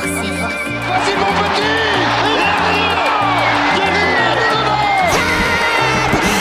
série. 0.00 0.28
Voici 0.86 1.12
mon 1.16 1.32
petit 1.42 1.78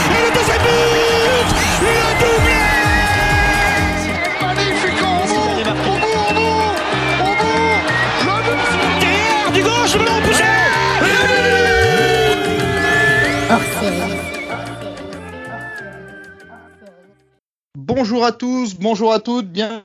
Et 0.10 0.22
le 0.24 0.30
deuxième 0.36 0.64
but 0.64 1.50
Le 1.82 1.96
doublé 2.22 2.62
Magnifique 4.42 5.02
au 5.02 5.14
bout 5.28 5.50
Au 5.60 5.74
bout, 5.74 5.98
au 5.98 6.34
bout 6.34 6.66
Au 7.20 7.32
bout 7.42 7.80
Le 8.26 8.36
but 8.44 8.62
Derrière, 9.02 9.50
du 9.52 9.62
gauche, 9.64 9.94
le 9.96 10.00
ballon 10.06 10.22
poussé. 10.22 10.44
Bonjour 17.76 18.26
à 18.26 18.32
tous, 18.32 18.76
bonjour 18.76 19.14
à 19.14 19.20
toutes, 19.20 19.48
bien 19.48 19.84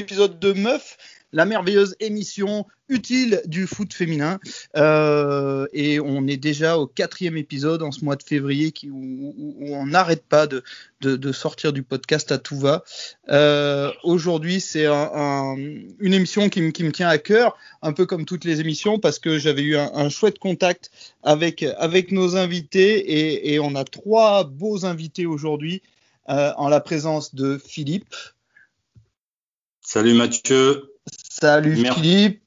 épisode 0.00 0.38
de 0.38 0.52
Meuf, 0.52 0.96
la 1.32 1.44
merveilleuse 1.44 1.94
émission 2.00 2.66
utile 2.88 3.40
du 3.46 3.66
foot 3.66 3.94
féminin. 3.94 4.40
Euh, 4.76 5.66
et 5.72 6.00
on 6.00 6.26
est 6.26 6.36
déjà 6.36 6.76
au 6.78 6.86
quatrième 6.86 7.36
épisode 7.36 7.82
en 7.82 7.92
ce 7.92 8.04
mois 8.04 8.16
de 8.16 8.22
février 8.22 8.72
où, 8.90 9.34
on 9.60 9.86
n'arrête 9.86 10.24
pas 10.24 10.46
de, 10.46 10.62
sortir 11.32 11.72
du 11.72 11.82
podcast 11.82 12.32
à 12.32 12.38
tout 12.38 12.58
va. 12.58 12.82
Euh, 13.28 13.92
Aujourd'hui, 14.02 14.60
c'est 14.60 14.86
un- 14.86 15.10
un- 15.14 15.56
une 15.56 16.14
émission 16.14 16.48
qui, 16.48 16.60
me- 16.62 16.90
tient 16.90 17.08
à 17.08 17.18
cœur, 17.18 17.56
un 17.82 17.92
peu 17.92 18.06
comme 18.06 18.24
toutes 18.24 18.44
les 18.44 18.60
émissions, 18.60 18.98
parce 18.98 19.18
que 19.18 19.38
j'avais 19.38 19.62
eu 19.62 19.76
un, 19.76 20.08
chouette 20.08 20.38
contact 20.38 20.90
avec, 21.22 21.62
nos 22.10 22.36
invités 22.36 22.98
et, 22.98 23.54
et 23.54 23.60
on 23.60 23.76
a 23.76 23.84
trois 23.84 24.44
beaux 24.44 24.84
invités 24.84 25.26
aujourd'hui 25.26 25.82
euh, 26.28 26.52
en 26.56 26.68
la 26.68 26.80
présence 26.80 27.34
de 27.34 27.58
Philippe. 27.58 28.14
Salut 29.80 30.14
Mathieu 30.14 30.89
Salut 31.40 31.76
Merci. 31.80 32.00
Philippe. 32.00 32.42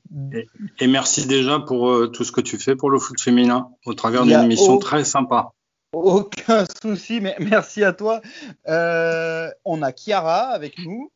et 0.79 0.88
merci 0.88 1.25
déjà 1.25 1.59
pour 1.59 1.89
euh, 1.89 2.07
tout 2.07 2.23
ce 2.23 2.31
que 2.31 2.41
tu 2.41 2.57
fais 2.59 2.75
pour 2.75 2.89
le 2.91 3.00
foot 3.00 3.19
féminin 3.19 3.69
au 3.85 3.94
travers 3.94 4.23
d'une 4.23 4.39
émission 4.44 4.73
au- 4.75 4.77
très 4.80 5.03
sympa. 5.03 5.52
Aucun 5.94 6.66
souci, 6.81 7.19
mais 7.22 7.35
merci 7.39 7.83
à 7.83 7.94
toi. 7.94 8.22
Euh, 8.67 9.50
on 9.66 9.81
a 9.81 9.91
Chiara 9.91 10.50
avec 10.50 10.77
nous 10.80 11.11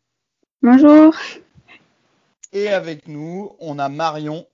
Bonjour. 0.62 1.14
et 2.54 2.70
avec 2.70 3.08
nous, 3.08 3.56
on 3.60 3.78
a 3.80 3.90
Marion. 3.90 4.48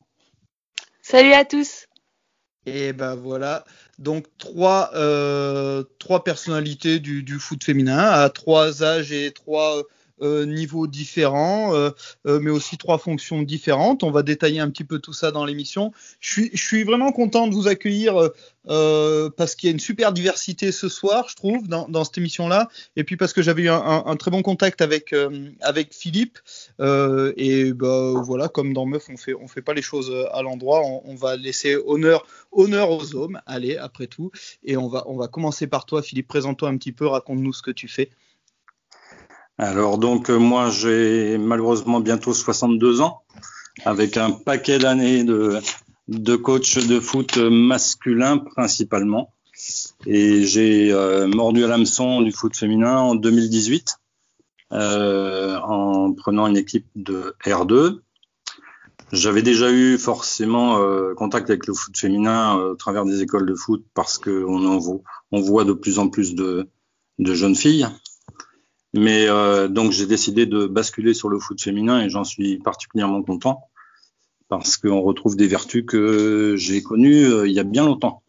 Salut 1.01 1.33
à 1.33 1.45
tous. 1.45 1.87
Et 2.65 2.93
ben 2.93 3.15
voilà, 3.15 3.65
donc 3.99 4.25
trois, 4.37 4.91
euh, 4.95 5.83
trois 5.99 6.23
personnalités 6.23 6.99
du, 6.99 7.21
du 7.23 7.37
foot 7.39 7.61
féminin 7.61 7.97
à 7.99 8.29
trois 8.29 8.83
âges 8.83 9.11
et 9.11 9.31
trois 9.33 9.83
euh, 10.21 10.45
niveaux 10.45 10.85
différents, 10.85 11.73
euh, 11.73 11.89
euh, 12.27 12.39
mais 12.39 12.51
aussi 12.51 12.77
trois 12.77 12.99
fonctions 12.99 13.41
différentes. 13.41 14.03
On 14.03 14.11
va 14.11 14.21
détailler 14.21 14.59
un 14.59 14.69
petit 14.69 14.83
peu 14.83 14.99
tout 14.99 15.11
ça 15.11 15.31
dans 15.31 15.43
l'émission. 15.43 15.91
Je 16.19 16.49
suis, 16.53 16.83
vraiment 16.83 17.11
content 17.11 17.47
de 17.47 17.53
vous 17.53 17.67
accueillir 17.67 18.29
parce 18.65 19.55
qu'il 19.55 19.67
y 19.67 19.71
a 19.71 19.73
une 19.73 19.79
super 19.79 20.13
diversité 20.13 20.71
ce 20.71 20.87
soir, 20.87 21.27
je 21.29 21.35
trouve, 21.35 21.67
dans, 21.67 22.03
cette 22.03 22.17
émission-là. 22.17 22.69
Et 22.95 23.03
puis 23.03 23.17
parce 23.17 23.33
que 23.33 23.41
j'avais 23.41 23.63
eu 23.63 23.69
un, 23.69 24.15
très 24.17 24.31
bon 24.31 24.41
contact 24.41 24.81
avec, 24.81 25.15
avec 25.61 25.93
Philippe. 25.93 26.39
Et 26.79 27.73
bah, 27.73 28.13
voilà, 28.23 28.47
comme 28.49 28.73
dans 28.73 28.85
Meuf, 28.85 29.07
on 29.09 29.17
fait, 29.17 29.33
on 29.33 29.47
fait 29.47 29.61
pas 29.61 29.73
les 29.73 29.81
choses 29.81 30.13
à 30.31 30.41
l'endroit. 30.41 30.81
On, 30.85 31.01
on 31.05 31.15
va 31.15 31.35
laisser 31.37 31.75
honneur 31.85 32.25
honneur 32.51 32.91
aux 32.91 33.15
hommes, 33.15 33.41
allez, 33.45 33.77
après 33.77 34.07
tout. 34.07 34.31
Et 34.63 34.77
on 34.77 34.87
va, 34.87 35.03
on 35.07 35.17
va 35.17 35.27
commencer 35.27 35.67
par 35.67 35.85
toi, 35.85 36.01
Philippe. 36.01 36.27
Présente-toi 36.27 36.69
un 36.69 36.77
petit 36.77 36.91
peu, 36.91 37.07
raconte-nous 37.07 37.53
ce 37.53 37.61
que 37.61 37.71
tu 37.71 37.87
fais. 37.87 38.09
Alors 39.57 39.97
donc 39.97 40.29
euh, 40.29 40.37
moi 40.37 40.69
j'ai 40.69 41.37
malheureusement 41.37 41.99
bientôt 41.99 42.33
62 42.33 43.01
ans 43.01 43.21
avec 43.85 44.17
un 44.17 44.31
paquet 44.31 44.79
d'années 44.79 45.23
de, 45.23 45.59
de 46.07 46.35
coach 46.35 46.77
de 46.77 46.99
foot 46.99 47.37
masculin 47.37 48.37
principalement. 48.37 49.33
Et 50.05 50.43
j'ai 50.43 50.91
euh, 50.91 51.27
mordu 51.27 51.63
à 51.63 51.67
l'hameçon 51.67 52.21
du 52.21 52.31
foot 52.31 52.55
féminin 52.55 52.97
en 52.97 53.15
2018 53.15 53.99
euh, 54.73 55.59
en 55.59 56.13
prenant 56.13 56.47
une 56.47 56.57
équipe 56.57 56.87
de 56.95 57.35
R2. 57.45 57.99
J'avais 59.11 59.43
déjà 59.43 59.71
eu 59.71 59.99
forcément 59.99 60.79
euh, 60.79 61.13
contact 61.13 61.51
avec 61.51 61.67
le 61.67 61.75
foot 61.75 61.95
féminin 61.95 62.57
euh, 62.57 62.71
au 62.71 62.75
travers 62.75 63.05
des 63.05 63.21
écoles 63.21 63.45
de 63.45 63.53
foot 63.53 63.85
parce 63.93 64.17
qu'on 64.17 64.79
on 65.31 65.41
voit 65.41 65.63
de 65.63 65.73
plus 65.73 65.99
en 65.99 66.09
plus 66.09 66.33
de, 66.33 66.67
de 67.19 67.33
jeunes 67.35 67.55
filles. 67.55 67.87
Mais 68.93 69.27
euh, 69.27 69.67
donc 69.67 69.91
j'ai 69.91 70.05
décidé 70.05 70.45
de 70.45 70.65
basculer 70.67 71.13
sur 71.13 71.29
le 71.29 71.39
foot 71.39 71.61
féminin 71.61 72.01
et 72.01 72.09
j'en 72.09 72.23
suis 72.23 72.57
particulièrement 72.59 73.23
content 73.23 73.67
parce 74.49 74.77
qu'on 74.77 75.01
retrouve 75.01 75.35
des 75.35 75.47
vertus 75.47 75.83
que 75.87 76.55
j'ai 76.57 76.83
connues 76.83 77.25
euh, 77.25 77.47
il 77.47 77.53
y 77.53 77.59
a 77.59 77.63
bien 77.63 77.85
longtemps. 77.85 78.21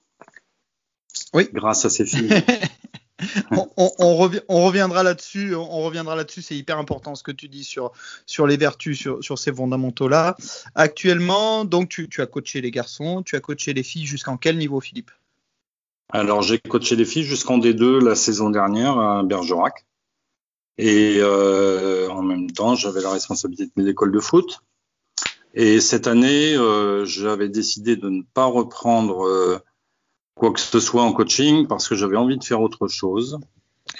Oui. 1.34 1.48
Grâce 1.52 1.84
à 1.84 1.90
ces 1.90 2.06
filles. 2.06 2.30
on, 3.50 3.68
on- 3.76 3.90
on 3.98 4.14
revi- 4.16 4.40
on 4.48 4.64
reviendra 4.64 5.02
là-dessus. 5.02 5.54
On 5.54 5.82
reviendra 5.82 6.16
là-dessus. 6.16 6.40
C'est 6.40 6.56
hyper 6.56 6.78
important 6.78 7.14
ce 7.14 7.22
que 7.22 7.32
tu 7.32 7.48
dis 7.48 7.64
sur, 7.64 7.92
sur 8.24 8.46
les 8.46 8.56
vertus, 8.56 8.98
sur, 8.98 9.22
sur 9.22 9.38
ces 9.38 9.52
fondamentaux-là. 9.52 10.36
Actuellement, 10.74 11.64
donc 11.66 11.90
tu, 11.90 12.08
tu 12.08 12.22
as 12.22 12.26
coaché 12.26 12.60
les 12.62 12.70
garçons, 12.70 13.22
tu 13.22 13.36
as 13.36 13.40
coaché 13.40 13.74
les 13.74 13.82
filles 13.82 14.06
jusqu'en 14.06 14.36
quel 14.38 14.56
niveau, 14.56 14.80
Philippe? 14.80 15.10
Alors 16.10 16.42
j'ai 16.42 16.58
coaché 16.58 16.96
les 16.96 17.04
filles 17.04 17.24
jusqu'en 17.24 17.58
D2 17.58 18.02
la 18.02 18.14
saison 18.14 18.48
dernière 18.50 18.98
à 18.98 19.22
Bergerac. 19.24 19.84
Et 20.78 21.18
euh, 21.18 22.08
en 22.10 22.22
même 22.22 22.50
temps, 22.50 22.74
j'avais 22.74 23.00
la 23.00 23.10
responsabilité 23.10 23.70
de 23.76 23.82
l'école 23.82 24.12
de 24.12 24.20
foot. 24.20 24.60
Et 25.54 25.80
cette 25.80 26.06
année, 26.06 26.56
euh, 26.56 27.04
j'avais 27.04 27.48
décidé 27.48 27.96
de 27.96 28.08
ne 28.08 28.22
pas 28.22 28.46
reprendre 28.46 29.24
euh, 29.24 29.58
quoi 30.34 30.52
que 30.52 30.60
ce 30.60 30.80
soit 30.80 31.02
en 31.02 31.12
coaching 31.12 31.68
parce 31.68 31.88
que 31.88 31.94
j'avais 31.94 32.16
envie 32.16 32.38
de 32.38 32.44
faire 32.44 32.60
autre 32.60 32.88
chose. 32.88 33.38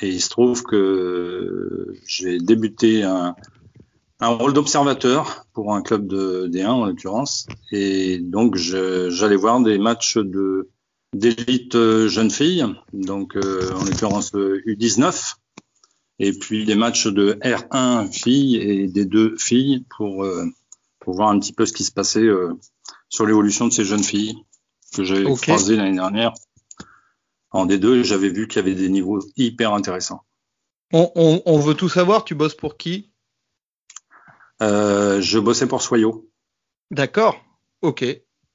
Et 0.02 0.08
il 0.08 0.20
se 0.20 0.30
trouve 0.30 0.64
que 0.64 1.94
j'ai 2.06 2.38
débuté 2.38 3.04
un, 3.04 3.36
un 4.20 4.28
rôle 4.28 4.52
d'observateur 4.52 5.46
pour 5.52 5.74
un 5.74 5.82
club 5.82 6.06
de 6.06 6.48
D1 6.48 6.66
en 6.66 6.86
l'occurrence. 6.86 7.46
Et 7.70 8.18
donc 8.18 8.56
j'allais 8.56 9.36
voir 9.36 9.60
des 9.60 9.78
matchs 9.78 10.18
de 10.18 10.70
d'élite 11.14 11.76
euh, 11.76 12.08
jeunes 12.08 12.30
filles, 12.30 12.66
donc 12.92 13.36
euh, 13.36 13.72
en 13.74 13.84
l'occurrence 13.84 14.32
le 14.32 14.60
U19, 14.66 15.34
et 16.18 16.32
puis 16.32 16.64
des 16.64 16.74
matchs 16.74 17.06
de 17.06 17.38
R1 17.42 18.06
filles 18.12 18.56
et 18.56 18.86
des 18.88 19.04
deux 19.04 19.36
filles 19.38 19.84
pour, 19.96 20.24
euh, 20.24 20.44
pour 21.00 21.14
voir 21.14 21.28
un 21.30 21.38
petit 21.38 21.52
peu 21.52 21.66
ce 21.66 21.72
qui 21.72 21.84
se 21.84 21.92
passait 21.92 22.22
euh, 22.22 22.52
sur 23.08 23.26
l'évolution 23.26 23.66
de 23.66 23.72
ces 23.72 23.84
jeunes 23.84 24.04
filles 24.04 24.36
que 24.94 25.02
j'avais 25.04 25.24
Ok. 25.24 25.42
croisées 25.42 25.76
l'année 25.76 25.96
dernière 25.96 26.32
en 27.50 27.66
D2 27.66 27.96
et 28.00 28.04
j'avais 28.04 28.28
vu 28.30 28.48
qu'il 28.48 28.56
y 28.56 28.64
avait 28.64 28.74
des 28.74 28.88
niveaux 28.88 29.20
hyper 29.36 29.72
intéressants. 29.74 30.22
on, 30.92 31.10
on- 31.14 31.42
on 31.46 31.58
veut 31.58 31.74
tout 31.74 31.88
savoir. 31.88 32.24
Tu 32.24 32.34
bosses 32.34 32.54
pour 32.56 32.76
qui? 32.76 33.10
Euh, 34.62 35.20
je 35.20 35.38
bossais 35.38 35.66
pour 35.66 35.82
Soyo. 35.82 36.30
D'accord. 36.90 37.44
Ok. 37.82 38.04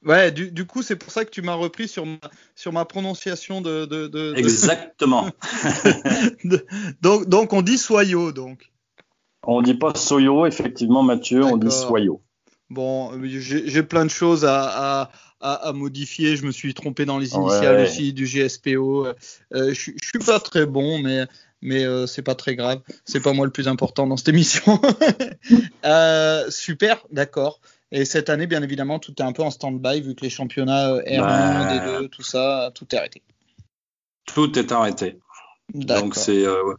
Ouais, 0.05 0.31
du, 0.31 0.51
du 0.51 0.65
coup, 0.65 0.81
c'est 0.81 0.95
pour 0.95 1.11
ça 1.11 1.25
que 1.25 1.29
tu 1.29 1.41
m'as 1.41 1.55
repris 1.55 1.87
sur 1.89 2.05
ma, 2.05 2.17
sur 2.55 2.71
ma 2.71 2.85
prononciation 2.85 3.61
de. 3.61 3.85
de, 3.85 4.33
Exactement. 4.37 5.29
de- 6.43 6.65
donc, 7.01 7.27
donc, 7.27 7.53
on 7.53 7.61
dit 7.61 7.77
soyo, 7.77 8.31
donc. 8.31 8.71
on 9.43 9.61
dit 9.61 9.73
pas 9.75 9.93
Soyo, 9.95 10.45
effectivement, 10.45 11.03
Mathieu, 11.03 11.43
on 11.43 11.57
dit. 11.57 11.71
Soyo. 11.71 12.21
Bon, 12.69 13.11
j'ai 13.25 13.83
plein 13.83 14.05
de 14.05 14.11
choses 14.11 14.45
à, 14.45 14.61
à, 15.01 15.11
à, 15.41 15.53
à 15.69 15.73
modifier. 15.73 16.35
Je 16.37 16.45
me 16.45 16.51
suis 16.51 16.73
trompé 16.73 17.03
dans 17.05 17.17
les 17.17 17.33
initiales 17.33 17.77
Ouais. 17.77 17.83
aussi 17.83 18.13
du 18.13 18.25
GSPO. 18.25 19.07
Euh, 19.07 19.13
je, 19.69 19.73
suis- 19.73 19.95
je 20.01 20.07
suis 20.07 20.19
pas 20.19 20.39
très 20.39 20.65
bon, 20.65 20.99
mais 20.99 21.25
mais 21.61 21.83
euh, 21.83 22.05
c'est 22.07 22.21
pas 22.21 22.35
très 22.35 22.55
grave. 22.55 22.79
C'est 23.05 23.19
pas 23.21 23.33
moi 23.33 23.45
le 23.45 23.51
plus 23.51 23.67
important 23.67 24.07
dans 24.07 24.15
cette 24.17 24.29
émission. 24.29 24.79
Euh, 25.85 26.49
super, 26.51 27.05
d'accord. 27.11 27.59
Et 27.91 28.05
cette 28.05 28.29
année, 28.29 28.45
bien 28.47 28.61
évidemment, 28.61 28.99
tout 28.99 29.13
est 29.19 29.23
un 29.23 29.31
peu 29.31 29.41
en 29.43 29.49
stand-by 29.51 30.01
vu 30.01 30.15
que 30.15 30.21
les 30.21 30.29
championnats 30.29 30.91
euh, 30.93 31.01
R1, 31.03 31.19
Bah. 31.21 32.01
D2, 32.01 32.09
tout 32.09 32.21
ça, 32.21 32.71
tout 32.75 32.85
est 32.93 32.97
arrêté. 32.97 33.23
Tout 34.25 34.57
est 34.59 34.71
arrêté. 34.71 35.17
Donc 35.73 36.15
c'est 36.15 36.45
euh, 36.45 36.73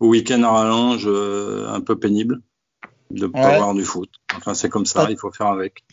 au 0.00 0.08
week-end 0.08 0.42
à 0.42 0.50
rallonge 0.50 1.04
euh, 1.06 1.68
un 1.68 1.80
peu 1.80 1.98
pénible 1.98 2.40
de 3.10 3.26
pas 3.26 3.38
Ouais. 3.40 3.54
avoir 3.56 3.74
du 3.74 3.84
foot. 3.84 4.10
Enfin 4.34 4.54
c'est 4.54 4.68
comme 4.70 4.86
ça, 4.86 5.04
Pas- 5.04 5.10
il 5.10 5.18
faut 5.18 5.30
faire 5.30 5.48
avec. 5.48 5.84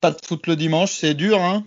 Pas 0.00 0.10
de 0.12 0.18
foot 0.24 0.46
le 0.46 0.56
dimanche, 0.56 0.92
c'est 0.92 1.14
dur, 1.14 1.38
hein? 1.42 1.64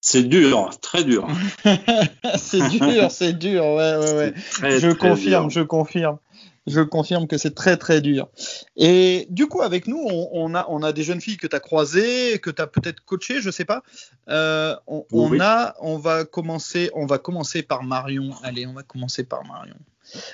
C'est 0.00 0.22
dur, 0.24 0.70
très 0.82 1.02
dur. 1.02 1.26
C'est 2.36 2.68
dur, 2.68 3.10
c'est 3.10 3.32
dur, 3.32 3.64
ouais, 3.64 3.96
ouais, 3.96 4.12
ouais. 4.14 4.34
Très, 4.52 4.78
je 4.78 4.90
confirme, 4.90 5.48
dur. 5.48 5.50
je 5.50 5.60
confirme. 5.62 6.18
Je 6.66 6.80
confirme 6.80 7.26
que 7.26 7.36
c'est 7.36 7.54
très 7.54 7.76
très 7.76 8.00
dur. 8.00 8.28
Et 8.76 9.26
du 9.30 9.46
coup, 9.48 9.60
avec 9.60 9.86
nous, 9.86 9.98
on, 9.98 10.28
on 10.32 10.54
a, 10.54 10.64
on 10.70 10.82
a 10.82 10.92
des 10.92 11.02
jeunes 11.02 11.20
filles 11.20 11.36
que 11.36 11.46
tu 11.46 11.54
as 11.54 11.60
croisées, 11.60 12.38
que 12.38 12.50
tu 12.50 12.62
as 12.62 12.66
peut-être 12.66 13.00
coachées, 13.04 13.40
je 13.42 13.50
sais 13.50 13.66
pas. 13.66 13.82
Euh, 14.30 14.74
on, 14.86 15.04
on 15.12 15.28
Oui. 15.28 15.38
a, 15.42 15.74
on 15.80 15.98
va 15.98 16.24
commencer, 16.24 16.90
on 16.94 17.04
va 17.04 17.18
commencer 17.18 17.62
par 17.62 17.82
Marion. 17.82 18.30
Allez, 18.42 18.66
on 18.66 18.72
va 18.72 18.82
commencer 18.82 19.24
par 19.24 19.44
Marion. 19.44 19.76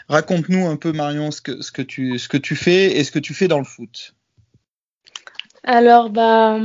Raconte-nous 0.09 0.67
un 0.67 0.77
peu 0.77 0.93
Marion 0.93 1.31
ce 1.33 1.41
que, 1.41 1.63
ce 1.63 1.73
que 1.73 1.83
tu, 1.83 2.19
ce 2.19 2.29
que 2.29 2.37
tu 2.37 2.55
fais 2.55 2.97
et 2.97 3.03
ce 3.05 3.11
que 3.11 3.19
tu 3.19 3.35
fais 3.35 3.49
dans 3.49 3.59
le 3.59 3.65
foot. 3.65 4.15
Alors, 5.65 6.11
bah, 6.11 6.61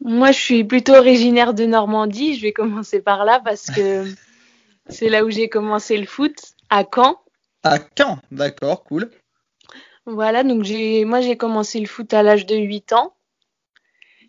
moi, 0.00 0.30
je 0.32 0.38
suis 0.38 0.64
plutôt 0.64 0.94
originaire 0.94 1.52
de 1.54 1.64
Normandie. 1.64 2.36
Je 2.36 2.42
vais 2.42 2.52
commencer 2.52 3.00
par 3.00 3.24
là 3.24 3.40
parce 3.44 3.66
que 3.66 4.04
c'est 4.88 5.08
là 5.08 5.24
où 5.24 5.30
j'ai 5.30 5.48
commencé 5.48 5.96
le 5.96 6.06
foot, 6.06 6.34
à 6.70 6.84
Caen. 6.92 7.20
À 7.64 7.78
Caen, 7.96 8.18
d'accord, 8.30 8.84
cool. 8.84 9.10
Voilà, 10.06 10.44
donc 10.44 10.64
j'ai, 10.64 11.04
moi, 11.06 11.22
j'ai 11.22 11.36
commencé 11.36 11.80
le 11.80 11.86
foot 11.86 12.12
à 12.12 12.22
l'âge 12.22 12.44
de 12.44 12.56
8 12.56 12.92
ans. 12.92 13.16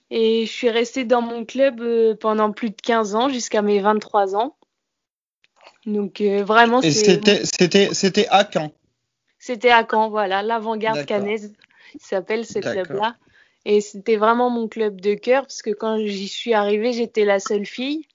Et 0.09 0.45
je 0.45 0.51
suis 0.51 0.69
restée 0.69 1.03
dans 1.03 1.21
mon 1.21 1.43
club 1.43 1.81
euh, 1.81 2.15
pendant 2.15 2.51
plus 2.51 2.69
de 2.69 2.75
15 2.81 3.15
ans, 3.15 3.29
jusqu'à 3.29 3.61
mes 3.61 3.79
23 3.79 4.35
ans. 4.35 4.55
Donc, 5.85 6.21
euh, 6.21 6.43
vraiment, 6.43 6.81
Et 6.81 6.91
c'était, 6.91 7.43
c'était, 7.45 7.93
c'était 7.93 8.27
à 8.29 8.47
Caen. 8.49 8.71
C'était 9.37 9.71
à 9.71 9.85
Caen, 9.89 10.09
voilà, 10.09 10.41
l'avant-garde 10.41 11.05
canaise, 11.05 11.53
il 11.93 12.01
s'appelle 12.01 12.45
ce 12.45 12.59
club-là. 12.59 13.15
Et 13.65 13.81
c'était 13.81 14.15
vraiment 14.15 14.49
mon 14.49 14.67
club 14.67 15.01
de 15.01 15.15
cœur, 15.15 15.41
parce 15.43 15.61
que 15.61 15.71
quand 15.71 15.97
j'y 15.97 16.27
suis 16.27 16.53
arrivée, 16.53 16.93
j'étais 16.93 17.25
la 17.25 17.39
seule 17.39 17.65
fille. 17.65 18.07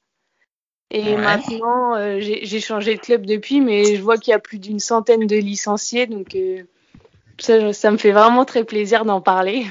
Et 0.91 1.05
Ouais. 1.05 1.17
maintenant, 1.17 1.95
euh, 1.95 2.19
j'ai 2.21 2.61
changé 2.61 2.97
de 2.97 3.01
club 3.01 3.25
depuis, 3.25 3.61
mais 3.61 3.97
je 3.97 4.03
vois 4.03 4.19
qu'il 4.19 4.33
y 4.33 4.35
a 4.35 4.41
plus 4.41 4.59
d'une 4.59 4.81
centaine 4.81 5.27
de 5.27 5.37
licenciés, 5.37 6.07
donc 6.07 6.35
euh, 6.35 6.65
ça, 7.39 7.73
ça 7.73 7.91
me 7.93 7.97
fait 7.97 8.11
vraiment 8.11 8.45
très 8.45 8.65
plaisir 8.65 9.05
d'en 9.05 9.21
parler. 9.21 9.67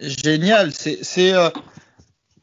Génial. 0.00 0.72
C'est, 0.72 1.34
euh, 1.34 1.50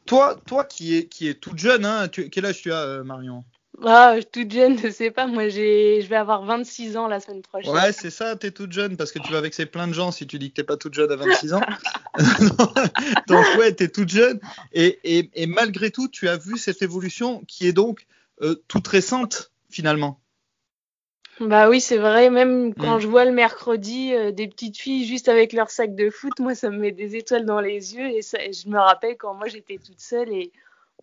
toi, 0.06 0.38
toi 0.46 0.64
qui 0.64 0.96
es, 0.96 1.08
qui 1.08 1.28
est 1.28 1.34
toute 1.34 1.58
jeune, 1.58 1.84
hein, 1.84 2.08
tu, 2.08 2.30
quel 2.30 2.46
âge 2.46 2.62
tu 2.62 2.72
as, 2.72 3.04
Marion? 3.04 3.44
Ah, 3.86 4.16
toute 4.32 4.52
jeune, 4.52 4.78
je 4.80 4.90
sais 4.90 5.12
pas, 5.12 5.28
moi 5.28 5.50
j'ai, 5.50 6.02
je 6.02 6.08
vais 6.08 6.16
avoir 6.16 6.44
26 6.44 6.98
ans 6.98 7.08
la 7.08 7.20
semaine 7.20 7.44
prochaine. 7.44 7.72
Ouais, 7.74 7.92
c'est 7.92 8.10
ça, 8.10 8.36
t'es 8.36 8.50
toute 8.52 8.72
jeune, 8.72 8.98
parce 8.98 9.12
que 9.12 9.20
tu 9.20 9.32
vas 9.32 9.42
vexer 9.42 9.68
plein 9.68 9.88
de 9.88 9.94
gens 9.94 10.12
si 10.12 10.26
tu 10.26 10.40
dis 10.40 10.50
que 10.50 10.56
t'es 10.56 10.64
pas 10.64 10.78
toute 10.78 10.96
jeune 10.96 11.12
à 11.12 11.16
26 11.16 11.54
ans. 11.54 11.62
donc 13.28 13.46
ouais, 13.60 13.72
t'es 13.74 13.88
toute 13.88 14.10
jeune. 14.10 14.40
Et, 14.74 15.00
et, 15.04 15.30
et 15.36 15.46
malgré 15.46 15.92
tout, 15.92 16.08
tu 16.08 16.28
as 16.28 16.38
vu 16.38 16.58
cette 16.58 16.82
évolution 16.82 17.44
qui 17.48 17.68
est 17.68 17.74
donc 17.74 18.08
euh, 18.42 18.56
toute 18.68 18.88
récente, 18.88 19.52
finalement. 19.70 20.20
Bah 21.40 21.70
oui, 21.70 21.80
c'est 21.80 22.00
vrai, 22.00 22.32
même 22.32 22.74
quand 22.74 22.98
Mm. 22.98 23.02
je 23.02 23.08
vois 23.08 23.26
le 23.26 23.32
mercredi 23.32 24.12
euh, 24.16 24.32
des 24.32 24.48
petites 24.48 24.78
filles 24.78 25.06
juste 25.06 25.30
avec 25.30 25.54
leur 25.54 25.70
sac 25.70 25.94
de 25.94 26.10
foot, 26.10 26.40
moi 26.40 26.56
ça 26.56 26.72
me 26.72 26.80
met 26.80 26.92
des 26.92 27.16
étoiles 27.16 27.46
dans 27.46 27.62
les 27.62 27.94
yeux 27.94 28.08
et, 28.10 28.24
ça, 28.24 28.44
et 28.44 28.54
je 28.54 28.68
me 28.68 28.80
rappelle 28.80 29.18
quand 29.18 29.36
moi 29.36 29.48
j'étais 29.48 29.78
toute 29.78 30.00
seule 30.00 30.30
et 30.32 30.52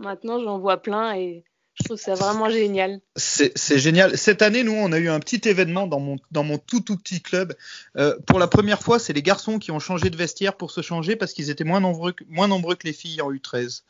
maintenant 0.00 0.40
j'en 0.40 0.58
vois 0.58 0.78
plein 0.78 1.14
et 1.14 1.44
je 1.74 1.84
trouve 1.84 1.98
ça 1.98 2.14
vraiment 2.14 2.48
génial. 2.50 3.00
C'est 3.16 3.78
génial. 3.78 4.16
Cette 4.16 4.42
année, 4.42 4.62
nous, 4.62 4.72
on 4.72 4.92
a 4.92 4.98
eu 4.98 5.08
un 5.08 5.18
petit 5.18 5.40
événement 5.48 5.86
dans 5.86 5.98
mon, 5.98 6.16
dans 6.30 6.44
mon 6.44 6.56
tout 6.58 6.80
tout 6.80 6.96
petit 6.96 7.20
club. 7.20 7.54
Euh, 7.96 8.16
pour 8.26 8.38
la 8.38 8.46
première 8.46 8.80
fois, 8.82 8.98
c'est 8.98 9.12
les 9.12 9.22
garçons 9.22 9.58
qui 9.58 9.70
ont 9.72 9.80
changé 9.80 10.08
de 10.10 10.16
vestiaire 10.16 10.56
pour 10.56 10.70
se 10.70 10.82
changer 10.82 11.16
parce 11.16 11.32
qu'ils 11.32 11.50
étaient 11.50 11.64
moins 11.64 11.80
nombreux, 11.80 12.12
que- 12.12 12.24
moins 12.28 12.46
nombreux 12.48 12.76
que 12.76 12.86
les 12.86 12.92
filles 12.92 13.20
en 13.20 13.32
U13. 13.32 13.82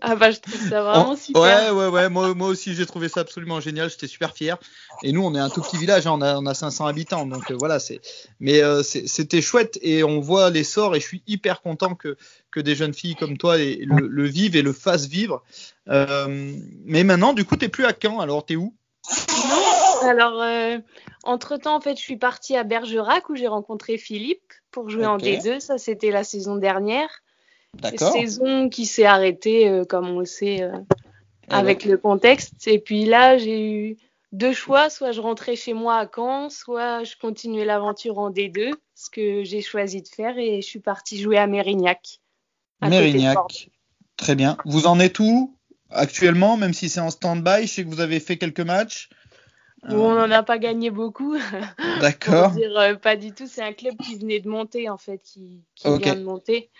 Ah 0.00 0.14
bah 0.16 0.30
je 0.30 0.38
trouve 0.38 0.60
ça 0.68 0.82
vraiment 0.82 1.10
On- 1.12 1.16
super. 1.16 1.42
Ouais, 1.42 1.70
ouais, 1.70 1.88
ouais. 1.88 2.08
Moi, 2.08 2.34
moi 2.34 2.48
aussi, 2.48 2.74
j'ai 2.74 2.86
trouvé 2.86 3.08
ça 3.08 3.20
absolument 3.20 3.60
génial. 3.60 3.90
J'étais 3.90 4.06
super 4.06 4.32
fier. 4.34 4.58
Et 5.02 5.12
nous, 5.12 5.24
on 5.24 5.34
est 5.34 5.38
un 5.40 5.50
tout 5.50 5.60
petit 5.60 5.76
village. 5.76 6.06
hein, 6.06 6.12
on, 6.12 6.20
a, 6.22 6.36
on 6.38 6.46
a 6.46 6.54
500 6.54 6.86
habitants. 6.86 7.26
Donc 7.26 7.50
euh, 7.50 7.56
voilà, 7.58 7.80
c'est. 7.80 8.00
Mais 8.38 8.62
euh, 8.62 8.82
c'était 8.82 9.42
chouette 9.42 9.78
et 9.82 10.04
on 10.04 10.20
voit 10.20 10.50
l'essor. 10.50 10.94
Et 10.94 11.00
je 11.00 11.06
suis 11.06 11.22
hyper 11.26 11.62
content 11.62 11.94
que, 11.94 12.16
que 12.52 12.60
des 12.60 12.74
jeunes 12.76 12.94
filles 12.94 13.16
comme 13.16 13.36
toi 13.36 13.58
et 13.58 13.76
le, 13.84 14.06
le 14.06 14.24
vivent 14.26 14.54
et 14.56 14.62
le 14.62 14.72
fassent 14.72 15.08
vivre. 15.08 15.42
Euh, 15.88 16.54
mais 16.84 17.02
maintenant, 17.02 17.32
du 17.32 17.44
coup, 17.44 17.56
t'es 17.56 17.68
plus 17.68 17.86
à 17.86 17.92
Caen. 18.00 18.20
Alors, 18.20 18.46
t'es 18.46 18.56
où? 18.56 18.74
Alors 20.02 20.40
euh, 20.42 20.78
entre 21.24 21.56
temps 21.56 21.76
en 21.76 21.80
fait 21.80 21.96
je 21.96 22.02
suis 22.02 22.16
partie 22.16 22.56
à 22.56 22.64
Bergerac 22.64 23.28
où 23.30 23.34
j'ai 23.36 23.46
rencontré 23.48 23.96
Philippe 23.98 24.52
pour 24.70 24.88
jouer 24.90 25.06
en 25.06 25.16
Ok. 25.16 25.22
D2, 25.22 25.60
ça 25.60 25.78
c'était 25.78 26.10
la 26.10 26.24
saison 26.24 26.56
dernière. 26.56 27.08
Saison 27.96 28.68
qui 28.68 28.86
s'est 28.86 29.04
arrêtée 29.04 29.68
euh, 29.68 29.84
comme 29.84 30.08
on 30.08 30.20
le 30.20 30.24
sait 30.24 30.62
euh, 30.62 30.72
Ah 31.48 31.58
avec 31.58 31.84
le 31.84 31.96
contexte. 31.96 32.66
Et 32.66 32.78
puis 32.78 33.04
là, 33.04 33.38
j'ai 33.38 33.70
eu 33.70 33.96
deux 34.32 34.52
choix. 34.52 34.90
Soit 34.90 35.12
je 35.12 35.20
rentrais 35.20 35.56
chez 35.56 35.74
moi 35.74 35.98
à 35.98 36.08
Caen, 36.12 36.50
soit 36.50 37.04
je 37.04 37.14
continuais 37.20 37.64
l'aventure 37.64 38.18
en 38.18 38.30
D2, 38.30 38.72
ce 38.94 39.10
que 39.10 39.44
j'ai 39.44 39.62
choisi 39.62 40.02
de 40.02 40.08
faire. 40.08 40.38
Et 40.38 40.62
je 40.62 40.66
suis 40.66 40.80
partie 40.80 41.20
jouer 41.20 41.38
à 41.38 41.46
Mérignac. 41.46 42.20
à. 42.80 42.88
Mérignac. 42.88 43.70
Très 44.16 44.34
bien. 44.34 44.56
Vous 44.64 44.86
en 44.86 45.00
êtes 45.00 45.18
où 45.18 45.56
actuellement, 45.90 46.56
même 46.56 46.72
si 46.72 46.88
c'est 46.88 47.00
en 47.00 47.10
stand-by? 47.10 47.62
Je 47.62 47.66
sais 47.66 47.84
que 47.84 47.88
vous 47.88 48.00
avez 48.00 48.20
fait 48.20 48.36
quelques 48.36 48.60
matchs. 48.60 49.08
Où 49.88 49.94
on 49.96 50.14
n'en 50.14 50.30
a 50.30 50.42
pas 50.42 50.58
gagné 50.58 50.90
beaucoup. 50.90 51.36
D'accord. 52.00 52.52
dire 52.52 52.76
euh, 52.78 52.94
pas 52.94 53.16
du 53.16 53.32
tout. 53.32 53.46
C'est 53.46 53.62
un 53.62 53.72
club 53.72 53.96
qui 53.98 54.16
venait 54.16 54.40
de 54.40 54.48
monter, 54.48 54.88
en 54.88 54.96
fait, 54.96 55.20
qui, 55.22 55.60
vient 55.84 56.14
de 56.14 56.22
monter. 56.22 56.70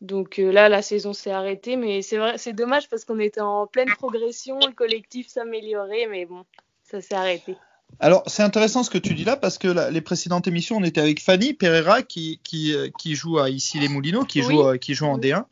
Donc 0.00 0.38
euh, 0.38 0.52
là, 0.52 0.68
la 0.68 0.82
saison 0.82 1.12
s'est 1.12 1.30
arrêtée. 1.30 1.76
Mais 1.76 2.02
c'est 2.02 2.18
vrai, 2.18 2.38
c'est 2.38 2.52
dommage 2.52 2.88
parce 2.88 3.04
qu'on 3.04 3.18
était 3.18 3.40
en 3.40 3.66
pleine 3.66 3.88
progression. 3.90 4.58
Le 4.58 4.72
collectif 4.72 5.28
s'améliorait. 5.28 6.06
Mais 6.10 6.26
bon, 6.26 6.44
ça 6.82 7.00
s'est 7.00 7.14
arrêté. 7.14 7.56
Alors, 8.00 8.24
c'est 8.26 8.42
intéressant 8.42 8.82
ce 8.82 8.90
que 8.90 8.98
tu 8.98 9.14
dis 9.14 9.24
là 9.24 9.36
parce 9.36 9.58
que 9.58 9.68
la- 9.68 9.90
les 9.90 10.00
précédentes 10.00 10.48
émissions, 10.48 10.76
on 10.76 10.82
était 10.84 11.00
avec 11.00 11.22
Fanny 11.22 11.54
Pereira 11.54 12.02
qui, 12.02 12.40
qui, 12.42 12.74
euh, 12.74 12.88
qui 12.98 13.14
joue 13.14 13.38
à 13.38 13.48
ici 13.48 13.78
les 13.78 13.88
Moulineaux, 13.88 14.24
qui, 14.24 14.40
Oui. 14.42 14.54
joue, 14.54 14.66
euh, 14.68 14.76
qui 14.76 14.94
joue 14.94 15.06
en 15.06 15.14
Oui. 15.14 15.20
D1. 15.20 15.46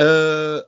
Euh, 0.00 0.62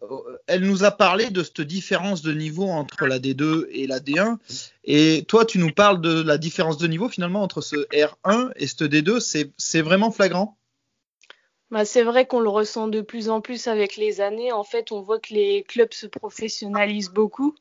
elle 0.46 0.60
nous 0.62 0.84
a 0.84 0.90
parlé 0.90 1.30
de 1.30 1.42
cette 1.42 1.62
différence 1.62 2.20
de 2.22 2.32
niveau 2.32 2.68
entre 2.68 3.06
la 3.06 3.18
D2 3.18 3.66
et 3.72 3.86
la 3.86 3.98
D1. 3.98 4.38
Et 4.84 5.24
toi, 5.26 5.44
tu 5.46 5.58
nous 5.58 5.72
parles 5.72 6.00
de 6.00 6.22
la 6.22 6.36
différence 6.38 6.76
de 6.78 6.86
niveau 6.86 7.08
finalement 7.08 7.42
entre 7.42 7.62
ce 7.62 7.76
R1 7.92 8.50
et 8.56 8.66
ce 8.66 8.84
D2. 8.84 9.20
C'est 9.20 9.50
c'est 9.56 9.80
vraiment 9.82 10.10
flagrant 10.10 10.56
Bah, 11.72 11.86
c'est 11.86 12.02
vrai 12.02 12.26
qu'on 12.26 12.40
le 12.40 12.50
ressent 12.50 12.86
de 12.86 13.00
plus 13.00 13.30
en 13.30 13.40
plus 13.40 13.66
avec 13.66 13.96
les 13.96 14.20
années. 14.20 14.52
En 14.52 14.62
fait, 14.62 14.92
on 14.92 15.00
voit 15.00 15.18
que 15.18 15.32
les 15.32 15.64
clubs 15.66 15.94
se 15.94 16.06
professionnalisent 16.06 17.08
beaucoup. 17.08 17.54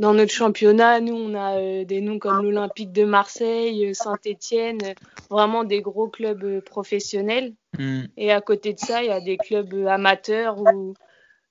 Dans 0.00 0.12
notre 0.12 0.32
championnat, 0.32 0.98
nous, 0.98 1.14
on 1.14 1.34
a 1.34 1.60
euh, 1.60 1.84
des 1.84 2.00
noms 2.00 2.18
comme 2.18 2.42
l'Olympique 2.42 2.90
de 2.90 3.04
Marseille, 3.04 3.86
euh, 3.86 3.94
Saint-Étienne, 3.94 4.80
euh, 4.84 4.94
vraiment 5.30 5.62
des 5.62 5.82
gros 5.82 6.08
clubs 6.08 6.64
professionnels. 6.64 7.54
Hmm. 7.78 8.06
Et 8.16 8.32
à 8.32 8.40
côté 8.40 8.72
de 8.72 8.80
ça, 8.80 9.04
il 9.04 9.06
y 9.06 9.12
a 9.12 9.20
des 9.20 9.36
clubs 9.36 9.72
amateurs 9.86 10.58
ou, 10.58 10.94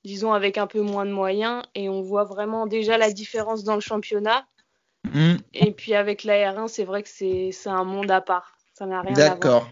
disons, 0.04 0.34
avec 0.34 0.58
un 0.58 0.68
peu 0.68 0.82
moins 0.82 1.06
de 1.06 1.12
moyens. 1.14 1.64
Et 1.74 1.88
on 1.88 2.02
voit 2.02 2.26
vraiment 2.26 2.68
déjà 2.68 2.98
la 2.98 3.12
différence 3.12 3.64
dans 3.64 3.76
le 3.76 3.82
championnat. 3.82 4.46
Hmm. 5.06 5.36
Et 5.54 5.72
puis 5.72 5.94
avec 5.94 6.26
la 6.26 6.52
R1, 6.52 6.68
c'est 6.68 6.84
vrai 6.84 7.02
que 7.02 7.10
c'est 7.10 7.54
un 7.68 7.86
monde 7.86 8.12
à 8.12 8.20
part. 8.20 8.58
Ça 8.74 8.86
n'a 8.86 9.00
rien 9.00 9.14
à 9.14 9.16
voir. 9.16 9.30
D'accord. 9.30 9.68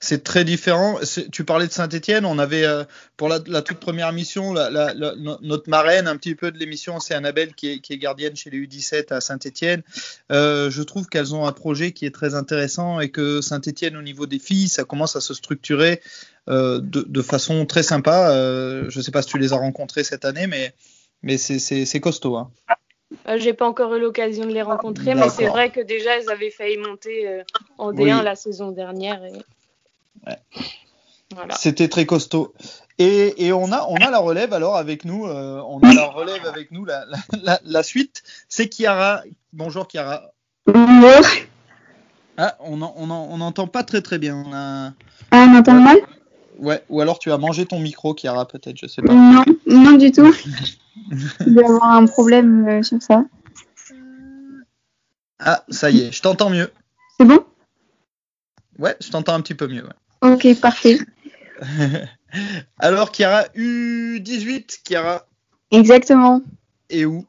C'est 0.00 0.24
très 0.24 0.44
différent. 0.44 0.98
Tu 1.32 1.44
parlais 1.44 1.66
de 1.66 1.72
Saint-Etienne. 1.72 2.24
On 2.24 2.38
avait, 2.38 2.64
euh, 2.64 2.84
pour 3.16 3.28
la, 3.28 3.40
la 3.46 3.62
toute 3.62 3.78
première 3.78 4.12
mission, 4.12 4.52
la- 4.52 4.70
la- 4.70 4.94
notre 5.42 5.68
marraine 5.68 6.06
un 6.08 6.16
petit 6.16 6.34
peu 6.34 6.50
de 6.50 6.58
l'émission, 6.58 7.00
c'est 7.00 7.14
Annabelle 7.14 7.54
qui 7.54 7.70
est, 7.72 7.78
qui 7.80 7.92
est 7.92 7.98
gardienne 7.98 8.36
chez 8.36 8.50
les 8.50 8.58
U17 8.58 9.12
à 9.12 9.20
Saint-Etienne. 9.20 9.82
Euh, 10.32 10.70
je 10.70 10.82
trouve 10.82 11.06
qu'elles 11.06 11.34
ont 11.34 11.46
un 11.46 11.52
projet 11.52 11.92
qui 11.92 12.06
est 12.06 12.14
très 12.14 12.34
intéressant 12.34 13.00
et 13.00 13.10
que 13.10 13.40
Saint-Etienne, 13.40 13.96
au 13.96 14.02
niveau 14.02 14.26
des 14.26 14.38
filles, 14.38 14.68
ça 14.68 14.84
commence 14.84 15.16
à 15.16 15.20
se 15.20 15.34
structurer 15.34 16.00
euh, 16.48 16.78
de, 16.80 17.02
de 17.08 17.22
façon 17.22 17.66
très 17.66 17.82
sympa. 17.82 18.30
Je 18.88 18.96
ne 18.98 19.02
sais 19.02 19.10
pas 19.10 19.22
si 19.22 19.28
tu 19.28 19.38
les 19.38 19.52
as 19.52 19.56
rencontrées 19.56 20.04
cette 20.04 20.24
année, 20.24 20.46
mais, 20.46 20.72
mais 21.22 21.38
c'est- 21.38 22.00
costaud. 22.00 22.36
hein. 22.36 22.50
Euh, 23.28 23.38
J'ai 23.38 23.52
pas 23.54 23.66
encore 23.68 23.94
eu 23.94 24.00
l'occasion 24.00 24.44
de 24.46 24.52
les 24.52 24.62
rencontrer, 24.62 25.14
mais 25.14 25.28
c'est 25.30 25.46
vrai 25.46 25.70
que 25.70 25.80
déjà 25.80 26.18
elles 26.18 26.28
avaient 26.28 26.50
failli 26.50 26.76
monter 26.76 27.28
euh, 27.28 27.42
en 27.78 27.92
D1 27.92 28.18
Oui. 28.18 28.24
la 28.24 28.34
saison 28.34 28.72
dernière. 28.72 29.24
Et... 29.24 29.32
Ouais. 30.26 30.38
Voilà. 31.34 31.54
C'était 31.56 31.88
très 31.88 32.06
costaud. 32.06 32.54
Et, 32.98 33.46
et 33.46 33.52
on, 33.52 33.72
a, 33.72 33.84
on 33.88 33.96
a 33.96 34.10
la 34.10 34.18
relève 34.18 34.52
alors 34.54 34.76
avec 34.76 35.04
nous. 35.04 35.26
euh, 35.26 35.60
on 35.66 35.80
a 35.80 35.92
la 35.92 36.06
relève 36.06 36.46
avec 36.46 36.70
nous. 36.70 36.84
La, 36.84 37.04
la, 37.06 37.18
la, 37.42 37.60
la 37.64 37.82
suite, 37.82 38.22
c'est 38.48 38.72
Chiara. 38.72 39.22
Bonjour 39.52 39.86
Chiara. 39.86 40.30
Bonjour. 40.66 41.20
Ah, 42.38 42.56
on 42.60 42.76
n'entend 42.78 42.94
on 42.98 43.10
en- 43.10 43.28
on 43.30 43.36
n'entend 43.38 43.66
pas 43.66 43.82
très 43.82 44.02
très 44.02 44.18
bien. 44.18 44.36
On 44.46 44.52
a- 44.54 44.92
Ah, 45.30 45.46
on 45.48 45.56
entend 45.56 45.74
mal 45.80 45.98
Ouais, 46.58 46.82
ou 46.88 47.00
alors 47.02 47.18
tu 47.18 47.30
as 47.32 47.36
mangé 47.38 47.66
ton 47.66 47.78
micro, 47.80 48.14
Chiara, 48.14 48.46
peut-être, 48.48 48.78
je 48.78 48.86
sais 48.86 49.02
pas. 49.02 49.12
Non, 49.12 49.44
non 49.66 49.92
du 49.92 50.10
tout. 50.10 50.34
Il 51.46 51.52
doit 51.54 51.62
y 51.62 51.66
avoir 51.66 51.90
un 51.90 52.06
problème 52.06 52.66
euh, 52.66 52.82
sur 52.82 53.02
ça. 53.02 53.24
Ah, 55.38 55.64
ça 55.68 55.90
y 55.90 56.00
est, 56.00 56.12
je 56.12 56.22
t'entends 56.22 56.48
mieux. 56.50 56.72
C'est 57.20 57.26
bon? 57.26 57.44
Ouais, 58.78 58.96
je 59.00 59.10
t'entends 59.10 59.34
un 59.34 59.40
petit 59.42 59.54
peu 59.54 59.66
mieux. 59.68 59.82
ouais. 59.84 59.92
Ok, 60.22 60.60
parfait. 60.60 60.98
alors, 62.78 63.12
Chiara, 63.12 63.44
U18, 63.56 64.80
Chiara, 64.86 65.26
Exactement. 65.70 66.42
et 66.90 67.04
où? 67.04 67.24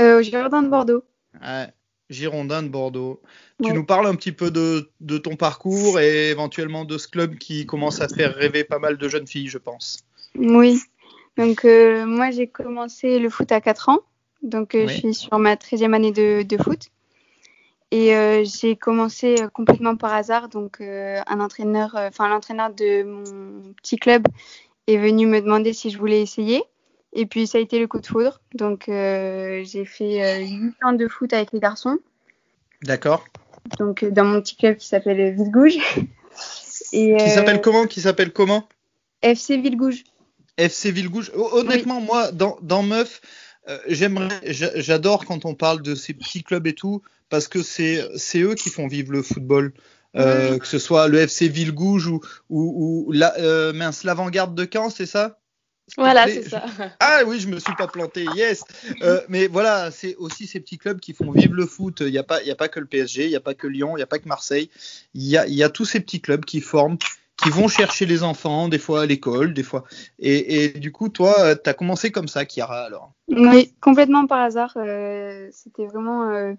Euh, 0.00 0.20
au 0.20 0.22
Jardin 0.22 0.62
de 0.62 0.68
Bordeaux. 0.68 1.04
Ouais, 1.40 1.68
Girondin 2.10 2.62
de 2.62 2.68
Bordeaux. 2.68 3.20
Tu 3.62 3.72
nous 3.72 3.84
parles 3.84 4.06
un 4.06 4.14
petit 4.14 4.32
peu 4.32 4.50
de, 4.50 4.90
de 5.00 5.18
ton 5.18 5.36
parcours 5.36 6.00
et 6.00 6.30
éventuellement 6.30 6.84
de 6.84 6.98
ce 6.98 7.08
club 7.08 7.36
qui 7.36 7.66
commence 7.66 8.00
à 8.00 8.08
faire 8.08 8.34
rêver 8.34 8.64
pas 8.64 8.78
mal 8.78 8.96
de 8.96 9.08
jeunes 9.08 9.26
filles, 9.26 9.48
je 9.48 9.58
pense. 9.58 9.98
Oui. 10.36 10.80
Donc, 11.36 11.64
euh, 11.64 12.06
moi, 12.06 12.30
j'ai 12.30 12.46
commencé 12.46 13.18
le 13.18 13.30
foot 13.30 13.50
à 13.52 13.60
4 13.60 13.88
ans. 13.88 14.00
Donc, 14.42 14.74
euh, 14.74 14.86
Oui. 14.86 14.92
je 14.92 14.98
suis 14.98 15.14
sur 15.14 15.38
ma 15.38 15.54
13e 15.56 15.94
année 15.94 16.12
de, 16.12 16.42
de 16.42 16.62
foot. 16.62 16.88
Et 17.94 18.12
euh, 18.16 18.42
j'ai 18.44 18.74
commencé 18.74 19.36
euh, 19.40 19.46
complètement 19.48 19.94
par 19.94 20.12
hasard. 20.12 20.48
Donc, 20.48 20.80
euh, 20.80 21.20
un 21.28 21.38
entraîneur, 21.38 21.92
enfin, 21.94 22.28
l'entraîneur 22.28 22.70
de 22.74 23.04
mon 23.04 23.72
petit 23.74 23.98
club 23.98 24.26
est 24.88 24.96
venu 24.96 25.28
me 25.28 25.40
demander 25.40 25.72
si 25.72 25.90
je 25.90 25.98
voulais 25.98 26.20
essayer. 26.20 26.64
Et 27.12 27.24
puis, 27.26 27.46
ça 27.46 27.58
a 27.58 27.60
été 27.60 27.78
le 27.78 27.86
coup 27.86 28.00
de 28.00 28.06
foudre. 28.06 28.40
Donc, 28.54 28.86
j'ai 28.88 29.84
fait 29.84 30.24
euh, 30.24 30.44
8 30.44 30.74
ans 30.82 30.92
de 30.92 31.06
foot 31.06 31.32
avec 31.32 31.52
les 31.52 31.60
garçons. 31.60 31.98
D'accord. 32.82 33.24
Donc, 33.78 34.04
dans 34.04 34.24
mon 34.24 34.40
petit 34.40 34.56
club 34.56 34.76
qui 34.76 34.88
s'appelle 34.88 35.32
Villegouge. 35.32 35.76
Et, 36.92 37.16
Qui 37.16 37.30
s'appelle 37.30 37.60
comment? 37.60 37.86
Qui 37.86 38.00
s'appelle 38.00 38.32
comment? 38.32 38.66
FC 39.22 39.56
Villegouge. 39.56 40.02
FC 40.58 40.90
Villegouge. 40.90 41.30
Ho- 41.36 41.58
Honnêtement, 41.58 42.00
moi, 42.00 42.32
dans, 42.32 42.58
dans 42.60 42.82
Meuf, 42.82 43.20
euh, 43.68 43.78
j'aimerais, 43.88 44.40
j'adore 44.44 45.24
quand 45.24 45.44
on 45.44 45.54
parle 45.54 45.82
de 45.82 45.94
ces 45.94 46.14
petits 46.14 46.42
clubs 46.42 46.66
et 46.66 46.74
tout, 46.74 47.02
parce 47.28 47.48
que 47.48 47.62
c'est, 47.62 48.06
c'est 48.16 48.40
eux 48.40 48.54
qui 48.54 48.70
font 48.70 48.86
vivre 48.86 49.12
le 49.12 49.22
football. 49.22 49.72
Euh, 50.16 50.58
Que 50.58 50.66
ce 50.66 50.78
soit 50.78 51.08
le 51.08 51.18
FC 51.18 51.48
Villegouge 51.48 52.06
ou, 52.06 52.20
ou, 52.48 53.04
ou 53.08 53.12
la, 53.12 53.36
euh, 53.38 53.72
mince, 53.72 54.04
l'avant-garde 54.04 54.54
de 54.54 54.68
Caen, 54.70 54.88
c'est 54.88 55.06
ça? 55.06 55.40
Voilà, 55.98 56.26
c'est 56.28 56.48
ça. 56.48 56.64
Ah 57.00 57.22
oui, 57.26 57.40
je 57.40 57.48
me 57.48 57.58
suis 57.58 57.74
pas 57.74 57.86
planté, 57.88 58.24
yes. 58.34 58.64
Euh, 59.02 59.20
mais 59.28 59.48
voilà, 59.48 59.90
c'est 59.90 60.14
aussi 60.16 60.46
ces 60.46 60.60
petits 60.60 60.78
clubs 60.78 61.00
qui 61.00 61.12
font 61.12 61.30
vivre 61.30 61.54
le 61.54 61.66
foot. 61.66 62.00
Il 62.00 62.10
n'y 62.10 62.18
a 62.18 62.22
pas, 62.22 62.40
il 62.42 62.48
y 62.48 62.50
a 62.50 62.54
pas 62.54 62.68
que 62.68 62.80
le 62.80 62.86
PSG, 62.86 63.24
il 63.24 63.30
n'y 63.30 63.36
a 63.36 63.40
pas 63.40 63.54
que 63.54 63.66
Lyon, 63.66 63.96
il 63.96 63.98
n'y 63.98 64.02
a 64.02 64.06
pas 64.06 64.18
que 64.18 64.28
Marseille. 64.28 64.70
Il 65.14 65.24
y 65.24 65.36
a, 65.36 65.46
il 65.46 65.54
y 65.54 65.62
a 65.62 65.68
tous 65.68 65.84
ces 65.84 66.00
petits 66.00 66.20
clubs 66.20 66.44
qui 66.44 66.60
forment, 66.60 66.96
qui 67.44 67.50
vont 67.50 67.68
chercher 67.68 68.06
les 68.06 68.24
enfants, 68.24 68.68
des 68.68 68.78
fois 68.80 69.02
à 69.02 69.06
l'école, 69.06 69.54
des 69.54 69.62
fois. 69.62 69.84
Et, 70.18 70.64
et 70.64 70.68
du 70.70 70.90
coup, 70.90 71.08
toi, 71.10 71.54
tu 71.54 71.70
as 71.70 71.74
commencé 71.74 72.10
comme 72.10 72.26
ça, 72.26 72.44
Kiara, 72.44 72.84
alors. 72.86 73.12
Oui, 73.28 73.72
complètement 73.80 74.26
par 74.26 74.40
hasard. 74.40 74.72
euh, 74.76 75.48
C'était 75.52 75.86
vraiment. 75.86 76.30
euh, 76.30 76.54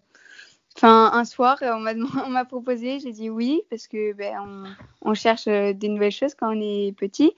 Enfin, 0.78 1.10
un 1.14 1.24
soir, 1.24 1.58
on 1.62 2.30
m'a 2.30 2.44
proposé, 2.44 3.00
j'ai 3.00 3.14
dit 3.14 3.30
oui, 3.30 3.62
parce 3.70 3.88
que 3.88 4.12
ben, 4.12 4.34
on, 4.46 5.12
on 5.12 5.14
cherche 5.14 5.48
euh, 5.48 5.72
des 5.72 5.88
nouvelles 5.88 6.12
choses 6.12 6.36
quand 6.36 6.54
on 6.54 6.60
est 6.60 6.94
petit. 6.98 7.32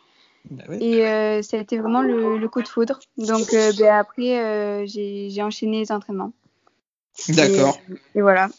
Oui. 0.69 0.77
Et 0.81 1.05
euh, 1.05 1.43
ça 1.43 1.57
a 1.57 1.59
été 1.59 1.77
vraiment 1.77 2.01
le, 2.01 2.39
le 2.39 2.49
coup 2.49 2.63
de 2.63 2.67
foudre. 2.67 2.99
Donc 3.17 3.53
euh, 3.53 3.71
ben, 3.77 3.93
après, 3.93 4.43
euh, 4.43 4.87
j'ai 4.87 5.29
j'ai 5.29 5.43
enchaîné 5.43 5.81
les 5.81 5.91
entraînements. 5.91 6.33
D'accord. 7.29 7.77
Et, 8.15 8.17
et 8.17 8.21
voilà. 8.23 8.49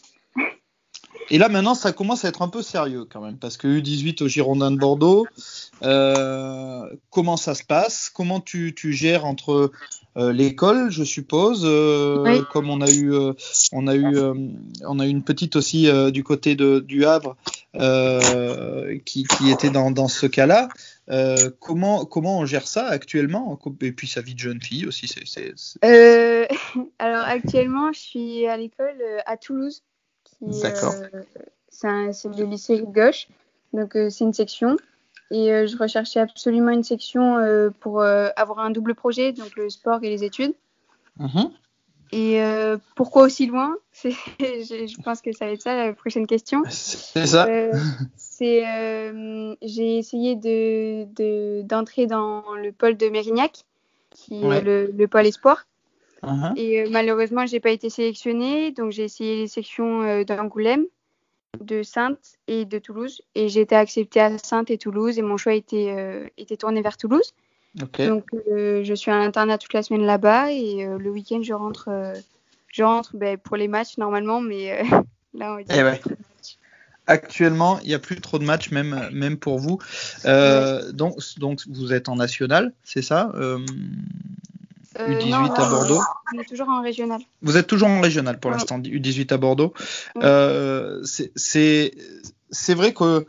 Et 1.31 1.37
là, 1.37 1.47
maintenant, 1.47 1.75
ça 1.75 1.91
commence 1.91 2.25
à 2.25 2.29
être 2.29 2.41
un 2.41 2.47
peu 2.47 2.63
sérieux 2.63 3.05
quand 3.05 3.21
même, 3.21 3.37
parce 3.37 3.55
que 3.57 3.67
U18 3.67 4.23
au 4.23 4.27
Girondin 4.27 4.71
de 4.71 4.77
Bordeaux, 4.77 5.27
euh, 5.83 6.89
comment 7.11 7.37
ça 7.37 7.53
se 7.53 7.63
passe? 7.63 8.09
Comment 8.13 8.39
tu, 8.39 8.73
tu 8.75 8.93
gères 8.93 9.25
entre 9.25 9.71
euh, 10.17 10.33
l'école, 10.33 10.89
je 10.89 11.03
suppose, 11.03 11.61
euh, 11.65 12.23
Oui. 12.23 12.43
comme 12.51 12.69
on 12.71 12.81
a 12.81 12.89
eu, 12.89 13.13
on 13.71 13.87
a 13.87 13.95
eu, 13.95 14.17
on 14.87 14.99
a 14.99 15.05
eu 15.05 15.09
une 15.09 15.23
petite 15.23 15.55
aussi 15.55 15.87
du 16.11 16.23
côté 16.23 16.55
de, 16.55 16.79
du 16.79 17.05
Havre 17.05 17.37
qui, 19.05 19.23
qui 19.25 19.51
était 19.51 19.69
dans, 19.69 19.91
dans 19.91 20.07
ce 20.07 20.25
cas-là. 20.25 20.69
Comment, 21.59 22.05
comment 22.05 22.39
on 22.39 22.45
gère 22.47 22.67
ça 22.67 22.87
actuellement? 22.87 23.59
Et 23.81 23.91
puis 23.91 24.07
sa 24.07 24.21
vie 24.21 24.33
de 24.33 24.39
jeune 24.39 24.61
fille 24.61 24.87
aussi, 24.87 25.07
c'est, 25.07 25.27
c'est- 25.27 25.53
c'est- 25.55 25.79
alors 26.99 27.25
actuellement, 27.25 27.93
je 27.93 27.99
suis 27.99 28.47
à 28.47 28.57
l'école 28.57 28.97
à 29.27 29.37
Toulouse. 29.37 29.83
D'accord. 30.41 30.93
euh, 31.13 31.21
c'est 31.69 32.27
le 32.37 32.45
lycée 32.45 32.81
gauche. 32.85 33.27
Donc 33.73 33.95
euh, 33.95 34.09
c'est 34.09 34.23
une 34.23 34.33
section. 34.33 34.77
Et 35.31 35.51
euh, 35.53 35.67
je 35.67 35.77
recherchais 35.77 36.19
absolument 36.19 36.71
une 36.71 36.83
section 36.83 37.37
pour 37.79 38.01
avoir 38.01 38.59
un 38.59 38.71
double 38.71 38.95
projet, 38.95 39.31
donc 39.31 39.55
le 39.55 39.69
sport 39.69 39.99
et 40.03 40.09
les 40.09 40.23
études. 40.23 40.53
Mhm. 41.19 41.51
Et 42.11 42.41
euh, 42.41 42.77
pourquoi 42.95 43.23
aussi 43.23 43.45
loin? 43.45 43.75
Je, 44.03 44.09
je 44.39 45.01
pense 45.03 45.21
que 45.21 45.31
ça 45.31 45.45
va 45.45 45.51
être 45.51 45.61
ça 45.61 45.75
la 45.75 45.93
prochaine 45.93 46.25
question. 46.25 46.63
c'est 46.69 47.27
ça. 47.27 47.45
Euh, 47.45 47.71
c'est 48.15 48.67
euh, 48.67 49.55
j'ai 49.61 49.97
essayé 49.99 50.35
de 50.35 51.05
de- 51.13 51.61
d'entrer 51.63 52.07
dans 52.07 52.43
le 52.55 52.71
pôle 52.71 52.97
de 52.97 53.09
Mérignac, 53.09 53.59
qui 54.09 54.43
Ouais. 54.43 54.57
est 54.57 54.61
le, 54.61 54.87
le 54.91 55.07
pôle 55.07 55.27
espoir. 55.27 55.67
Mhm. 56.23 56.53
Et 56.55 56.81
euh, 56.81 56.87
malheureusement, 56.91 57.45
j'ai 57.45 57.59
pas 57.59 57.71
été 57.71 57.89
sélectionnée, 57.89 58.71
donc 58.71 58.91
j'ai 58.91 59.03
essayé 59.03 59.37
les 59.37 59.47
sections 59.47 60.01
euh, 60.01 60.23
d'Angoulême, 60.23 60.85
de 61.61 61.83
Sainte 61.83 62.37
et 62.47 62.65
de 62.65 62.79
Toulouse. 62.79 63.21
Et 63.35 63.49
j'ai 63.49 63.61
été 63.61 63.75
acceptée 63.75 64.19
à 64.19 64.37
Sainte 64.37 64.69
et 64.69 64.77
Toulouse, 64.77 65.17
et 65.17 65.21
mon 65.21 65.37
choix 65.37 65.53
était, 65.53 65.93
euh, 65.97 66.27
était 66.37 66.57
tourné 66.57 66.81
vers 66.81 66.97
Toulouse. 66.97 67.33
Donc 67.75 68.25
euh, 68.51 68.83
je 68.83 68.93
suis 68.93 69.11
à 69.11 69.19
l'internat 69.19 69.57
toute 69.57 69.73
la 69.73 69.83
semaine 69.83 70.03
là-bas, 70.03 70.51
et 70.51 70.85
euh, 70.85 70.97
le 70.97 71.09
week-end, 71.11 71.41
je 71.41 71.53
rentre, 71.53 71.89
je 72.67 72.83
rentre 72.83 73.15
ben, 73.15 73.37
pour 73.37 73.57
les 73.57 73.67
matchs 73.67 73.97
normalement, 73.97 74.41
mais 74.41 74.83
là, 75.33 75.53
on 75.53 75.55
va 75.55 75.63
dire 75.63 75.75
Eh 75.77 75.83
ouais. 75.83 76.01
Actuellement, 77.07 77.79
il 77.81 77.87
n'y 77.87 77.95
a 77.95 77.99
plus 77.99 78.21
trop 78.21 78.37
de 78.37 78.43
matchs, 78.43 78.69
même, 78.69 79.09
même 79.11 79.37
pour 79.37 79.57
vous. 79.57 79.79
Donc, 80.93 81.17
donc, 81.37 81.61
vous 81.67 81.91
êtes 81.91 82.07
en 82.07 82.15
national, 82.15 82.71
c'est 82.83 83.01
ça 83.01 83.31
U18 84.99 85.29
non, 85.29 85.53
à 85.53 85.69
Bordeaux. 85.69 86.01
On 86.35 86.39
est 86.39 86.45
toujours 86.45 86.69
en 86.69 86.81
régional. 86.81 87.21
Vous 87.41 87.57
êtes 87.57 87.67
toujours 87.67 87.87
en 87.87 88.01
régional 88.01 88.39
pour 88.39 88.51
l'instant, 88.51 88.79
U18 88.79 89.31
à 89.33 89.37
Bordeaux. 89.37 89.73
Euh, 90.17 91.01
c'est- 91.03 91.31
vrai 92.73 92.93
que 92.93 93.25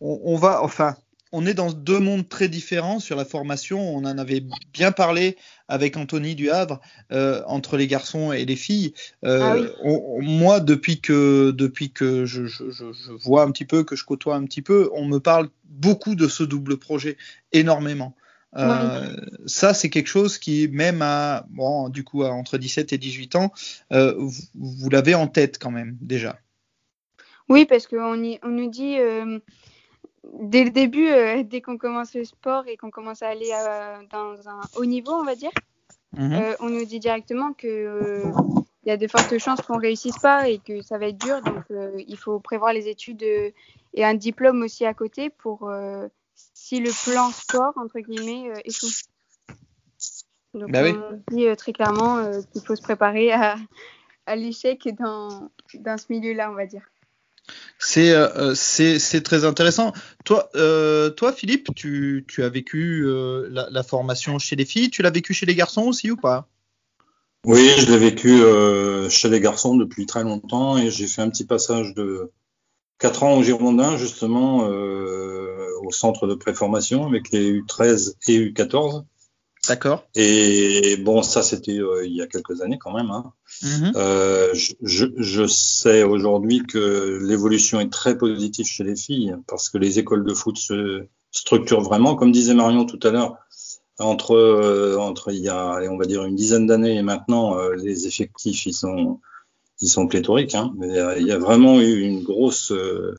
on, 0.00 0.20
on 0.24 0.36
va, 0.36 0.62
enfin, 0.62 0.96
on 1.32 1.44
est 1.44 1.54
dans 1.54 1.70
deux 1.70 1.98
mondes 1.98 2.26
très 2.28 2.48
différents 2.48 3.00
sur 3.00 3.14
la 3.16 3.24
formation. 3.26 3.80
On 3.94 3.98
en 4.06 4.16
avait 4.18 4.42
bien 4.72 4.92
parlé 4.92 5.36
avec 5.68 5.96
Anthony 5.98 6.34
du 6.34 6.48
Havre 6.50 6.80
euh, 7.12 7.42
entre 7.46 7.76
les 7.76 7.86
garçons 7.86 8.32
et 8.32 8.46
les 8.46 8.56
filles. 8.56 8.94
Euh, 9.26 9.40
Ah 9.42 9.54
oui. 9.56 9.66
on- 9.84 10.16
on- 10.18 10.22
moi, 10.22 10.60
depuis 10.60 11.00
que 11.00 11.50
depuis 11.50 11.90
que 11.92 12.24
je, 12.24 12.46
je- 12.46 12.70
je- 12.70 12.92
je 12.92 13.12
vois 13.24 13.42
un 13.42 13.50
petit 13.50 13.66
peu, 13.66 13.84
que 13.84 13.94
je 13.96 14.04
côtoie 14.04 14.36
un 14.36 14.44
petit 14.44 14.62
peu, 14.62 14.88
on 14.94 15.04
me 15.04 15.18
parle 15.20 15.50
beaucoup 15.64 16.14
de 16.14 16.28
ce 16.28 16.42
double 16.44 16.78
projet, 16.78 17.18
énormément. 17.52 18.14
Euh, 18.56 19.14
Ça, 19.46 19.74
c'est 19.74 19.90
quelque 19.90 20.06
chose 20.06 20.38
qui, 20.38 20.68
même 20.68 21.02
à, 21.02 21.46
bon, 21.50 21.88
du 21.88 22.04
coup, 22.04 22.24
à 22.24 22.30
entre 22.30 22.58
17 22.58 22.92
et 22.92 22.98
18 22.98 23.36
ans, 23.36 23.52
euh, 23.92 24.14
vous, 24.16 24.42
vous 24.54 24.90
l'avez 24.90 25.14
en 25.14 25.26
tête 25.26 25.58
quand 25.58 25.70
même, 25.70 25.96
déjà. 26.00 26.38
Oui, 27.48 27.66
parce 27.66 27.86
qu'on 27.86 28.14
on 28.42 28.48
nous 28.48 28.70
dit 28.70 28.98
euh, 28.98 29.38
dès 30.40 30.64
le 30.64 30.70
début, 30.70 31.08
dès 31.44 31.60
qu'on 31.60 31.78
commence 31.78 32.14
le 32.14 32.24
sport 32.24 32.64
et 32.66 32.76
qu'on 32.76 32.90
commence 32.90 33.22
à 33.22 33.28
aller 33.28 33.50
dans 34.10 34.48
un 34.48 34.60
haut 34.76 34.84
niveau, 34.84 35.12
on 35.12 35.24
va 35.24 35.34
dire, 35.34 35.50
Mhm. 36.16 36.56
on 36.60 36.70
nous 36.70 36.86
dit 36.86 37.00
directement 37.00 37.52
que 37.52 38.22
il 38.84 38.88
y 38.88 38.90
a 38.90 38.96
de 38.96 39.06
fortes 39.06 39.36
chances 39.36 39.60
qu'on 39.60 39.78
réussisse 39.78 40.18
pas 40.18 40.48
et 40.48 40.58
que 40.58 40.80
ça 40.80 40.96
va 40.96 41.08
être 41.08 41.18
dur. 41.18 41.42
Donc, 41.42 41.64
il 41.98 42.16
faut 42.16 42.40
prévoir 42.40 42.72
les 42.72 42.88
études 42.88 43.22
et 43.22 43.54
un 44.04 44.14
diplôme 44.14 44.62
aussi 44.62 44.86
à 44.86 44.94
côté 44.94 45.28
pour 45.28 45.70
si 46.68 46.80
le 46.80 46.90
plan 47.04 47.30
sport 47.30 47.72
entre 47.76 47.98
guillemets 48.00 48.50
euh, 48.50 48.60
échoue. 48.64 48.92
Donc, 50.52 50.70
Bah 50.70 50.82
oui. 50.82 50.92
on 50.92 51.34
dit 51.34 51.46
euh, 51.46 51.54
très 51.54 51.72
clairement 51.72 52.18
euh, 52.18 52.40
qu'il 52.52 52.62
faut 52.62 52.76
se 52.76 52.82
préparer 52.82 53.32
à, 53.32 53.56
à 54.26 54.36
l'échec 54.36 54.86
dans, 54.98 55.50
dans 55.74 55.96
ce 55.96 56.06
milieu-là, 56.10 56.50
on 56.50 56.54
va 56.54 56.66
dire. 56.66 56.82
C'est 57.78 58.10
euh, 58.12 58.54
c'est 58.54 59.22
très 59.22 59.46
intéressant. 59.46 59.94
Toi, 60.26 60.50
euh, 60.56 61.08
toi 61.08 61.32
Philippe, 61.32 61.74
tu, 61.74 62.26
tu 62.28 62.42
as 62.42 62.50
vécu 62.50 63.02
euh, 63.06 63.48
la, 63.50 63.68
la 63.70 63.82
formation 63.82 64.38
chez 64.38 64.56
les 64.56 64.66
filles. 64.66 64.90
Tu 64.90 65.00
l'as 65.00 65.10
vécu 65.10 65.32
chez 65.32 65.46
les 65.46 65.54
garçons 65.54 65.86
aussi 65.86 66.10
ou 66.10 66.16
pas? 66.16 66.48
Oui, 67.46 67.70
je 67.78 67.90
l'ai 67.90 67.96
vécu 67.96 68.42
euh, 68.42 69.08
chez 69.08 69.30
les 69.30 69.40
garçons 69.40 69.76
depuis 69.76 70.04
très 70.04 70.24
longtemps 70.24 70.76
et 70.76 70.90
j'ai 70.90 71.06
fait 71.06 71.22
un 71.22 71.30
petit 71.30 71.46
passage 71.46 71.94
de 71.94 72.30
quatre 72.98 73.22
ans 73.22 73.38
au 73.38 73.42
Girondin, 73.42 73.96
justement, 73.96 74.68
euh, 74.68 75.57
au 75.82 75.90
centre 75.90 76.26
de 76.26 76.34
préformation 76.34 77.06
avec 77.06 77.30
les 77.30 77.60
U13 77.60 78.14
et 78.28 78.38
U14. 78.38 79.04
D'accord. 79.66 80.04
Et 80.14 80.96
bon, 80.98 81.22
ça, 81.22 81.42
c'était 81.42 81.78
euh, 81.78 82.06
il 82.06 82.14
y 82.14 82.22
a 82.22 82.26
quelques 82.26 82.62
années 82.62 82.78
quand 82.78 82.92
même. 82.92 83.10
Hein. 83.10 83.32
Mhm. 83.62 83.92
Euh, 83.96 84.54
je, 84.54 85.46
sais 85.46 86.04
aujourd'hui 86.04 86.62
que 86.62 87.18
l'évolution 87.22 87.80
est 87.80 87.92
très 87.92 88.16
positive 88.16 88.66
chez 88.66 88.84
les 88.84 88.96
filles 88.96 89.36
parce 89.46 89.68
que 89.68 89.78
les 89.78 89.98
écoles 89.98 90.24
de 90.24 90.32
foot 90.32 90.56
se 90.56 91.06
structurent 91.32 91.82
vraiment, 91.82 92.14
comme 92.14 92.32
disait 92.32 92.54
Marion 92.54 92.86
tout 92.86 93.00
à 93.02 93.10
l'heure, 93.10 93.36
entre 93.98 94.36
euh, 94.36 94.96
entre 94.98 95.32
il 95.32 95.40
y 95.40 95.48
a 95.48 95.80
on 95.90 95.98
va 95.98 96.06
dire 96.06 96.24
une 96.24 96.36
dizaine 96.36 96.66
d'années 96.66 96.96
et 96.96 97.02
maintenant 97.02 97.58
les 97.72 98.06
effectifs 98.06 98.66
ils 98.66 98.72
sont 98.72 99.20
ils 99.80 99.88
sont 99.88 100.06
pléthoriques. 100.06 100.54
Hein. 100.54 100.72
Mais, 100.76 100.98
euh, 100.98 101.18
il 101.18 101.26
y 101.26 101.32
a 101.32 101.38
vraiment 101.38 101.80
eu 101.80 102.00
une 102.00 102.22
grosse, 102.22 102.72
euh, 102.72 103.16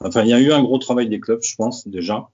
enfin 0.00 0.22
il 0.22 0.28
y 0.28 0.34
a 0.34 0.40
eu 0.40 0.52
un 0.52 0.62
gros 0.62 0.78
travail 0.78 1.08
des 1.08 1.20
clubs, 1.20 1.42
je 1.42 1.54
pense 1.56 1.86
déjà. 1.86 2.28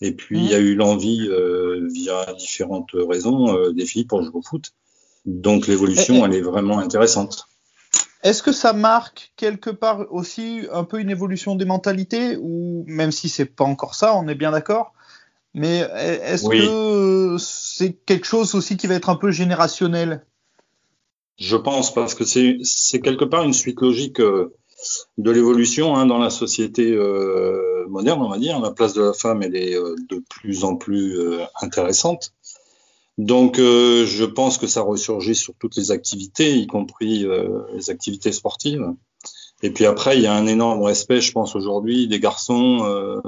Et 0.00 0.12
puis 0.12 0.38
il 0.38 0.50
y 0.50 0.54
a 0.54 0.58
eu 0.58 0.74
l'envie 0.74 1.28
euh, 1.28 1.86
via 1.92 2.32
différentes 2.34 2.90
raisons 2.94 3.70
des 3.70 3.86
filles 3.86 4.04
pour 4.04 4.22
jouer 4.22 4.34
au 4.34 4.42
foot. 4.42 4.72
Donc 5.26 5.68
l'évolution, 5.68 6.26
elle 6.26 6.34
est 6.34 6.40
vraiment 6.40 6.78
intéressante. 6.78 7.46
Est-ce 8.24 8.42
que 8.42 8.52
ça 8.52 8.72
marque 8.72 9.32
quelque 9.36 9.70
part 9.70 10.06
aussi 10.10 10.62
un 10.72 10.84
peu 10.84 11.00
une 11.00 11.10
évolution 11.10 11.54
des 11.54 11.64
mentalités 11.64 12.36
ou 12.36 12.84
même 12.88 13.12
si 13.12 13.28
c'est 13.28 13.44
pas 13.44 13.64
encore 13.64 13.94
ça, 13.94 14.16
on 14.16 14.26
est 14.26 14.34
bien 14.34 14.50
d'accord. 14.52 14.92
Mais 15.54 15.78
est-ce 15.78 16.46
Oui. 16.46 16.66
que 16.66 17.36
c'est 17.38 17.92
quelque 17.92 18.26
chose 18.26 18.54
aussi 18.54 18.76
qui 18.76 18.86
va 18.86 18.94
être 18.94 19.10
un 19.10 19.16
peu 19.16 19.30
générationnel? 19.30 20.24
Je 21.42 21.56
pense 21.56 21.92
parce 21.92 22.14
que 22.14 22.22
c'est 22.24 23.00
quelque 23.00 23.24
part 23.24 23.42
une 23.42 23.52
suite 23.52 23.80
logique 23.80 24.20
euh, 24.20 24.54
de 25.18 25.28
l'évolution 25.32 25.96
hein, 25.96 26.06
dans 26.06 26.18
la 26.18 26.30
société 26.30 26.92
euh, 26.92 27.84
moderne, 27.88 28.22
on 28.22 28.28
va 28.28 28.38
dire. 28.38 28.60
La 28.60 28.70
place 28.70 28.94
de 28.94 29.02
la 29.02 29.12
femme, 29.12 29.42
elle 29.42 29.56
est 29.56 29.74
euh, 29.74 29.96
de 30.08 30.22
plus 30.30 30.62
en 30.62 30.76
plus 30.76 31.18
euh, 31.18 31.40
intéressante. 31.60 32.32
Donc, 33.18 33.58
euh, 33.58 34.06
je 34.06 34.24
pense 34.24 34.56
que 34.56 34.68
ça 34.68 34.82
ressurgit 34.82 35.34
sur 35.34 35.54
toutes 35.58 35.74
les 35.74 35.90
activités, 35.90 36.54
y 36.58 36.68
compris 36.68 37.26
les 37.74 37.90
activités 37.90 38.30
sportives. 38.30 38.86
Et 39.64 39.70
puis 39.70 39.84
après, 39.84 40.16
il 40.16 40.22
y 40.22 40.26
a 40.26 40.34
un 40.34 40.46
énorme 40.46 40.82
respect, 40.82 41.20
je 41.20 41.32
pense 41.32 41.56
aujourd'hui, 41.56 42.06
des 42.06 42.20
garçons 42.20 43.18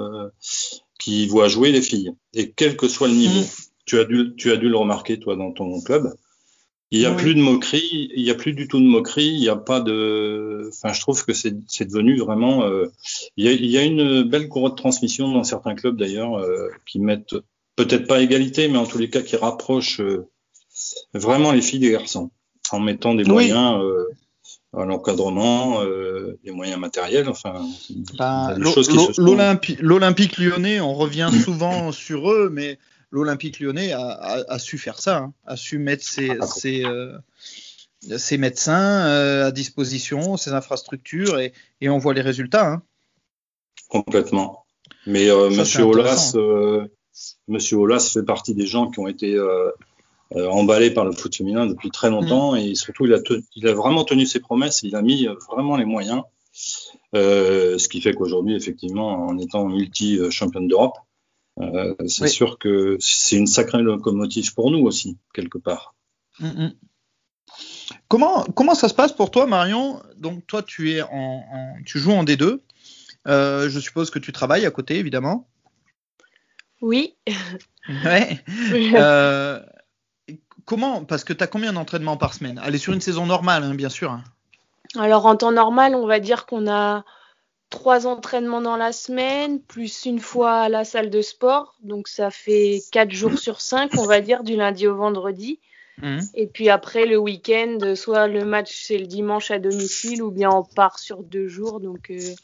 qui 1.00 1.26
voient 1.26 1.48
jouer 1.48 1.72
les 1.72 1.82
filles. 1.82 2.12
Et 2.32 2.52
quel 2.52 2.76
que 2.76 2.86
soit 2.86 3.08
le 3.08 3.14
niveau, 3.14 3.40
mmh. 3.40 3.66
tu 3.86 3.98
as 3.98 4.04
dû, 4.04 4.34
tu 4.36 4.52
as 4.52 4.56
dû 4.56 4.68
le 4.68 4.76
remarquer 4.76 5.18
toi 5.18 5.34
dans 5.34 5.52
ton 5.52 5.80
club. 5.80 6.14
Il 6.94 7.00
n'y 7.00 7.06
a 7.06 7.12
plus 7.12 7.34
de 7.34 7.40
moquerie, 7.40 8.08
il 8.14 8.22
n'y 8.22 8.30
a 8.30 8.36
plus 8.36 8.52
du 8.52 8.68
tout 8.68 8.78
de 8.78 8.86
moquerie, 8.86 9.26
il 9.26 9.40
n'y 9.40 9.48
a 9.48 9.56
pas 9.56 9.80
de. 9.80 10.68
Enfin, 10.68 10.94
je 10.94 11.00
trouve 11.00 11.24
que 11.24 11.32
c'est 11.32 11.50
devenu 11.80 12.18
vraiment. 12.18 12.62
Euh... 12.62 12.86
Il, 13.36 13.44
y 13.44 13.48
a, 13.48 13.52
il, 13.52 13.66
y 13.66 13.76
a, 13.78 13.82
une 13.82 14.22
belle 14.22 14.48
courroie 14.48 14.70
de 14.70 14.76
transmission 14.76 15.32
dans 15.32 15.42
certains 15.42 15.74
clubs 15.74 15.96
d'ailleurs 15.96 16.38
euh, 16.38 16.68
qui 16.86 17.00
mettent 17.00 17.34
peut-être 17.74 18.06
pas 18.06 18.20
égalité, 18.22 18.68
mais 18.68 18.78
en 18.78 18.86
tous 18.86 18.98
les 18.98 19.10
cas 19.10 19.22
qui 19.22 19.34
rapprochent 19.34 20.00
euh, 20.00 20.28
vraiment 21.14 21.50
les 21.50 21.62
filles 21.62 21.80
des 21.80 21.90
garçons 21.90 22.30
en 22.70 22.78
mettant 22.78 23.16
des 23.16 23.24
moyens 23.24 23.82
euh, 23.82 24.04
à 24.72 24.84
l'encadrement, 24.84 25.80
des 26.44 26.52
moyens 26.52 26.78
matériels. 26.78 27.28
Enfin, 27.28 27.66
bah, 28.16 28.54
l'Olympique 28.56 30.38
lyonnais, 30.38 30.80
on 30.80 30.94
revient 30.94 31.30
souvent 31.44 31.90
sur 31.90 32.30
eux, 32.30 32.50
mais 32.52 32.78
l'Olympique 33.14 33.60
lyonnais 33.60 33.92
a, 33.92 34.58
su 34.58 34.76
faire 34.76 34.98
ça, 34.98 35.18
hein, 35.18 35.32
a 35.46 35.56
su 35.56 35.78
mettre 35.78 36.02
ses, 36.02 36.30
ah, 36.30 36.46
euh, 36.84 38.38
médecins 38.38 39.06
euh, 39.06 39.46
à 39.46 39.52
disposition, 39.52 40.36
ses 40.36 40.50
infrastructures, 40.50 41.38
et, 41.38 41.52
on 41.88 41.98
voit 41.98 42.12
les 42.12 42.22
résultats. 42.22 42.68
Hein. 42.68 42.82
Complètement. 43.88 44.64
Mais 45.06 45.30
euh, 45.30 45.48
Monsieur 45.50 45.84
Olas, 45.84 46.34
Monsieur 47.46 47.76
Olas 47.76 48.10
fait 48.12 48.24
partie 48.24 48.54
des 48.54 48.66
gens 48.66 48.90
qui 48.90 48.98
ont 48.98 49.06
été 49.06 49.38
emballés 50.34 50.90
par 50.90 51.04
le 51.04 51.12
foot 51.12 51.36
féminin 51.36 51.66
depuis 51.66 51.92
très 51.92 52.10
longtemps, 52.10 52.54
mm. 52.54 52.58
et 52.58 52.74
surtout 52.74 53.06
il 53.06 53.14
a, 53.14 53.20
il 53.54 53.68
a 53.68 53.74
vraiment 53.74 54.02
tenu 54.02 54.26
ses 54.26 54.40
promesses, 54.40 54.82
il 54.82 54.96
a 54.96 55.02
mis 55.02 55.28
vraiment 55.48 55.76
les 55.76 55.84
moyens. 55.84 56.22
ce 57.12 57.88
qui 57.88 58.00
fait 58.00 58.12
qu'aujourd'hui, 58.12 58.56
effectivement, 58.56 59.28
en 59.28 59.38
étant 59.38 59.68
multi-championne 59.68 60.66
d'Europe, 60.66 60.96
euh, 61.60 61.94
c'est 62.06 62.28
sûr 62.28 62.58
que 62.58 62.96
c'est 63.00 63.36
une 63.36 63.46
sacrée 63.46 63.82
locomotive 63.82 64.54
pour 64.54 64.70
nous 64.70 64.84
aussi, 64.84 65.18
quelque 65.32 65.58
part. 65.58 65.94
Mm, 66.40 66.46
mm. 66.46 66.72
Comment, 68.08 68.44
comment 68.44 68.74
ça 68.74 68.88
se 68.88 68.94
passe 68.94 69.12
pour 69.12 69.30
toi, 69.30 69.46
Marion? 69.46 70.02
Donc, 70.16 70.46
toi, 70.46 70.62
tu, 70.62 70.92
es 70.92 71.02
en, 71.02 71.44
tu 71.84 71.98
joues 71.98 72.12
en 72.12 72.24
D2. 72.24 72.60
Euh, 73.26 73.68
je 73.68 73.80
suppose 73.80 74.10
que 74.10 74.18
tu 74.18 74.32
travailles 74.32 74.66
à 74.66 74.70
côté, 74.70 74.98
évidemment. 74.98 75.48
Oui. 76.80 77.16
Ouais. 78.02 78.42
Euh, 78.94 79.60
comment 80.64 81.04
Parce 81.04 81.22
que 81.22 81.34
tu 81.34 81.44
as 81.44 81.46
combien 81.46 81.74
d'entraînements 81.74 82.16
par 82.16 82.32
semaine? 82.32 82.58
Allez, 82.64 82.78
sur 82.78 82.94
une 82.94 83.02
saison 83.02 83.26
normale, 83.26 83.62
hein, 83.62 83.74
bien 83.74 83.90
sûr. 83.90 84.18
Alors, 84.96 85.26
en 85.26 85.36
temps 85.36 85.52
normal, 85.52 85.94
on 85.94 86.06
va 86.06 86.18
dire 86.18 86.46
qu'on 86.46 86.66
a 86.66 87.04
trois 87.74 88.06
entraînements 88.06 88.60
dans 88.60 88.76
la 88.76 88.92
semaine, 88.92 89.60
plus 89.60 90.04
une 90.04 90.20
fois 90.20 90.60
à 90.60 90.68
la 90.68 90.84
salle 90.84 91.10
de 91.10 91.22
sport. 91.22 91.74
Donc 91.82 92.06
ça 92.06 92.30
fait 92.30 92.82
quatre 92.92 93.10
jours 93.10 93.36
sur 93.36 93.60
cinq, 93.60 93.90
on 93.98 94.06
va 94.06 94.20
dire, 94.20 94.44
du 94.44 94.54
lundi 94.54 94.86
au 94.86 94.94
vendredi. 94.94 95.58
Mhm. 96.00 96.20
Et 96.34 96.46
puis 96.46 96.70
après, 96.70 97.04
le 97.04 97.18
week-end, 97.18 97.94
soit 97.96 98.28
le 98.28 98.44
match 98.44 98.84
c'est 98.86 98.98
le 98.98 99.06
dimanche 99.06 99.50
à 99.50 99.58
domicile, 99.58 100.22
ou 100.22 100.30
bien 100.30 100.50
on 100.50 100.62
part 100.62 101.00
sur 101.00 101.24
deux 101.24 101.48
jours. 101.48 101.80
Donc 101.80 102.10
euh, 102.10 102.34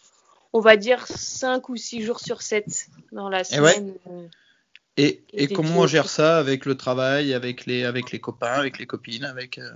on 0.52 0.58
va 0.58 0.76
dire 0.76 1.06
cinq 1.06 1.68
ou 1.68 1.76
six 1.76 2.02
jours 2.02 2.18
sur 2.18 2.42
sept 2.42 2.88
dans 3.12 3.28
la 3.28 3.44
semaine. 3.44 3.94
Et, 4.96 5.22
et, 5.32 5.46
comment 5.46 5.78
on 5.78 5.86
gère 5.86 6.08
ça 6.08 6.38
avec 6.38 6.66
le 6.66 6.74
travail, 6.74 7.32
avec 7.34 7.66
les, 7.66 7.84
avec 7.84 8.10
les 8.10 8.18
copains, 8.18 8.58
avec 8.58 8.78
les 8.78 8.86
copines, 8.86 9.24
avec 9.24 9.58
euh, 9.58 9.70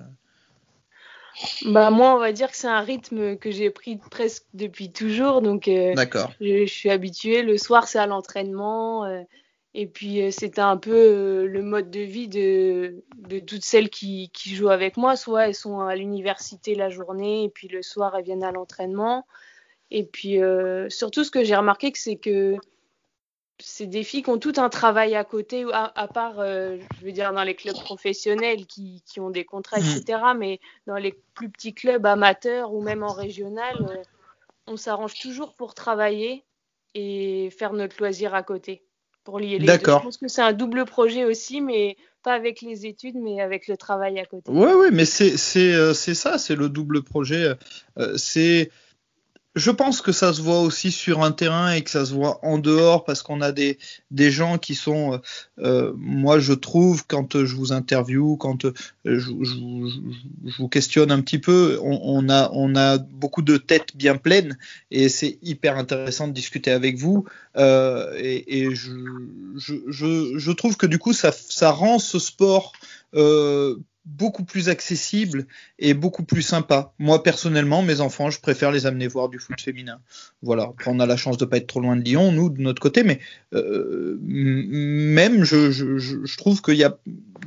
bah 1.64 1.90
moi, 1.90 2.14
on 2.14 2.18
va 2.18 2.32
dire 2.32 2.50
que 2.50 2.56
c'est 2.56 2.68
un 2.68 2.80
rythme 2.80 3.36
que 3.36 3.50
j'ai 3.50 3.70
pris 3.70 3.96
presque 4.10 4.44
depuis 4.54 4.92
toujours, 4.92 5.42
donc 5.42 5.68
euh, 5.68 5.94
je, 6.40 6.66
suis 6.66 6.90
habituée. 6.90 7.42
Le 7.42 7.58
soir, 7.58 7.88
c'est 7.88 7.98
à 7.98 8.06
l'entraînement, 8.06 9.04
euh, 9.04 9.22
et 9.74 9.86
puis 9.86 10.22
euh, 10.22 10.30
c'était 10.30 10.60
un 10.60 10.76
peu 10.76 11.46
le 11.46 11.62
mode 11.62 11.90
de 11.90 12.00
vie 12.00 12.28
de, 12.28 13.04
de 13.16 13.38
toutes 13.40 13.64
celles 13.64 13.90
qui, 13.90 14.30
qui, 14.32 14.54
jouent 14.54 14.68
avec 14.68 14.96
moi. 14.96 15.16
Soit 15.16 15.48
elles 15.48 15.54
sont 15.54 15.80
à 15.80 15.96
l'université 15.96 16.74
la 16.74 16.88
journée, 16.88 17.44
et 17.44 17.48
puis 17.48 17.68
le 17.68 17.82
soir 17.82 18.14
elles 18.16 18.24
viennent 18.24 18.44
à 18.44 18.52
l'entraînement. 18.52 19.26
Et 19.90 20.04
puis 20.04 20.38
surtout, 20.88 21.24
ce 21.24 21.30
que 21.30 21.44
j'ai 21.44 21.56
remarqué, 21.56 21.92
c'est 21.94 22.16
que 22.16 22.56
c'est 23.60 23.86
des 23.86 24.02
filles 24.02 24.22
qui 24.22 24.30
ont 24.30 24.38
tout 24.38 24.54
un 24.56 24.68
travail 24.68 25.14
à 25.14 25.24
côté, 25.24 25.64
à, 25.72 26.08
part, 26.08 26.40
euh, 26.40 26.76
je 26.98 27.06
veux 27.06 27.12
dire, 27.12 27.32
dans 27.32 27.44
les 27.44 27.54
clubs 27.54 27.78
professionnels 27.78 28.66
qui, 28.66 29.02
qui 29.06 29.20
ont 29.20 29.30
des 29.30 29.44
contrats, 29.44 29.78
mm. 29.78 29.84
etc. 29.84 30.18
Mais 30.36 30.60
dans 30.86 30.96
les 30.96 31.14
plus 31.34 31.48
petits 31.48 31.74
clubs 31.74 32.04
amateurs 32.04 32.72
ou 32.72 32.82
même 32.82 33.02
en 33.02 33.12
régional, 33.12 33.76
euh, 33.80 34.02
on 34.66 34.76
s'arrange 34.76 35.14
toujours 35.14 35.54
pour 35.54 35.74
travailler 35.74 36.44
et 36.94 37.50
faire 37.50 37.72
notre 37.72 37.96
loisir 37.98 38.34
à 38.34 38.42
côté, 38.42 38.82
pour 39.22 39.38
lier 39.38 39.58
les 39.58 39.66
deux. 39.66 39.72
Je 39.72 40.02
pense 40.02 40.16
que 40.16 40.28
c'est 40.28 40.42
un 40.42 40.52
double 40.52 40.84
projet 40.84 41.24
aussi, 41.24 41.60
mais 41.60 41.96
pas 42.22 42.34
avec 42.34 42.60
les 42.60 42.86
études, 42.86 43.16
mais 43.16 43.40
avec 43.40 43.68
le 43.68 43.76
travail 43.76 44.18
à 44.18 44.24
côté. 44.24 44.50
Oui, 44.50 44.70
oui, 44.74 44.88
mais 44.92 45.04
c'est 45.04 45.74
euh, 45.74 45.94
ça, 45.94 46.38
c'est 46.38 46.56
le 46.56 46.68
double 46.68 47.02
projet. 47.02 47.52
c'est 48.16 48.70
je 49.54 49.70
pense 49.70 50.00
que 50.00 50.10
ça 50.10 50.32
se 50.32 50.42
voit 50.42 50.60
aussi 50.60 50.90
sur 50.90 51.22
un 51.22 51.30
terrain 51.30 51.72
et 51.72 51.82
que 51.82 51.90
ça 51.90 52.04
se 52.04 52.12
voit 52.12 52.44
en 52.44 52.58
dehors 52.58 53.04
parce 53.04 53.22
qu'on 53.22 53.40
a 53.40 53.52
des, 53.52 53.78
des 54.10 54.30
gens 54.30 54.58
qui 54.58 54.74
sont, 54.74 55.14
euh, 55.14 55.18
euh 55.58 55.92
moi 55.96 56.40
je 56.40 56.52
trouve, 56.52 57.06
quand 57.06 57.44
je 57.44 57.54
vous 57.54 57.72
interview, 57.72 58.36
quand 58.36 58.64
euh, 58.64 58.72
je, 59.04 59.18
je, 59.18 59.54
je, 60.46 60.56
vous 60.58 60.68
questionne 60.68 61.12
un 61.12 61.20
petit 61.20 61.38
peu, 61.38 61.78
on, 61.82 62.00
on, 62.02 62.28
a, 62.28 62.50
on 62.52 62.74
a 62.74 62.98
beaucoup 62.98 63.42
de 63.42 63.56
têtes 63.56 63.96
bien 63.96 64.16
pleines 64.16 64.58
et 64.90 65.08
c'est 65.08 65.38
hyper 65.42 65.76
intéressant 65.76 66.26
de 66.26 66.32
discuter 66.32 66.72
avec 66.72 66.98
vous. 66.98 67.24
Euh, 67.56 68.12
et, 68.18 68.62
et 68.62 68.74
je, 68.74 68.90
je, 69.56 70.50
trouve 70.50 70.76
que 70.76 70.86
du 70.86 70.98
coup 70.98 71.12
ça, 71.12 71.30
ça 71.32 71.70
rend 71.70 72.00
ce 72.00 72.18
sport 72.18 72.72
euh, 73.14 73.76
beaucoup 74.04 74.44
plus 74.44 74.68
accessible 74.68 75.46
et 75.78 75.94
beaucoup 75.94 76.24
plus 76.24 76.42
sympa. 76.42 76.92
Moi 76.98 77.22
personnellement, 77.22 77.82
mes 77.82 78.00
enfants, 78.00 78.30
je 78.30 78.40
préfère 78.40 78.70
les 78.70 78.86
amener 78.86 79.06
voir 79.06 79.28
du 79.28 79.38
foot 79.38 79.60
féminin. 79.60 80.00
Voilà, 80.42 80.72
on 80.86 81.00
a 81.00 81.06
la 81.06 81.16
chance 81.16 81.38
de 81.38 81.44
pas 81.44 81.56
être 81.56 81.66
trop 81.66 81.80
loin 81.80 81.96
de 81.96 82.02
Lyon, 82.02 82.32
nous 82.32 82.50
de 82.50 82.60
notre 82.60 82.82
côté, 82.82 83.02
mais 83.02 83.20
euh, 83.54 84.18
même 84.20 85.44
je, 85.44 86.36
trouve 86.36 86.60
qu'il 86.60 86.76
y 86.76 86.84
a, 86.84 86.98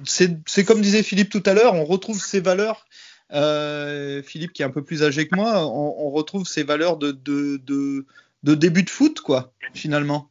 c'est 0.04 0.64
comme 0.66 0.82
disait 0.82 1.04
Philippe 1.04 1.30
tout 1.30 1.44
à 1.46 1.54
l'heure, 1.54 1.76
on 1.76 1.86
retrouve 1.86 2.24
ces 2.24 2.40
valeurs. 2.40 2.86
Euh, 3.34 4.24
Philippe 4.24 4.54
qui 4.54 4.62
est 4.62 4.66
un 4.66 4.70
peu 4.70 4.84
plus 4.84 5.04
âgé 5.04 5.28
que 5.28 5.36
moi, 5.36 5.66
on, 5.68 6.10
retrouve 6.12 6.48
ces 6.48 6.64
valeurs 6.64 6.98
de 6.98 7.12
début 8.42 8.84
de 8.84 8.90
foot, 8.90 9.20
quoi, 9.20 9.54
finalement. 9.74 10.30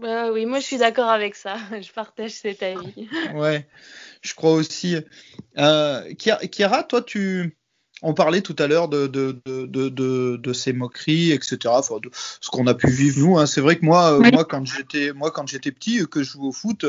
Bah 0.00 0.30
oui, 0.30 0.44
moi 0.44 0.60
je 0.60 0.64
suis 0.64 0.78
d'accord 0.78 1.08
avec 1.08 1.34
ça. 1.34 1.56
Je 1.80 1.90
partage 1.92 2.32
cet 2.32 2.62
avis. 2.62 3.08
ouais 3.34 3.66
je 4.26 4.34
crois 4.34 4.52
aussi. 4.52 4.96
Euh, 5.58 6.14
Kiara, 6.14 6.82
toi, 6.82 7.02
tu, 7.02 7.56
on 8.02 8.12
parlait 8.12 8.42
tout 8.42 8.56
à 8.58 8.66
l'heure 8.66 8.88
de, 8.88 9.06
de, 9.06 9.40
de, 9.46 9.88
de, 9.88 10.36
de 10.36 10.52
ces 10.52 10.72
moqueries, 10.72 11.32
etc. 11.32 11.58
Enfin, 11.68 11.96
de 12.02 12.10
ce 12.40 12.50
qu'on 12.50 12.66
a 12.66 12.74
pu 12.74 12.88
vivre 12.88 13.20
nous. 13.20 13.38
Hein. 13.38 13.46
C'est 13.46 13.60
vrai 13.60 13.76
que 13.76 13.84
moi, 13.84 14.18
euh, 14.18 14.30
moi 14.32 14.44
quand 14.44 14.64
j'étais, 14.66 15.12
moi 15.12 15.30
quand 15.30 15.46
j'étais 15.46 15.72
petit, 15.72 16.06
que 16.06 16.22
je 16.22 16.32
jouais 16.32 16.48
au 16.48 16.52
foot, 16.52 16.84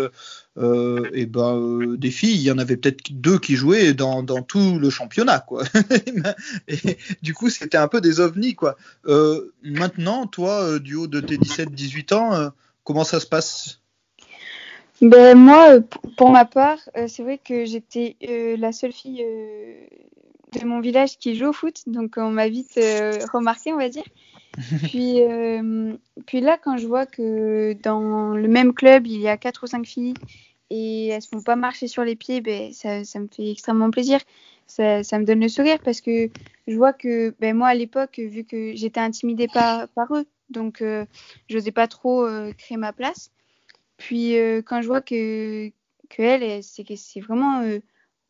euh, 0.57 1.09
et 1.13 1.27
ben 1.27 1.55
euh, 1.55 1.97
des 1.97 2.11
filles, 2.11 2.35
il 2.35 2.41
y 2.41 2.51
en 2.51 2.57
avait 2.57 2.77
peut-être 2.77 3.11
deux 3.11 3.39
qui 3.39 3.55
jouaient 3.55 3.93
dans, 3.93 4.23
dans 4.23 4.41
tout 4.41 4.79
le 4.79 4.89
championnat, 4.89 5.39
quoi. 5.39 5.63
et 6.67 6.97
du 7.21 7.33
coup, 7.33 7.49
c'était 7.49 7.77
un 7.77 7.87
peu 7.87 8.01
des 8.01 8.19
ovnis, 8.19 8.55
quoi. 8.55 8.75
Euh, 9.05 9.53
maintenant, 9.63 10.25
toi, 10.27 10.79
du 10.79 10.95
haut 10.95 11.07
de 11.07 11.21
tes 11.21 11.37
17-18 11.37 12.13
ans, 12.15 12.51
comment 12.87 13.03
ça 13.03 13.19
se 13.19 13.25
passe? 13.25 13.81
Ben, 15.01 15.37
moi, 15.37 15.73
euh, 15.73 15.81
pour 16.15 16.31
ma 16.31 16.45
part, 16.45 16.79
euh, 16.95 17.07
c'est 17.09 17.21
vrai 17.21 17.37
que 17.37 17.65
j'étais 17.65 18.15
euh, 18.27 18.55
la 18.55 18.71
seule 18.71 18.93
fille 18.93 19.25
de 20.53 20.65
mon 20.65 20.79
village 20.79 21.19
qui 21.19 21.35
joue 21.35 21.47
au 21.47 21.53
foot, 21.53 21.83
donc 21.85 22.13
on 22.15 22.31
m'a 22.31 22.47
vite 22.47 22.79
remarqué, 23.33 23.73
on 23.73 23.77
va 23.77 23.89
dire. 23.89 24.05
puis, 24.83 25.19
puis 26.25 26.39
là, 26.39 26.57
quand 26.57 26.77
je 26.77 26.87
vois 26.87 27.05
que 27.05 27.73
dans 27.83 28.29
le 28.33 28.47
même 28.47 28.73
club, 28.73 29.05
il 29.05 29.19
y 29.19 29.27
a 29.27 29.35
quatre 29.35 29.65
ou 29.65 29.67
cinq 29.67 29.85
filles 29.85 30.13
et 30.69 31.07
elles 31.07 31.17
ne 31.17 31.37
font 31.37 31.43
pas 31.43 31.57
marcher 31.57 31.87
sur 31.87 32.05
les 32.05 32.15
pieds, 32.15 32.39
ben, 32.39 32.71
ça, 32.71 33.03
ça 33.03 33.19
me 33.19 33.27
fait 33.27 33.51
extrêmement 33.51 33.91
plaisir. 33.91 34.19
Ça, 34.65 35.03
ça, 35.03 35.19
me 35.19 35.25
donne 35.25 35.41
le 35.41 35.49
sourire 35.49 35.79
parce 35.83 36.01
que 36.01 36.29
je 36.67 36.75
vois 36.75 36.93
que 36.93 37.35
ben, 37.39 37.55
moi, 37.55 37.67
à 37.67 37.75
l'époque, 37.75 38.17
vu 38.17 38.45
que 38.45 38.73
j'étais 38.75 38.99
intimidée 39.01 39.47
par, 39.53 39.89
par 39.89 40.13
eux, 40.13 40.25
donc 40.49 40.77
je 40.79 41.05
n'osais 41.51 41.71
pas 41.71 41.87
trop 41.87 42.27
créer 42.57 42.77
ma 42.77 42.93
place. 42.93 43.31
Puis 43.97 44.37
euh, 44.37 44.61
quand 44.61 44.81
je 44.81 44.87
vois 44.87 45.01
que, 45.01 45.69
que 46.09 46.21
elle, 46.21 46.63
c'est 46.63 46.83
que 46.83 46.95
c'est 46.95 47.19
vraiment 47.19 47.61
euh, 47.61 47.79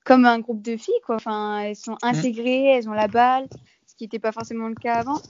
comme 0.06 0.26
un 0.26 0.40
groupe 0.40 0.62
de 0.62 0.78
filles, 0.78 1.02
quoi. 1.06 1.18
Enfin, 1.18 1.60
elles 1.60 1.76
sont 1.76 1.94
mmh. 1.94 2.08
intégrées, 2.08 2.66
elles 2.66 2.90
ont 2.90 2.94
la 2.94 3.08
balle, 3.08 3.48
ce 3.86 3.96
qui 3.96 4.06
n'était 4.06 4.20
pas 4.20 4.32
forcément 4.32 4.70
le 4.70 4.76
cas 4.76 4.96
avant. 4.96 5.22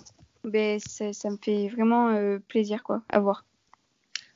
ben, 0.43 0.79
ça, 0.79 1.11
ça 1.13 1.29
me 1.29 1.37
fait 1.37 1.67
vraiment 1.69 2.09
euh, 2.09 2.39
plaisir 2.47 2.83
quoi, 2.83 3.01
à 3.09 3.19
voir. 3.19 3.45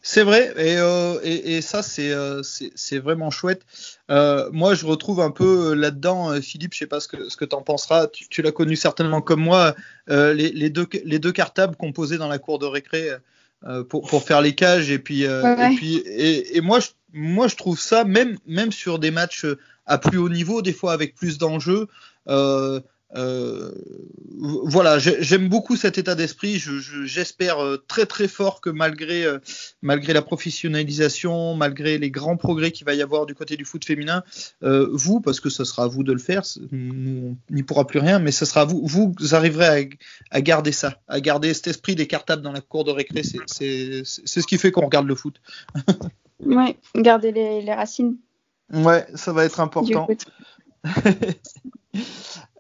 C'est 0.04 0.24
vrai, 0.24 0.52
et, 0.58 0.78
euh, 0.78 1.20
et, 1.24 1.58
et, 1.58 1.62
ça, 1.62 1.84
c'est 1.84 2.12
euh, 2.12 2.42
c'est 2.44 2.98
vraiment 2.98 3.30
chouette. 3.30 3.62
Euh, 4.10 4.50
moi, 4.52 4.74
je 4.74 4.86
retrouve 4.86 5.22
un 5.22 5.30
peu 5.30 5.74
là-dedans, 5.76 6.32
euh, 6.32 6.42
Philippe, 6.42 6.74
je 6.74 6.80
sais 6.80 6.88
pas 6.88 7.00
ce 7.00 7.08
que, 7.08 7.30
ce 7.30 7.38
que 7.38 7.46
tu 7.46 7.56
en 7.56 7.62
penseras, 7.62 8.08
tu, 8.08 8.28
tu 8.28 8.42
l'as 8.42 8.52
connu 8.52 8.76
certainement 8.76 9.22
comme 9.22 9.42
moi, 9.42 9.76
euh, 10.10 10.34
les, 10.34 10.52
les, 10.52 10.72
deux, 10.72 10.88
les 11.06 11.20
deux 11.20 11.32
cartables 11.32 11.76
posait 11.94 12.18
dans 12.18 12.28
la 12.28 12.40
cour 12.40 12.58
de 12.58 12.66
récré 12.66 13.10
pour, 13.90 14.08
pour 14.08 14.24
faire 14.24 14.42
les 14.42 14.56
cages, 14.56 14.90
et 14.90 14.98
puis, 14.98 15.28
ouais. 15.28 15.74
et, 15.74 15.76
puis 15.76 15.98
et, 15.98 16.58
et 16.58 16.62
moi, 16.62 16.80
je, 16.80 16.88
moi, 17.14 17.48
je 17.48 17.56
trouve 17.56 17.80
ça, 17.80 18.04
même, 18.04 18.38
même 18.48 18.72
sur 18.72 18.98
des 18.98 19.12
matchs 19.12 19.46
à 19.86 19.98
plus 19.98 20.18
haut 20.18 20.30
niveau, 20.30 20.62
des 20.62 20.74
fois 20.74 20.94
avec 20.94 21.16
plus 21.16 21.38
d'enjeux, 21.38 21.88
euh, 22.28 22.80
euh, 23.16 23.72
voilà, 24.64 24.98
j'ai- 25.00 25.22
j'aime 25.22 25.50
beaucoup 25.50 25.76
cet 25.76 25.98
état 25.98 26.16
d'esprit. 26.16 26.58
Je- 26.60 26.80
je- 26.80 27.04
J'espère 27.06 27.60
euh, 27.64 27.78
très 27.88 28.06
très 28.06 28.28
fort 28.28 28.62
que 28.62 28.70
malgré 28.70 29.26
euh, 29.26 29.40
malgré 29.82 30.14
la 30.14 30.22
professionnalisation, 30.22 31.56
malgré 31.56 31.98
les 31.98 32.10
grands 32.12 32.38
progrès 32.38 32.72
qu'il 32.72 32.86
va 32.86 32.94
y 32.94 33.02
avoir 33.02 33.26
du 33.26 33.36
côté 33.36 33.58
du 33.58 33.66
foot 33.66 33.84
féminin, 33.86 34.24
euh, 34.64 34.88
vous, 34.94 35.20
parce 35.20 35.40
que 35.40 35.50
ce 35.50 35.64
sera 35.64 35.84
à 35.84 35.88
vous 35.88 36.04
de 36.04 36.14
le 36.14 36.20
faire, 36.20 36.44
nous, 36.72 37.38
on 37.50 37.54
n'y 37.54 37.64
pourra 37.64 37.86
plus 37.86 38.00
rien, 38.00 38.20
mais 38.20 38.32
ce 38.32 38.46
sera 38.46 38.62
à 38.62 38.66
vous, 38.66 38.82
vous 38.86 39.14
arriverez 39.36 39.66
à, 40.32 40.36
à 40.38 40.42
garder 40.42 40.72
ça, 40.72 41.00
à 41.08 41.20
garder 41.20 41.54
cet 41.54 41.68
esprit 41.68 41.96
des 41.96 42.08
cartables 42.08 42.42
dans 42.42 42.52
la 42.54 42.62
cour 42.62 42.84
de 42.84 42.92
récré. 42.92 43.24
C'est- 43.24 43.40
C'est 43.48 44.02
c'est 44.06 44.42
ce 44.42 44.48
qui 44.48 44.58
fait 44.58 44.72
qu'on 44.72 44.86
regarde 44.86 45.08
le 45.08 45.16
foot. 45.16 45.36
Ouais, 46.44 46.76
garder 46.96 47.32
les, 47.32 47.62
les 47.62 47.74
racines 47.74 48.18
Ouais, 48.74 49.06
ça 49.14 49.32
va 49.32 49.46
être 49.46 49.60
important. 49.60 50.08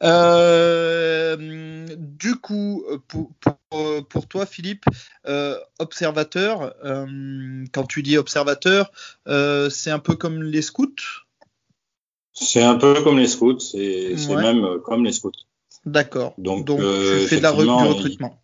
Euh, 0.04 1.88
du 1.98 2.36
coup, 2.36 2.84
pour, 3.08 3.32
pour, 3.40 4.08
pour 4.08 4.28
toi, 4.28 4.46
Philippe, 4.46 4.86
euh, 5.28 5.58
observateur, 5.80 6.74
euh, 6.84 7.66
quand 7.72 7.84
tu 7.84 8.02
dis 8.02 8.18
observateur, 8.18 8.92
c'est 9.26 9.92
un 9.92 10.00
peu 10.00 10.16
comme 10.16 10.42
les 10.44 10.62
scouts? 10.62 11.24
C'est 12.34 12.64
un 12.64 12.76
peu 12.76 13.02
comme 13.04 13.20
les 13.20 13.28
scouts, 13.28 13.60
c'est 13.60 14.16
Ouais. 14.30 14.42
même 14.42 14.80
comme 14.80 15.04
les 15.04 15.12
scouts. 15.12 15.32
D'accord. 15.86 16.34
Donc, 16.38 16.66
Donc, 16.66 16.80
tu 16.80 17.28
fais 17.28 17.38
de 17.38 17.44
la 17.44 17.52
du 17.52 17.58
recrutement. 17.68 18.42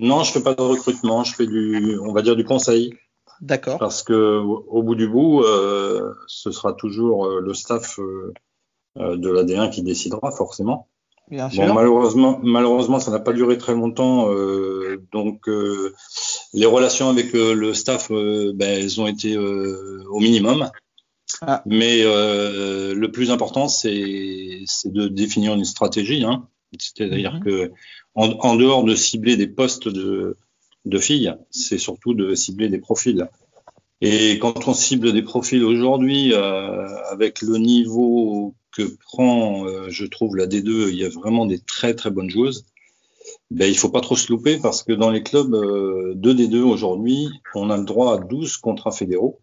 Non, 0.00 0.24
je 0.24 0.32
fais 0.32 0.42
pas 0.42 0.54
de 0.54 0.62
recrutement, 0.62 1.24
je 1.24 1.34
fais 1.34 1.46
du, 1.46 1.98
on 2.02 2.12
va 2.12 2.22
dire 2.22 2.36
du 2.36 2.44
conseil, 2.44 2.94
D'accord. 3.40 3.78
parce 3.78 4.02
que 4.02 4.38
au 4.40 4.82
bout 4.82 4.94
du 4.94 5.08
bout, 5.08 5.44
ce 6.26 6.50
sera 6.50 6.72
toujours 6.72 7.28
le 7.28 7.54
staff 7.54 7.98
de 8.96 9.30
l'AD1 9.30 9.70
qui 9.70 9.82
décidera 9.82 10.30
forcément. 10.30 10.88
Bien 11.30 11.50
sûr. 11.50 11.66
Bon, 11.66 11.74
malheureusement, 11.74 12.38
malheureusement, 12.42 13.00
ça 13.00 13.10
n'a 13.10 13.18
pas 13.18 13.32
duré 13.32 13.58
très 13.58 13.74
longtemps, 13.74 14.30
euh, 14.30 15.02
donc 15.12 15.48
euh, 15.48 15.92
les 16.54 16.66
relations 16.66 17.08
avec 17.08 17.34
euh, 17.34 17.52
le 17.52 17.74
staff, 17.74 18.10
euh, 18.12 18.52
ben, 18.54 18.80
elles 18.80 19.00
ont 19.00 19.08
été 19.08 19.34
euh, 19.36 20.04
au 20.08 20.20
minimum. 20.20 20.70
Ah. 21.42 21.62
Mais 21.66 22.02
euh, 22.04 22.94
le 22.94 23.10
plus 23.10 23.32
important, 23.32 23.66
c'est 23.66 23.90
de 24.84 25.08
définir 25.08 25.54
une 25.54 25.64
stratégie. 25.64 26.22
Hein. 26.24 26.46
C'est-à-dire 26.78 27.34
Mhm. 27.34 27.40
que 27.44 27.72
en, 28.14 28.30
en 28.30 28.54
dehors 28.54 28.84
de 28.84 28.94
cibler 28.94 29.36
des 29.36 29.48
postes 29.48 29.88
de, 29.88 30.36
de 30.84 30.98
filles, 30.98 31.34
c'est 31.50 31.78
surtout 31.78 32.14
de 32.14 32.34
cibler 32.36 32.68
des 32.68 32.78
profils. 32.78 33.28
Et 34.00 34.38
quand 34.38 34.68
on 34.68 34.74
cible 34.74 35.12
des 35.12 35.22
profils 35.22 35.64
aujourd'hui, 35.64 36.32
euh, 36.32 36.86
avec 37.10 37.40
le 37.42 37.56
niveau 37.56 38.54
que 38.72 38.82
prend, 39.04 39.66
euh, 39.66 39.86
je 39.88 40.04
trouve, 40.04 40.36
la 40.36 40.46
D2, 40.46 40.90
il 40.90 40.96
y 40.96 41.04
a 41.04 41.08
vraiment 41.08 41.46
des 41.46 41.60
très 41.60 41.94
très 41.94 42.10
bonnes 42.10 42.30
joueuses. 42.30 42.66
Ben, 43.50 43.70
il 43.70 43.76
faut 43.76 43.90
pas 43.90 44.00
trop 44.00 44.16
se 44.16 44.32
louper 44.32 44.58
parce 44.58 44.82
que 44.82 44.92
dans 44.92 45.10
les 45.10 45.22
clubs 45.22 45.54
euh, 45.54 46.14
de 46.16 46.32
D2 46.32 46.62
aujourd'hui, 46.62 47.28
on 47.54 47.70
a 47.70 47.76
le 47.76 47.84
droit 47.84 48.14
à 48.14 48.18
12 48.18 48.56
contrats 48.56 48.90
fédéraux, 48.90 49.40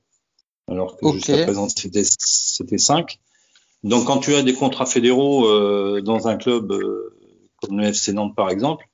alors 0.69 0.97
que 0.97 1.09
jusqu'à 1.13 1.43
présent 1.43 1.67
c'était 1.69 2.03
c'était 2.03 2.77
5. 2.77 3.19
Donc 3.83 4.05
quand 4.05 4.19
tu 4.19 4.35
as 4.35 4.43
des 4.43 4.53
contrats 4.53 4.85
fédéraux 4.85 5.47
euh, 5.47 6.01
dans 6.01 6.27
un 6.27 6.35
club 6.35 6.71
euh, 6.71 7.15
comme 7.61 7.79
le 7.79 7.87
FC 7.87 8.13
Nantes 8.13 8.35
par 8.35 8.49
exemple, 8.49 8.85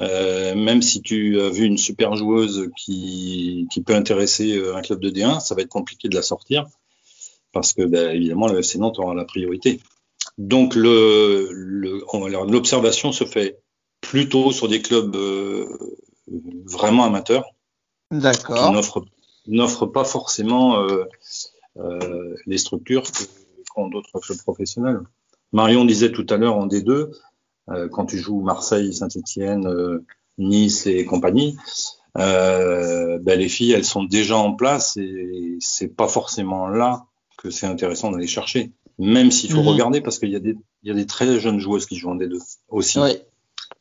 euh, 0.00 0.54
même 0.54 0.82
si 0.82 1.02
tu 1.02 1.40
as 1.40 1.50
vu 1.50 1.64
une 1.64 1.78
super 1.78 2.16
joueuse 2.16 2.70
qui, 2.76 3.66
qui 3.70 3.82
peut 3.82 3.94
intéresser 3.94 4.56
euh, 4.56 4.76
un 4.76 4.82
club 4.82 5.00
de 5.00 5.10
D1, 5.10 5.40
ça 5.40 5.54
va 5.54 5.62
être 5.62 5.68
compliqué 5.68 6.08
de 6.08 6.14
la 6.14 6.22
sortir 6.22 6.66
parce 7.52 7.72
que 7.72 7.82
ben, 7.82 8.14
évidemment 8.14 8.48
le 8.48 8.58
FC 8.58 8.78
Nantes 8.78 8.98
aura 8.98 9.14
la 9.14 9.24
priorité. 9.24 9.80
Donc 10.36 10.74
le, 10.74 11.48
le 11.52 12.02
l'observation 12.50 13.12
se 13.12 13.24
fait 13.24 13.60
plutôt 14.00 14.52
sur 14.52 14.68
des 14.68 14.82
clubs 14.82 15.14
euh, 15.14 15.66
vraiment 16.64 17.04
amateurs 17.04 17.44
qui 18.10 18.18
D'accord. 18.18 18.72
n'offrent 18.72 19.04
n'offrent 19.46 19.86
pas 19.86 20.04
forcément 20.04 20.78
euh, 20.78 21.04
euh, 21.76 22.34
les 22.46 22.58
structures 22.58 23.04
qu'ont 23.70 23.88
d'autres 23.88 24.18
clubs 24.20 24.38
professionnels. 24.38 25.00
Marion 25.52 25.84
disait 25.84 26.12
tout 26.12 26.26
à 26.30 26.36
l'heure 26.36 26.56
en 26.56 26.66
D2, 26.66 26.90
euh, 26.90 27.12
quand 27.92 28.06
tu 28.06 28.18
joues 28.18 28.40
Marseille, 28.42 28.92
Saint-Etienne, 28.94 29.66
euh, 29.66 30.04
Nice 30.38 30.86
et 30.86 31.04
compagnie, 31.04 31.56
euh, 32.18 33.18
ben 33.20 33.38
les 33.38 33.48
filles 33.48 33.72
elles 33.72 33.84
sont 33.84 34.04
déjà 34.04 34.36
en 34.36 34.54
place 34.54 34.96
et 34.96 35.56
c'est 35.60 35.88
pas 35.88 36.08
forcément 36.08 36.68
là 36.68 37.06
que 37.38 37.50
c'est 37.50 37.66
intéressant 37.66 38.10
d'aller 38.10 38.26
chercher. 38.26 38.72
Même 38.98 39.30
s'il 39.32 39.50
faut 39.50 39.62
Mhm. 39.62 39.68
regarder 39.68 40.00
parce 40.00 40.18
qu'il 40.18 40.30
y 40.30 40.36
a 40.36 40.40
des 40.40 40.56
il 40.82 40.88
y 40.88 40.90
a 40.90 40.94
des 40.94 41.06
très 41.06 41.40
jeunes 41.40 41.58
joueuses 41.58 41.86
qui 41.86 41.96
jouent 41.96 42.10
en 42.10 42.16
D2 42.16 42.38
aussi. 42.68 42.98
Oui, 43.00 43.16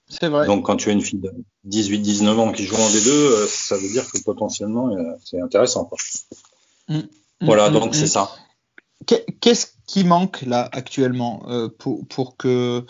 c'est 0.07 0.27
vrai. 0.29 0.47
Donc, 0.47 0.65
quand 0.65 0.77
tu 0.77 0.89
as 0.89 0.93
une 0.93 1.01
fille 1.01 1.19
de 1.19 1.31
18-19 1.65 2.39
ans 2.39 2.51
qui 2.53 2.63
joue 2.63 2.75
en 2.77 2.89
D2, 2.89 3.09
euh, 3.09 3.45
ça 3.47 3.75
veut 3.77 3.89
dire 3.89 4.09
que 4.09 4.17
potentiellement, 4.23 4.89
euh, 4.95 5.03
c'est 5.23 5.41
intéressant. 5.41 5.85
Quoi. 5.85 5.97
Voilà, 7.41 7.69
Mm, 7.69 7.73
donc 7.73 7.89
mm, 7.91 7.93
c'est 7.93 8.03
mm. 8.05 8.07
ça. 8.07 8.31
Qu'est- 9.05 9.25
Qu'est-ce 9.41 9.67
qui 9.85 10.03
manque 10.05 10.43
là 10.43 10.69
actuellement 10.71 11.43
euh, 11.49 11.67
pour, 11.77 12.07
pour 12.07 12.37
que 12.37 12.85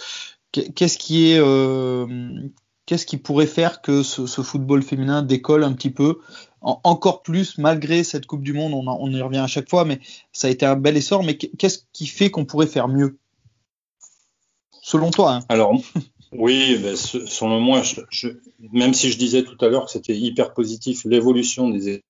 qu'est-ce 0.53 0.97
qui 0.97 1.31
est 1.31 1.39
euh, 1.39 2.05
qu'est-ce 2.85 3.05
qui 3.05 3.17
pourrait 3.17 3.47
faire 3.47 3.81
que 3.81 4.03
ce, 4.03 4.25
ce 4.27 4.41
football 4.41 4.83
féminin 4.83 5.21
décolle 5.21 5.63
un 5.63 5.73
petit 5.73 5.89
peu? 5.91 6.19
En- 6.61 6.79
encore 6.83 7.23
plus 7.23 7.57
malgré 7.57 8.03
cette 8.03 8.25
Coupe 8.25 8.43
du 8.43 8.53
Monde 8.53 8.73
on, 8.73 9.11
y 9.11 9.21
revient 9.21 9.39
à 9.39 9.47
chaque 9.47 9.69
fois 9.69 9.83
mais 9.85 9.99
ça 10.31 10.47
a 10.47 10.49
été 10.49 10.65
un 10.65 10.75
bel 10.75 10.95
essor 10.95 11.23
mais 11.23 11.37
qu'est-ce 11.37 11.79
qui 11.91 12.07
fait 12.07 12.31
qu'on 12.31 12.45
pourrait 12.45 12.67
faire 12.67 12.87
mieux? 12.87 13.17
Selon 14.81 15.11
toi 15.11 15.33
hein. 15.35 15.39
Alors, 15.49 15.73
oui, 16.31 16.77
ben, 16.77 16.95
selon 16.95 17.59
moi, 17.59 17.83
je, 17.83 18.01
je- 18.09 18.29
même 18.71 18.93
si 18.93 19.11
je 19.11 19.17
disais 19.17 19.43
tout 19.43 19.57
à 19.63 19.69
l'heure 19.69 19.85
que 19.85 19.91
c'était 19.91 20.15
hyper 20.17 20.53
positif, 20.53 21.05
l'évolution 21.05 21.69
des 21.69 22.01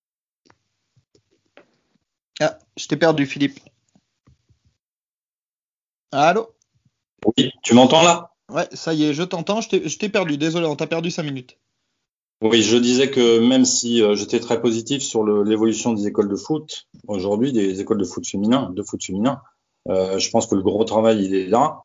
Ah, 2.40 2.58
je 2.76 2.86
t'ai 2.86 2.96
perdu 2.96 3.26
Philippe. 3.26 3.60
Allô? 6.10 6.54
Oui, 7.36 7.52
tu 7.62 7.74
m'entends 7.74 8.02
là? 8.02 8.33
Ouais, 8.52 8.68
ça 8.72 8.92
y 8.92 9.04
est, 9.04 9.14
je 9.14 9.22
t'entends, 9.22 9.60
je 9.60 9.98
t'ai 9.98 10.08
perdu, 10.08 10.36
désolé, 10.36 10.66
on 10.66 10.76
t'a 10.76 10.86
perdu 10.86 11.10
5 11.10 11.22
minutes. 11.22 11.58
Oui, 12.42 12.62
je 12.62 12.76
disais 12.76 13.10
que 13.10 13.38
même 13.38 13.64
si 13.64 14.02
euh, 14.02 14.14
j'étais 14.14 14.40
très 14.40 14.60
positif 14.60 15.02
sur 15.02 15.24
l'évolution 15.24 15.94
des 15.94 16.06
écoles 16.06 16.28
de 16.28 16.36
foot, 16.36 16.88
aujourd'hui, 17.06 17.52
des 17.52 17.80
écoles 17.80 17.98
de 17.98 18.04
foot 18.04 18.26
féminin, 18.26 18.70
de 18.74 18.82
foot 18.82 19.02
féminin, 19.02 19.40
euh, 19.88 20.18
je 20.18 20.30
pense 20.30 20.46
que 20.46 20.54
le 20.54 20.62
gros 20.62 20.84
travail, 20.84 21.24
il 21.24 21.34
est 21.34 21.46
là. 21.46 21.84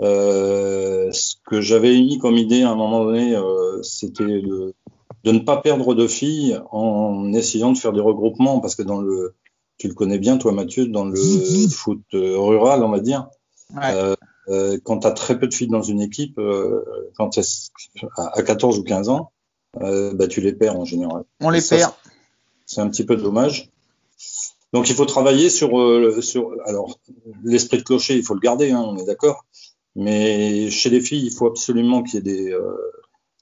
Euh, 0.00 1.10
ce 1.10 1.34
que 1.44 1.60
j'avais 1.60 1.92
mis 1.94 2.18
comme 2.18 2.36
idée 2.36 2.62
à 2.62 2.70
un 2.70 2.74
moment 2.76 3.04
donné, 3.04 3.34
euh, 3.34 3.82
c'était 3.82 4.24
de, 4.24 4.74
de 5.24 5.32
ne 5.32 5.40
pas 5.40 5.56
perdre 5.56 5.94
de 5.94 6.06
filles 6.06 6.60
en 6.70 7.32
essayant 7.32 7.72
de 7.72 7.78
faire 7.78 7.92
des 7.92 8.00
regroupements, 8.00 8.60
parce 8.60 8.76
que 8.76 8.82
dans 8.82 9.00
le, 9.00 9.34
tu 9.78 9.88
le 9.88 9.94
connais 9.94 10.18
bien, 10.18 10.38
toi, 10.38 10.52
Mathieu, 10.52 10.86
dans 10.86 11.06
le 11.06 11.16
foot 11.70 12.02
rural, 12.12 12.84
on 12.84 12.90
va 12.90 13.00
dire, 13.00 13.28
Ouais. 13.76 14.14
Euh, 14.50 14.78
quand 14.84 15.00
tu 15.00 15.06
as 15.06 15.12
très 15.12 15.38
peu 15.38 15.46
de 15.48 15.54
filles 15.54 15.68
dans 15.68 15.82
une 15.82 16.00
équipe, 16.00 16.38
euh, 16.38 16.84
quand 17.16 17.30
t'es 17.30 17.42
à 18.16 18.38
à 18.38 18.42
14 18.42 18.78
ou 18.78 18.82
15 18.84 19.08
ans, 19.08 19.30
euh, 19.82 20.12
bah, 20.14 20.26
tu 20.28 20.40
les 20.40 20.52
perds 20.52 20.78
en 20.78 20.84
général. 20.84 21.24
On 21.40 21.50
les 21.50 21.60
Ça, 21.60 21.76
perd. 21.76 21.92
C'est 22.66 22.80
un 22.80 22.88
petit 22.88 23.04
peu 23.04 23.16
dommage. 23.16 23.70
Donc 24.72 24.90
il 24.90 24.94
faut 24.96 25.06
travailler 25.06 25.48
sur, 25.50 25.80
euh, 25.80 26.20
sur 26.20 26.50
alors 26.66 26.98
l'esprit 27.42 27.78
de 27.78 27.82
clocher, 27.82 28.16
il 28.16 28.22
faut 28.22 28.34
le 28.34 28.40
garder, 28.40 28.70
hein, 28.70 28.84
on 28.86 28.96
est 28.98 29.06
d'accord. 29.06 29.44
Mais 29.96 30.70
chez 30.70 30.90
les 30.90 31.00
filles, 31.00 31.24
il 31.26 31.32
faut 31.32 31.46
absolument 31.46 32.02
qu'il 32.02 32.14
y 32.16 32.18
ait 32.18 32.20
des, 32.34 32.52
euh, 32.52 32.76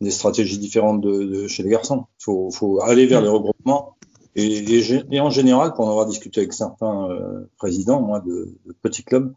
des 0.01 0.11
stratégies 0.11 0.59
différentes 0.59 1.01
de, 1.01 1.25
de 1.25 1.49
chez 1.49 1.63
les 1.65 1.71
garçons. 1.71 2.05
Il 2.21 2.25
faut, 2.25 2.51
faut 2.51 2.81
aller 2.83 3.07
vers 3.07 3.21
les 3.21 3.29
regroupements. 3.29 3.97
Et, 4.37 4.59
et, 4.59 4.81
gé- 4.83 5.05
et 5.11 5.21
en 5.21 5.31
général, 5.31 5.73
pour 5.75 5.87
en 5.87 5.91
avoir 5.91 6.07
discuté 6.07 6.41
avec 6.41 6.53
certains 6.53 7.11
euh, 7.11 7.51
présidents, 7.59 8.01
moi, 8.03 8.21
de, 8.21 8.55
de 8.67 8.73
petits 8.83 9.03
clubs, 9.03 9.33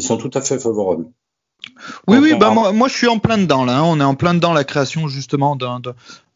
ils 0.00 0.06
sont 0.06 0.16
tout 0.16 0.30
à 0.34 0.40
fait 0.40 0.58
favorables. 0.58 1.06
Oui, 2.08 2.18
oui, 2.18 2.34
bah 2.38 2.50
moi, 2.50 2.72
moi 2.72 2.88
je 2.88 2.94
suis 2.94 3.06
en 3.06 3.18
plein 3.18 3.38
dedans 3.38 3.64
là. 3.64 3.78
hein. 3.78 3.82
On 3.84 4.00
est 4.00 4.04
en 4.04 4.14
plein 4.14 4.34
dedans 4.34 4.52
la 4.52 4.64
création 4.64 5.08
justement 5.08 5.56
d'un 5.56 5.80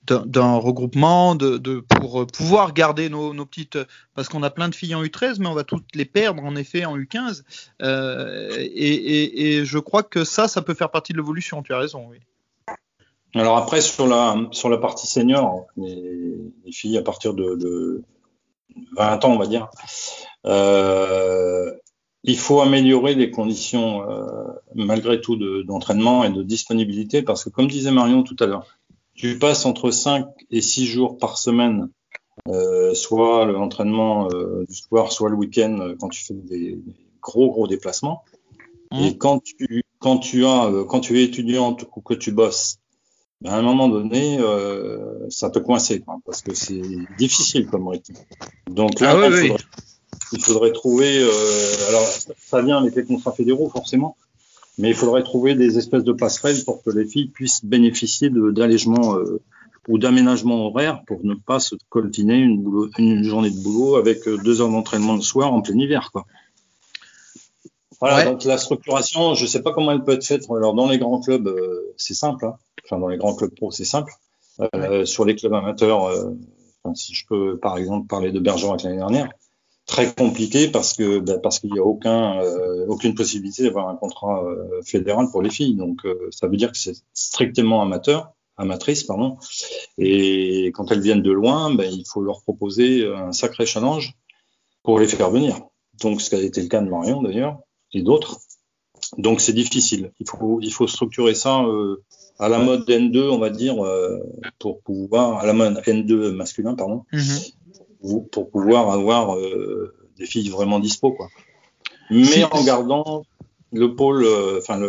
d'un- 0.06 0.56
regroupement 0.56 1.34
de, 1.34 1.56
de 1.56 1.80
pour 1.80 2.20
euh, 2.20 2.26
pouvoir 2.26 2.74
garder 2.74 3.08
nos, 3.08 3.32
nos 3.32 3.46
petites 3.46 3.78
parce 4.14 4.28
qu'on 4.28 4.42
a 4.42 4.50
plein 4.50 4.68
de 4.68 4.74
filles 4.74 4.94
en 4.94 5.02
U13 5.02 5.36
mais 5.38 5.46
on 5.46 5.54
va 5.54 5.64
toutes 5.64 5.86
les 5.94 6.04
perdre 6.04 6.44
en 6.44 6.56
effet 6.56 6.84
en 6.84 6.98
U15 6.98 7.42
euh, 7.80 8.50
et, 8.58 8.64
et, 8.66 9.56
et 9.56 9.64
je 9.64 9.78
crois 9.78 10.02
que 10.02 10.22
ça 10.24 10.46
ça 10.46 10.60
peut 10.60 10.74
faire 10.74 10.90
partie 10.90 11.14
de 11.14 11.18
l'évolution. 11.18 11.62
Tu 11.62 11.72
as 11.72 11.78
raison. 11.78 12.06
Oui. 12.10 12.18
Alors 13.34 13.56
après, 13.56 13.80
sur 13.80 14.06
la, 14.06 14.36
sur 14.52 14.68
la 14.68 14.76
partie 14.78 15.06
senior, 15.06 15.66
les, 15.76 16.36
les 16.64 16.72
filles 16.72 16.98
à 16.98 17.02
partir 17.02 17.32
de, 17.34 17.56
de 17.56 18.02
20 18.96 19.24
ans, 19.24 19.30
on 19.32 19.38
va 19.38 19.46
dire, 19.46 19.68
euh, 20.46 21.72
il 22.24 22.38
faut 22.38 22.60
améliorer 22.60 23.14
les 23.14 23.30
conditions, 23.30 24.08
euh, 24.10 24.24
malgré 24.74 25.20
tout, 25.20 25.36
de- 25.36 25.62
d'entraînement 25.62 26.24
et 26.24 26.30
de 26.30 26.42
disponibilité, 26.42 27.22
parce 27.22 27.44
que 27.44 27.50
comme 27.50 27.68
disait 27.68 27.90
Marion 27.92 28.22
tout 28.22 28.36
à 28.40 28.46
l'heure, 28.46 28.66
tu 29.14 29.38
passes 29.38 29.64
entre 29.66 29.90
5 29.90 30.26
et 30.50 30.60
6 30.60 30.86
jours 30.86 31.18
par 31.18 31.38
semaine, 31.38 31.88
euh, 32.48 32.94
soit 32.94 33.44
l'entraînement 33.46 34.28
euh, 34.32 34.64
du 34.68 34.74
soir, 34.74 35.12
soit 35.12 35.28
le 35.30 35.36
week-end, 35.36 35.78
euh, 35.80 35.94
quand 36.00 36.08
tu 36.08 36.24
fais 36.24 36.34
des, 36.34 36.78
gros, 37.22 37.50
gros 37.50 37.66
déplacements. 37.68 38.24
Et 39.00 39.16
quand 39.16 39.40
tu, 39.42 39.82
quand 39.98 40.18
tu 40.18 40.44
as, 40.44 40.66
euh, 40.66 40.84
quand 40.84 41.00
tu 41.00 41.18
es 41.20 41.24
étudiante 41.24 41.84
ou 41.96 42.00
que 42.00 42.14
tu 42.14 42.32
bosses, 42.32 42.78
ben, 43.40 43.50
à 43.52 43.56
un 43.56 43.62
moment 43.62 43.88
donné, 43.88 44.38
euh, 44.40 45.28
ça 45.30 45.50
peut 45.50 45.60
coincer, 45.60 46.00
quoi, 46.00 46.18
parce 46.24 46.42
que 46.42 46.54
c'est 46.54 46.80
difficile 47.18 47.66
comme 47.66 47.88
rythme. 47.88 48.14
Donc 48.70 49.00
là, 49.00 49.12
Ah 49.12 49.16
oui, 49.18 49.26
il, 49.46 49.52
oui. 49.52 49.56
Il 50.34 50.40
faudrait 50.42 50.72
trouver, 50.72 51.18
euh, 51.18 51.88
alors 51.88 52.06
ça 52.50 52.60
vient 52.62 52.78
avec 52.78 52.94
les 52.96 53.04
contrats 53.04 53.32
fédéraux 53.32 53.68
forcément, 53.68 54.16
mais 54.78 54.88
il 54.90 54.94
faudrait 54.94 55.22
trouver 55.22 55.54
des 55.54 55.78
espèces 55.78 56.04
de 56.04 56.12
passerelles 56.12 56.62
pour 56.64 56.82
que 56.82 56.90
les 56.90 57.04
filles 57.06 57.28
puissent 57.28 57.64
bénéficier 57.64 58.28
d'allègements 58.30 59.16
euh, 59.16 59.40
ou 59.88 59.98
d'aménagements 59.98 60.66
horaires 60.66 61.02
pour 61.06 61.20
ne 61.24 61.34
pas 61.34 61.60
se 61.60 61.74
coltiner 61.90 62.36
une, 62.36 62.62
boulot- 62.62 62.90
une 62.98 63.22
journée 63.22 63.50
de 63.50 63.62
boulot 63.62 63.96
avec 63.96 64.26
euh, 64.26 64.36
deux 64.38 64.60
heures 64.60 64.70
d'entraînement 64.70 65.14
le 65.14 65.20
soir 65.22 65.52
en 65.52 65.60
plein 65.60 65.78
hiver, 65.78 66.10
quoi. 66.12 66.24
Voilà, 68.00 68.16
Ouais. 68.16 68.24
donc 68.24 68.44
la 68.44 68.58
structuration, 68.58 69.34
je 69.34 69.46
sais 69.46 69.62
pas 69.62 69.72
comment 69.72 69.92
elle 69.92 70.02
peut 70.04 70.12
être 70.12 70.24
faite. 70.26 70.44
Alors 70.50 70.74
dans 70.74 70.88
les 70.88 70.98
grands 70.98 71.20
clubs, 71.20 71.46
euh, 71.46 71.94
c'est 71.96 72.14
simple. 72.14 72.44
Hein. 72.46 72.56
Enfin, 72.84 72.98
dans 72.98 73.08
les 73.08 73.16
grands 73.16 73.34
clubs 73.34 73.54
pro, 73.54 73.70
c'est 73.70 73.84
simple. 73.84 74.12
Euh, 74.74 75.04
Sur 75.04 75.24
les 75.24 75.34
clubs 75.36 75.54
amateurs, 75.54 76.02
enfin, 76.82 76.94
si 76.94 77.14
je 77.14 77.24
peux 77.26 77.56
par 77.56 77.78
exemple 77.78 78.06
parler 78.06 78.30
de 78.30 78.40
Bergerac 78.40 78.82
l'année 78.82 78.96
dernière, 78.98 79.28
très 79.86 80.12
compliqué 80.12 80.68
parce 80.68 80.94
que 80.94 81.18
bah, 81.18 81.38
parce 81.38 81.58
qu'il 81.58 81.72
n'y 81.72 81.78
a 81.78 81.84
aucun 81.84 82.40
euh, 82.40 82.86
aucune 82.88 83.14
possibilité 83.14 83.64
d'avoir 83.64 83.88
un 83.88 83.96
contrat 83.96 84.42
euh, 84.44 84.82
fédéral 84.82 85.28
pour 85.30 85.42
les 85.42 85.50
filles. 85.50 85.76
Donc 85.76 86.04
euh, 86.04 86.28
ça 86.30 86.46
veut 86.46 86.56
dire 86.56 86.72
que 86.72 86.78
c'est 86.78 86.96
strictement 87.12 87.82
amateur, 87.82 88.32
amatrice 88.56 89.04
pardon. 89.04 89.36
Et 89.98 90.66
quand 90.74 90.90
elles 90.90 91.00
viennent 91.00 91.22
de 91.22 91.32
loin, 91.32 91.74
ben, 91.74 91.90
il 91.92 92.04
faut 92.06 92.22
leur 92.22 92.42
proposer 92.42 93.06
un 93.06 93.32
sacré 93.32 93.66
challenge 93.66 94.14
pour 94.82 94.98
les 94.98 95.08
faire 95.08 95.30
venir. 95.30 95.60
Donc 96.02 96.20
ce 96.20 96.30
qui 96.30 96.36
a 96.36 96.40
été 96.40 96.62
le 96.62 96.68
cas 96.68 96.80
de 96.80 96.88
Marion 96.88 97.22
d'ailleurs 97.22 97.58
et 97.92 98.02
d'autres. 98.02 98.40
Donc 99.18 99.40
c'est 99.40 99.52
difficile. 99.52 100.12
Il 100.20 100.28
faut 100.28 100.60
il 100.62 100.72
faut 100.72 100.86
structurer 100.86 101.34
ça 101.34 101.62
euh, 101.62 102.02
à 102.38 102.48
la 102.48 102.58
mode 102.58 102.88
N2, 102.88 103.28
on 103.30 103.38
va 103.38 103.50
dire, 103.50 103.84
euh, 103.84 104.18
pour 104.58 104.80
pouvoir 104.80 105.38
à 105.38 105.46
la 105.46 105.52
mode 105.52 105.80
N2 105.86 106.32
masculin 106.32 106.74
pardon 106.74 107.04
Mhm. 107.12 107.38
Pour- 108.04 108.28
pour 108.28 108.50
pouvoir 108.50 108.90
avoir 108.90 109.36
euh, 109.36 109.94
des 110.18 110.26
filles 110.26 110.50
vraiment 110.50 110.78
dispo 110.78 111.12
quoi. 111.12 111.28
Mais 112.10 112.24
Si- 112.24 112.44
en 112.44 112.62
gardant 112.64 113.24
le 113.72 113.94
pôle, 113.96 114.24
euh, 114.24 114.58
enfin 114.58 114.80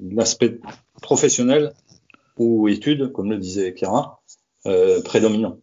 l'aspect 0.00 0.58
professionnel 1.00 1.72
ou 2.36 2.68
études, 2.68 3.12
comme 3.12 3.30
le 3.30 3.38
disait 3.38 3.74
Chiara, 3.76 4.20
euh, 4.66 5.00
prédominant. 5.02 5.58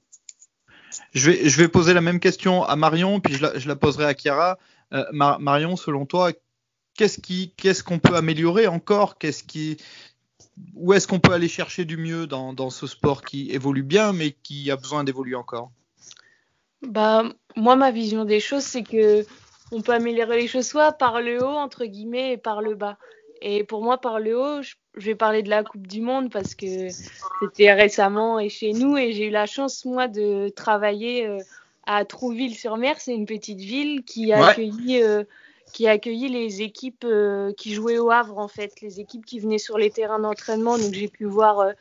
Je 1.14 1.32
vais, 1.32 1.50
je 1.50 1.58
vais 1.62 1.68
poser 1.68 1.94
la 1.94 2.02
même 2.02 2.20
question 2.20 2.64
à 2.64 2.76
Marion, 2.76 3.20
puis 3.20 3.34
je 3.34 3.42
la, 3.42 3.58
je 3.60 3.68
la 3.68 3.76
poserai 3.76 4.06
à 4.06 4.14
Chiara. 4.14 4.58
Mar- 5.12 5.40
Marion, 5.40 5.76
selon 5.76 6.06
toi, 6.06 6.32
qu'est-ce 6.96 7.20
qui, 7.20 7.52
qu'est-ce 7.58 7.84
qu'on 7.84 8.00
peut 8.00 8.16
améliorer 8.16 8.68
encore? 8.68 9.18
Qu'est-ce 9.18 9.44
qui, 9.44 9.78
où 10.76 10.94
est-ce 10.94 11.08
qu'on 11.08 11.20
peut 11.20 11.34
aller 11.34 11.50
chercher 11.50 11.84
du 11.86 11.98
mieux 11.98 12.26
dans, 12.26 12.54
dans 12.54 12.70
ce 12.70 12.88
sport 12.88 13.22
qui 13.24 13.52
évolue 13.52 13.84
bien, 13.84 14.14
mais 14.14 14.32
qui 14.44 14.72
a 14.72 14.76
besoin 14.78 15.04
d'évoluer 15.04 15.36
encore? 15.36 15.72
Bah, 16.82 17.24
moi, 17.56 17.76
ma 17.76 17.92
vision 17.92 18.26
des 18.26 18.40
choses, 18.40 18.64
c'est 18.64 18.84
que 18.84 19.26
on 19.72 19.82
peut 19.82 19.94
améliorer 19.94 20.38
les 20.38 20.48
choses 20.48 20.68
soit 20.68 20.92
par 20.94 21.22
le 21.22 21.44
haut, 21.44 21.58
entre 21.58 21.86
guillemets, 21.86 22.34
et 22.34 22.38
par 22.38 22.62
le 22.62 22.76
bas. 22.76 22.98
Et 23.42 23.64
pour 23.64 23.84
moi, 23.84 23.98
par 23.98 24.20
le 24.20 24.40
haut, 24.40 24.62
je, 24.62 24.76
vais 24.96 25.16
parler 25.16 25.44
de 25.44 25.50
la 25.50 25.64
Coupe 25.64 25.88
du 25.88 26.02
Monde 26.02 26.32
parce 26.32 26.56
que 26.56 26.88
c'était 27.42 27.74
récemment 27.74 28.40
et 28.40 28.50
chez 28.50 28.74
nous, 28.74 28.98
et 28.98 29.12
j'ai 29.12 29.28
eu 29.28 29.32
la 29.32 29.46
chance, 29.46 29.86
moi, 29.86 30.08
de 30.08 30.50
travailler 30.50 31.28
euh, 31.28 31.40
à 31.86 32.06
Trouville-sur-Mer. 32.06 32.96
C'est 33.00 33.14
une 33.14 33.26
petite 33.26 33.60
ville 33.60 34.04
qui 34.04 34.34
a 34.34 34.42
Ouais. 34.42 34.50
accueilli, 34.50 35.02
euh, 35.04 35.24
qui 35.74 35.88
a 35.88 35.92
accueilli 35.92 36.30
les 36.30 36.62
équipes 36.62 37.06
euh, 37.06 37.52
qui 37.54 37.74
jouaient 37.74 38.00
au 38.00 38.10
Havre, 38.10 38.38
en 38.38 38.48
fait, 38.48 38.82
les 38.82 39.00
équipes 39.00 39.26
qui 39.26 39.40
venaient 39.40 39.58
sur 39.58 39.78
les 39.78 39.92
terrains 39.92 40.20
d'entraînement. 40.20 40.78
Donc, 40.78 40.94
j'ai 40.94 41.08
pu 41.10 41.26
voir 41.26 41.60
euh, 41.60 41.72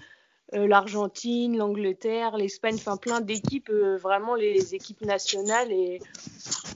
l'Argentine, 0.52 1.56
l'Angleterre, 1.56 2.36
l'Espagne, 2.36 2.76
enfin 2.76 2.96
plein 2.96 3.20
d'équipes, 3.20 3.70
euh, 3.70 3.96
vraiment 3.96 4.34
les 4.34 4.74
équipes 4.74 5.02
nationales. 5.02 5.72
Et, 5.72 6.00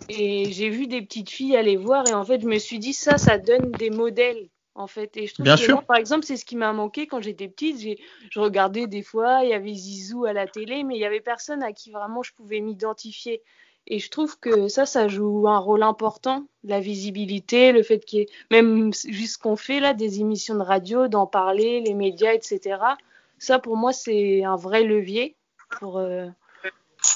et 0.09 0.51
j'ai 0.53 0.71
vu 0.71 0.87
des 0.87 1.03
petites 1.03 1.31
filles 1.31 1.57
aller 1.57 1.77
voir 1.77 2.07
et 2.09 2.15
en 2.15 2.25
fait, 2.25 2.41
je 2.41 2.47
me 2.47 2.59
suis 2.59 2.79
dit, 2.79 2.93
ça, 2.93 3.19
ça 3.19 3.39
donne 3.39 3.73
des 3.73 3.91
modèles. 3.91 4.49
En 4.77 4.87
fait, 4.87 5.17
et 5.17 5.27
je 5.27 5.35
trouve 5.35 5.45
Bien 5.45 5.57
que 5.57 5.65
sûr. 5.65 5.75
moi, 5.75 5.83
par 5.83 5.97
exemple, 5.97 6.25
c'est 6.25 6.37
ce 6.37 6.45
qui 6.45 6.57
m'a 6.57 6.73
manqué 6.73 7.07
quand 7.07 7.21
j'étais 7.21 7.49
petite. 7.49 7.81
J'ai- 7.81 7.99
Je 8.31 8.41
regardais 8.41 8.87
des 8.87 9.03
fois, 9.03 9.41
il 9.43 9.51
y 9.51 9.53
avait 9.53 9.75
Zizou 9.75 10.25
à 10.25 10.33
la 10.33 10.47
télé, 10.47 10.85
mais 10.85 10.95
il 10.97 11.01
y 11.01 11.05
avait 11.05 11.21
personne 11.21 11.63
à 11.63 11.73
qui 11.73 11.91
vraiment 11.91 12.23
je 12.23 12.33
pouvais 12.33 12.61
m'identifier. 12.61 13.43
Et 13.89 13.99
je 13.99 14.09
trouve 14.11 14.39
que 14.39 14.69
ça, 14.69 14.87
ça 14.87 15.09
joue 15.09 15.49
un 15.49 15.59
rôle 15.59 15.83
important, 15.83 16.47
la 16.65 16.81
visibilité, 16.81 17.73
le 17.73 17.83
fait 17.83 18.05
qu'il 18.05 18.21
y 18.21 18.23
ait 18.23 18.29
même 18.51 18.93
juste 19.09 19.35
ce 19.35 19.39
qu'on 19.39 19.57
fait 19.57 19.81
là, 19.81 19.93
des 19.93 20.21
émissions 20.21 20.55
de 20.55 20.63
radio, 20.63 21.09
d'en 21.09 21.27
parler, 21.27 21.81
les 21.81 21.95
médias, 21.95 22.33
etc. 22.33 22.97
Ça, 23.41 23.59
pour 23.59 23.77
moi, 23.77 23.93
c'est 23.93 24.45
un 24.45 24.55
vrai 24.57 24.85
levier 24.85 25.35
pour, 25.81 25.99
euh, 25.99 26.27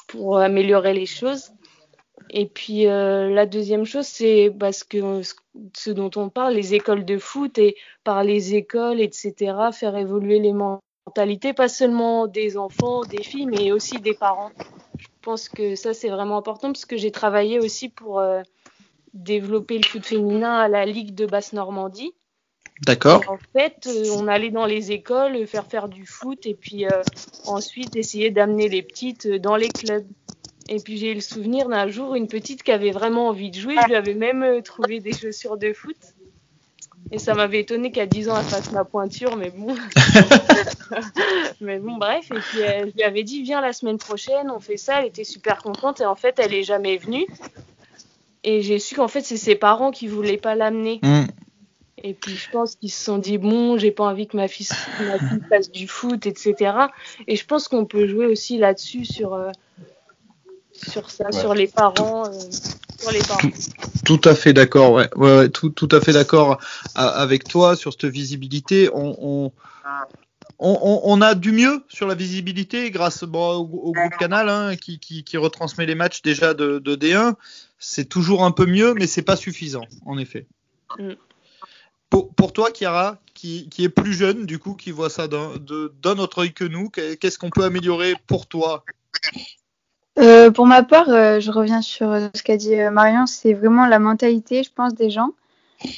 pour 0.09 0.39
améliorer 0.39 0.95
les 0.95 1.07
choses. 1.07 1.53
Et 2.31 2.47
puis, 2.47 2.87
euh, 2.87 3.29
la 3.31 3.47
deuxième 3.47 3.85
chose, 3.85 4.07
c'est 4.07 4.51
parce 4.59 4.83
que 4.83 5.23
ce- 5.23 5.35
ce 5.77 5.91
dont 5.91 6.11
on 6.17 6.31
parle, 6.31 6.55
les 6.55 6.75
écoles 6.75 7.05
de 7.05 7.19
foot 7.19 7.59
et 7.59 7.77
par 8.03 8.25
les 8.25 8.55
écoles, 8.55 9.01
etc., 9.01 9.71
faire 9.73 9.97
évoluer 9.97 10.41
les 10.41 10.55
mentalités, 10.55 11.53
pas 11.53 11.69
seulement 11.69 12.27
des 12.27 12.57
enfants, 12.57 13.03
des 13.05 13.23
filles, 13.23 13.47
mais 13.47 13.71
aussi 13.73 14.01
des 14.01 14.15
parents. 14.15 14.51
Je 14.99 15.07
pense 15.21 15.49
que 15.49 15.75
ça, 15.77 15.93
c'est 15.93 16.09
vraiment 16.09 16.39
important 16.39 16.69
parce 16.73 16.87
que 16.87 16.97
j'ai 16.97 17.11
travaillé 17.11 17.59
aussi 17.61 17.89
pour 17.91 18.19
euh, 18.21 18.41
développer 19.13 19.79
le 19.79 19.85
foot 19.85 20.05
féminin 20.05 20.55
à 20.57 20.69
la 20.69 20.87
Ligue 20.87 21.15
de 21.15 21.27
Basse-Normandie. 21.27 22.15
D'accord. 22.83 23.23
En 23.29 23.39
fait, 23.53 23.87
euh, 23.87 24.11
on 24.17 24.27
allait 24.27 24.51
dans 24.51 24.67
les 24.67 24.91
écoles 24.93 25.47
faire 25.47 25.67
faire 25.67 25.89
du 25.89 26.07
foot 26.07 26.45
et 26.45 26.55
puis 26.55 26.87
euh, 26.87 27.03
ensuite 27.47 27.95
essayer 27.95 28.31
d'amener 28.31 28.69
les 28.69 28.83
petites 28.83 29.27
euh, 29.27 29.39
dans 29.39 29.57
les 29.57 29.69
clubs. 29.69 30.07
Et 30.69 30.81
puis 30.81 30.97
j'ai 30.97 31.13
eu 31.13 31.15
le 31.15 31.21
souvenir 31.21 31.69
d'un 31.69 31.89
jour 31.89 32.15
une 32.15 32.27
petite 32.27 32.63
qui 32.63 32.73
avait 32.73 32.91
vraiment 32.91 33.29
envie 33.29 33.51
de 33.51 33.57
jouer. 33.59 33.77
Je 33.83 33.89
lui 33.89 33.95
avais 33.95 34.15
même 34.15 34.63
trouvé 34.63 34.99
des 34.99 35.13
chaussures 35.13 35.57
de 35.57 35.73
foot. 35.73 35.97
Et 37.11 37.19
ça 37.19 37.35
m'avait 37.35 37.61
étonné 37.61 37.91
qu'à 37.91 38.07
10 38.07 38.29
ans 38.31 38.37
elle 38.39 38.45
fasse 38.45 38.73
ma 38.73 38.85
pointure, 38.85 39.37
mais 39.37 39.51
bon. 39.51 39.75
mais 41.61 41.79
bon, 41.79 41.97
bref. 41.97 42.31
Et 42.31 42.41
puis 42.41 42.63
euh, 42.63 42.87
je 42.87 42.93
lui 42.93 43.03
avais 43.03 43.23
dit 43.23 43.43
viens 43.43 43.61
la 43.61 43.73
semaine 43.73 43.99
prochaine, 43.99 44.51
on 44.51 44.61
fait 44.61 44.79
ça. 44.79 45.01
Elle 45.01 45.09
était 45.09 45.25
super 45.25 45.59
contente 45.63 46.01
et 46.01 46.07
en 46.07 46.15
fait 46.15 46.39
elle 46.39 46.55
est 46.55 46.63
jamais 46.63 46.97
venue. 46.97 47.27
Et 48.43 48.63
j'ai 48.63 48.79
su 48.79 48.95
qu'en 48.95 49.09
fait 49.09 49.21
c'est 49.21 49.37
ses 49.37 49.55
parents 49.55 49.91
qui 49.91 50.07
voulaient 50.07 50.39
pas 50.39 50.55
l'amener. 50.55 50.99
Mm. 51.03 51.25
Et 52.07 52.13
puis 52.13 52.37
je 52.37 52.51
pense 52.51 52.75
qu'ils 52.77 52.91
se 52.93 53.03
sont 53.03 53.17
dit 53.19 53.39
bon, 53.39 53.79
j'ai 53.79 53.91
pas 53.91 54.05
envie 54.05 54.27
que 54.27 54.37
ma 54.37 54.47
fille, 54.47 54.69
ma 55.01 55.19
fille 55.19 55.41
fasse 55.49 55.71
du 55.71 55.89
foot, 55.89 56.27
etc. 56.27 56.55
Et 57.27 57.35
je 57.37 57.47
pense 57.47 57.67
qu'on 57.67 57.87
peut 57.87 58.07
jouer 58.07 58.27
aussi 58.27 58.59
là-dessus 58.59 59.07
sur 59.07 59.33
euh, 59.33 59.51
sur 60.73 61.11
ça, 61.11 61.25
Ouais. 61.27 61.33
sur 61.41 61.55
les 61.55 61.67
parents, 61.67 62.27
euh, 62.27 62.31
sur 63.01 63.11
les 63.11 63.21
parents. 63.21 63.49
Tout 64.05 64.21
à 64.25 64.35
fait 64.35 64.53
d'accord, 64.53 64.93
ouais, 64.93 65.09
ouais, 65.17 65.37
ouais, 65.39 65.49
tout, 65.49 65.71
tout 65.71 65.89
à 65.93 66.01
fait 66.03 66.13
d'accord 66.13 66.59
a- 66.95 67.09
avec 67.09 67.45
toi 67.45 67.75
sur 67.75 67.93
cette 67.93 68.05
visibilité. 68.05 68.91
On, 68.93 69.17
on, 69.21 69.53
on, 70.59 70.79
on- 70.83 71.01
on 71.05 71.21
a 71.23 71.35
du 71.35 71.53
mieux 71.53 71.85
sur 71.89 72.07
la 72.07 72.15
visibilité 72.15 72.91
grâce 72.91 73.25
bon, 73.25 73.55
au, 73.57 73.61
au 73.61 73.93
groupe 73.93 74.17
Canal 74.19 74.51
hein, 74.51 74.77
qui, 74.77 74.99
qui, 74.99 75.25
qui 75.25 75.37
retransmet 75.39 75.87
les 75.87 75.95
matchs 75.95 76.21
déjà 76.23 76.53
de, 76.53 76.79
de 76.81 76.97
D1. 76.97 77.35
C'est 77.79 78.09
toujours 78.09 78.45
un 78.45 78.51
peu 78.51 78.67
mieux, 78.67 78.93
mais 78.95 79.07
c'est 79.07 79.23
pas 79.23 79.37
suffisant, 79.37 79.85
en 80.05 80.19
effet. 80.19 80.47
Mm. 80.99 81.13
Pour, 82.37 82.53
toi, 82.53 82.71
Chiara, 82.73 83.19
qui, 83.35 83.69
est 83.79 83.89
plus 83.89 84.13
jeune, 84.13 84.47
du 84.47 84.59
coup, 84.59 84.75
qui 84.75 84.91
voit 84.93 85.11
ça 85.11 85.27
d'un 85.27 86.19
autre 86.19 86.43
œil 86.43 86.53
que 86.53 86.65
nous, 86.65 86.89
qu'est- 86.89 87.17
qu'est-ce 87.17 87.39
qu'on 87.39 87.51
peut 87.51 87.65
améliorer 87.65 88.15
pour 88.27 88.47
toi? 88.47 88.85
Euh, 90.21 90.53
pour 90.53 90.67
ma 90.67 90.85
part, 90.85 91.09
euh, 91.09 91.41
je 91.41 91.51
reviens 91.51 91.83
sur 91.83 92.09
euh, 92.11 92.29
ce 92.35 92.43
qu'a 92.45 92.57
dit 92.57 92.77
Marion, 92.93 93.27
c'est 93.27 93.53
vraiment 93.53 93.87
la 93.87 93.99
mentalité, 93.99 94.63
je 94.63 94.71
pense, 94.73 94.95
des 94.95 95.11
gens. 95.11 95.31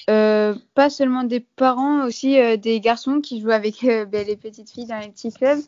Pas 0.06 0.90
seulement 0.90 1.24
des 1.24 1.40
parents, 1.40 2.06
aussi 2.06 2.38
des 2.58 2.80
garçons 2.80 3.20
qui 3.20 3.40
jouent 3.40 3.50
avec 3.50 3.84
ben, 3.84 4.26
les 4.26 4.36
petites 4.36 4.70
filles 4.70 4.86
dans 4.86 4.98
les 4.98 5.10
petits 5.10 5.32
clubs. 5.32 5.60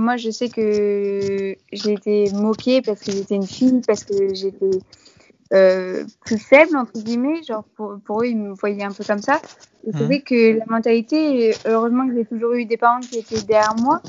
Moi, 0.00 0.16
je 0.16 0.30
sais 0.30 0.48
que 0.48 1.54
j'ai 1.72 1.92
été 1.92 2.30
moquée 2.32 2.80
parce 2.80 3.00
que 3.00 3.12
j'étais 3.12 3.34
une 3.34 3.46
fille, 3.46 3.82
parce 3.86 4.04
que 4.04 4.34
j'étais 4.34 4.70
euh, 5.52 6.04
plus 6.24 6.38
faible 6.38 6.76
entre 6.76 6.92
guillemets 6.94 7.42
genre 7.42 7.64
pour, 7.76 7.98
pour 8.04 8.22
eux 8.22 8.26
ils 8.26 8.36
me 8.36 8.52
voyaient 8.54 8.84
un 8.84 8.92
peu 8.92 9.04
comme 9.04 9.22
ça. 9.22 9.40
Et 9.86 9.92
c'est 9.92 10.00
Mhm. 10.00 10.06
vrai 10.06 10.20
que 10.20 10.58
la 10.58 10.64
mentalité 10.66 11.54
heureusement 11.66 12.08
que 12.08 12.14
j'ai 12.16 12.24
toujours 12.24 12.52
eu 12.54 12.64
des 12.64 12.76
parents 12.76 13.00
qui 13.00 13.18
étaient 13.18 13.40
derrière 13.42 13.76
moi. 13.76 14.00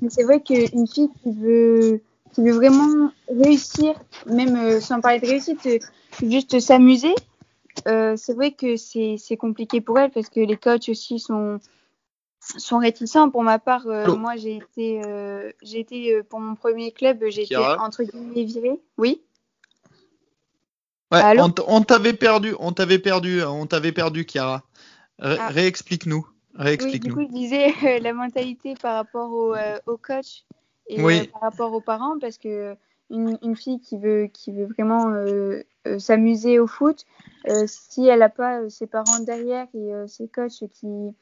Mais 0.00 0.08
c'est 0.10 0.22
vrai 0.22 0.40
qu'une 0.40 0.86
fille 0.86 1.10
qui 1.22 1.32
veut 1.32 2.00
qui 2.32 2.42
veut 2.42 2.52
vraiment 2.52 3.10
réussir 3.28 3.94
même 4.26 4.56
euh, 4.56 4.80
sans 4.80 5.00
parler 5.00 5.18
de 5.18 5.26
réussite 5.26 5.66
euh, 5.66 5.78
juste 6.22 6.60
s'amuser 6.60 7.14
euh, 7.88 8.14
c'est 8.16 8.34
vrai 8.34 8.52
que 8.52 8.76
c'est 8.76 9.16
c'est 9.18 9.36
compliqué 9.36 9.80
pour 9.80 9.98
elle 9.98 10.10
parce 10.10 10.28
que 10.28 10.40
les 10.40 10.56
coachs 10.56 10.88
aussi 10.88 11.18
sont 11.18 11.58
sont 12.40 12.78
réticents. 12.78 13.30
Pour 13.30 13.42
ma 13.42 13.58
part 13.58 13.86
euh, 13.86 14.04
Allô 14.04 14.16
moi 14.16 14.36
j'ai 14.36 14.56
été 14.56 15.02
euh, 15.04 15.50
j'ai 15.62 15.80
été 15.80 16.14
euh, 16.14 16.22
pour 16.22 16.40
mon 16.40 16.54
premier 16.54 16.92
club 16.92 17.24
j'ai 17.28 17.42
été 17.42 17.56
entre 17.56 18.02
guillemets 18.04 18.44
virée. 18.44 18.80
Oui 18.98 19.22
Ouais, 21.12 21.20
Allô 21.20 21.48
on 21.66 21.82
t'avait 21.82 22.12
perdu, 22.12 22.54
on 22.60 22.72
t'avait 22.72 23.00
perdu, 23.00 23.42
hein, 23.42 23.50
on 23.50 23.66
t'avait 23.66 23.92
perdu, 23.92 24.24
Chiara. 24.24 24.62
Ah. 25.18 25.48
Réexplique-nous. 25.48 26.26
Oui, 26.58 26.98
du 27.00 27.12
coup, 27.12 27.22
je 27.22 27.32
disais 27.32 27.74
euh, 27.84 27.98
la 28.00 28.12
mentalité 28.12 28.74
par 28.80 28.94
rapport 28.94 29.30
au, 29.30 29.54
euh, 29.54 29.78
au 29.86 29.96
coach 29.96 30.44
et 30.88 31.02
Oui. 31.02 31.20
euh, 31.20 31.24
par 31.32 31.42
rapport 31.42 31.72
aux 31.72 31.80
parents, 31.80 32.18
parce 32.18 32.38
que 32.38 32.76
une, 33.10 33.38
une 33.42 33.56
fille 33.56 33.80
qui 33.80 33.98
veut, 33.98 34.28
qui 34.32 34.52
veut 34.52 34.66
vraiment 34.66 35.10
euh, 35.10 35.62
euh, 35.86 35.98
s'amuser 35.98 36.58
au 36.58 36.66
foot, 36.66 37.04
euh, 37.48 37.64
si 37.66 38.06
elle 38.06 38.20
n'a 38.20 38.28
pas 38.28 38.60
euh, 38.60 38.68
ses 38.68 38.86
parents 38.86 39.20
derrière 39.20 39.66
et 39.74 39.94
euh, 39.94 40.06
ses 40.06 40.28
coachs 40.28 40.64
qui, 40.72 41.14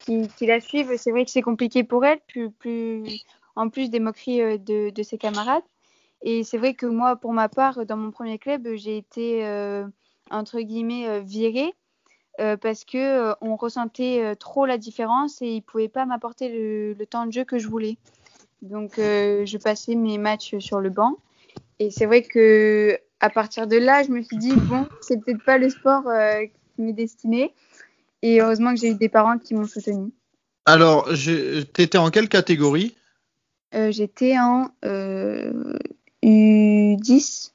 qui, 0.00 0.28
qui 0.36 0.46
la 0.46 0.60
suivent, 0.60 0.96
c'est 0.96 1.10
vrai 1.10 1.24
que 1.24 1.30
c'est 1.30 1.42
compliqué 1.42 1.84
pour 1.84 2.04
elle, 2.04 2.20
plus, 2.26 2.50
plus, 2.50 3.04
en 3.56 3.68
plus 3.68 3.90
des 3.90 4.00
moqueries 4.00 4.42
euh, 4.42 4.58
de, 4.58 4.90
de 4.90 5.02
ses 5.02 5.18
camarades. 5.18 5.64
Et 6.24 6.42
c'est 6.42 6.56
vrai 6.56 6.72
que 6.72 6.86
moi, 6.86 7.16
pour 7.16 7.34
ma 7.34 7.50
part, 7.50 7.84
dans 7.84 7.98
mon 7.98 8.10
premier 8.10 8.38
club, 8.38 8.66
j'ai 8.74 8.96
été, 8.96 9.46
euh, 9.46 9.86
entre 10.30 10.58
guillemets, 10.60 11.06
euh, 11.06 11.20
virée 11.20 11.74
euh, 12.40 12.56
parce 12.56 12.84
que 12.84 12.96
euh, 12.96 13.34
on 13.42 13.56
ressentait 13.56 14.34
trop 14.36 14.64
la 14.64 14.78
différence 14.78 15.42
et 15.42 15.56
ils 15.56 15.62
pouvaient 15.62 15.90
pas 15.90 16.06
m'apporter 16.06 16.48
le, 16.48 16.94
le 16.94 17.06
temps 17.06 17.26
de 17.26 17.32
jeu 17.32 17.44
que 17.44 17.58
je 17.58 17.68
voulais. 17.68 17.98
Donc 18.62 18.94
je 18.96 19.58
passais 19.58 19.94
mes 19.94 20.16
matchs 20.16 20.56
sur 20.58 20.80
le 20.80 20.88
banc 20.88 21.18
et 21.78 21.90
c'est 21.90 22.06
vrai 22.06 22.22
que 22.22 22.98
à 23.20 23.28
partir 23.28 23.66
de 23.66 23.76
là, 23.76 24.02
je 24.02 24.10
me 24.10 24.22
suis 24.22 24.38
dit 24.38 24.54
bon, 24.54 24.88
c'est 25.02 25.22
peut-être 25.22 25.44
pas 25.44 25.58
le 25.58 25.68
sport 25.68 26.04
qui 26.74 26.80
m'est 26.80 26.94
destiné 26.94 27.52
et 28.22 28.40
heureusement 28.40 28.72
que 28.72 28.80
j'ai 28.80 28.88
eu 28.88 28.94
des 28.94 29.10
parents 29.10 29.36
qui 29.36 29.52
m'ont 29.52 29.66
soutenue. 29.66 30.12
Alors, 30.64 31.10
t'étais 31.74 31.98
en 31.98 32.10
quelle 32.10 32.30
catégorie? 32.30 32.96
Euh, 33.74 33.90
J'étais 33.90 34.38
en 34.38 34.68
euh, 34.84 35.76
U10, 36.24 37.52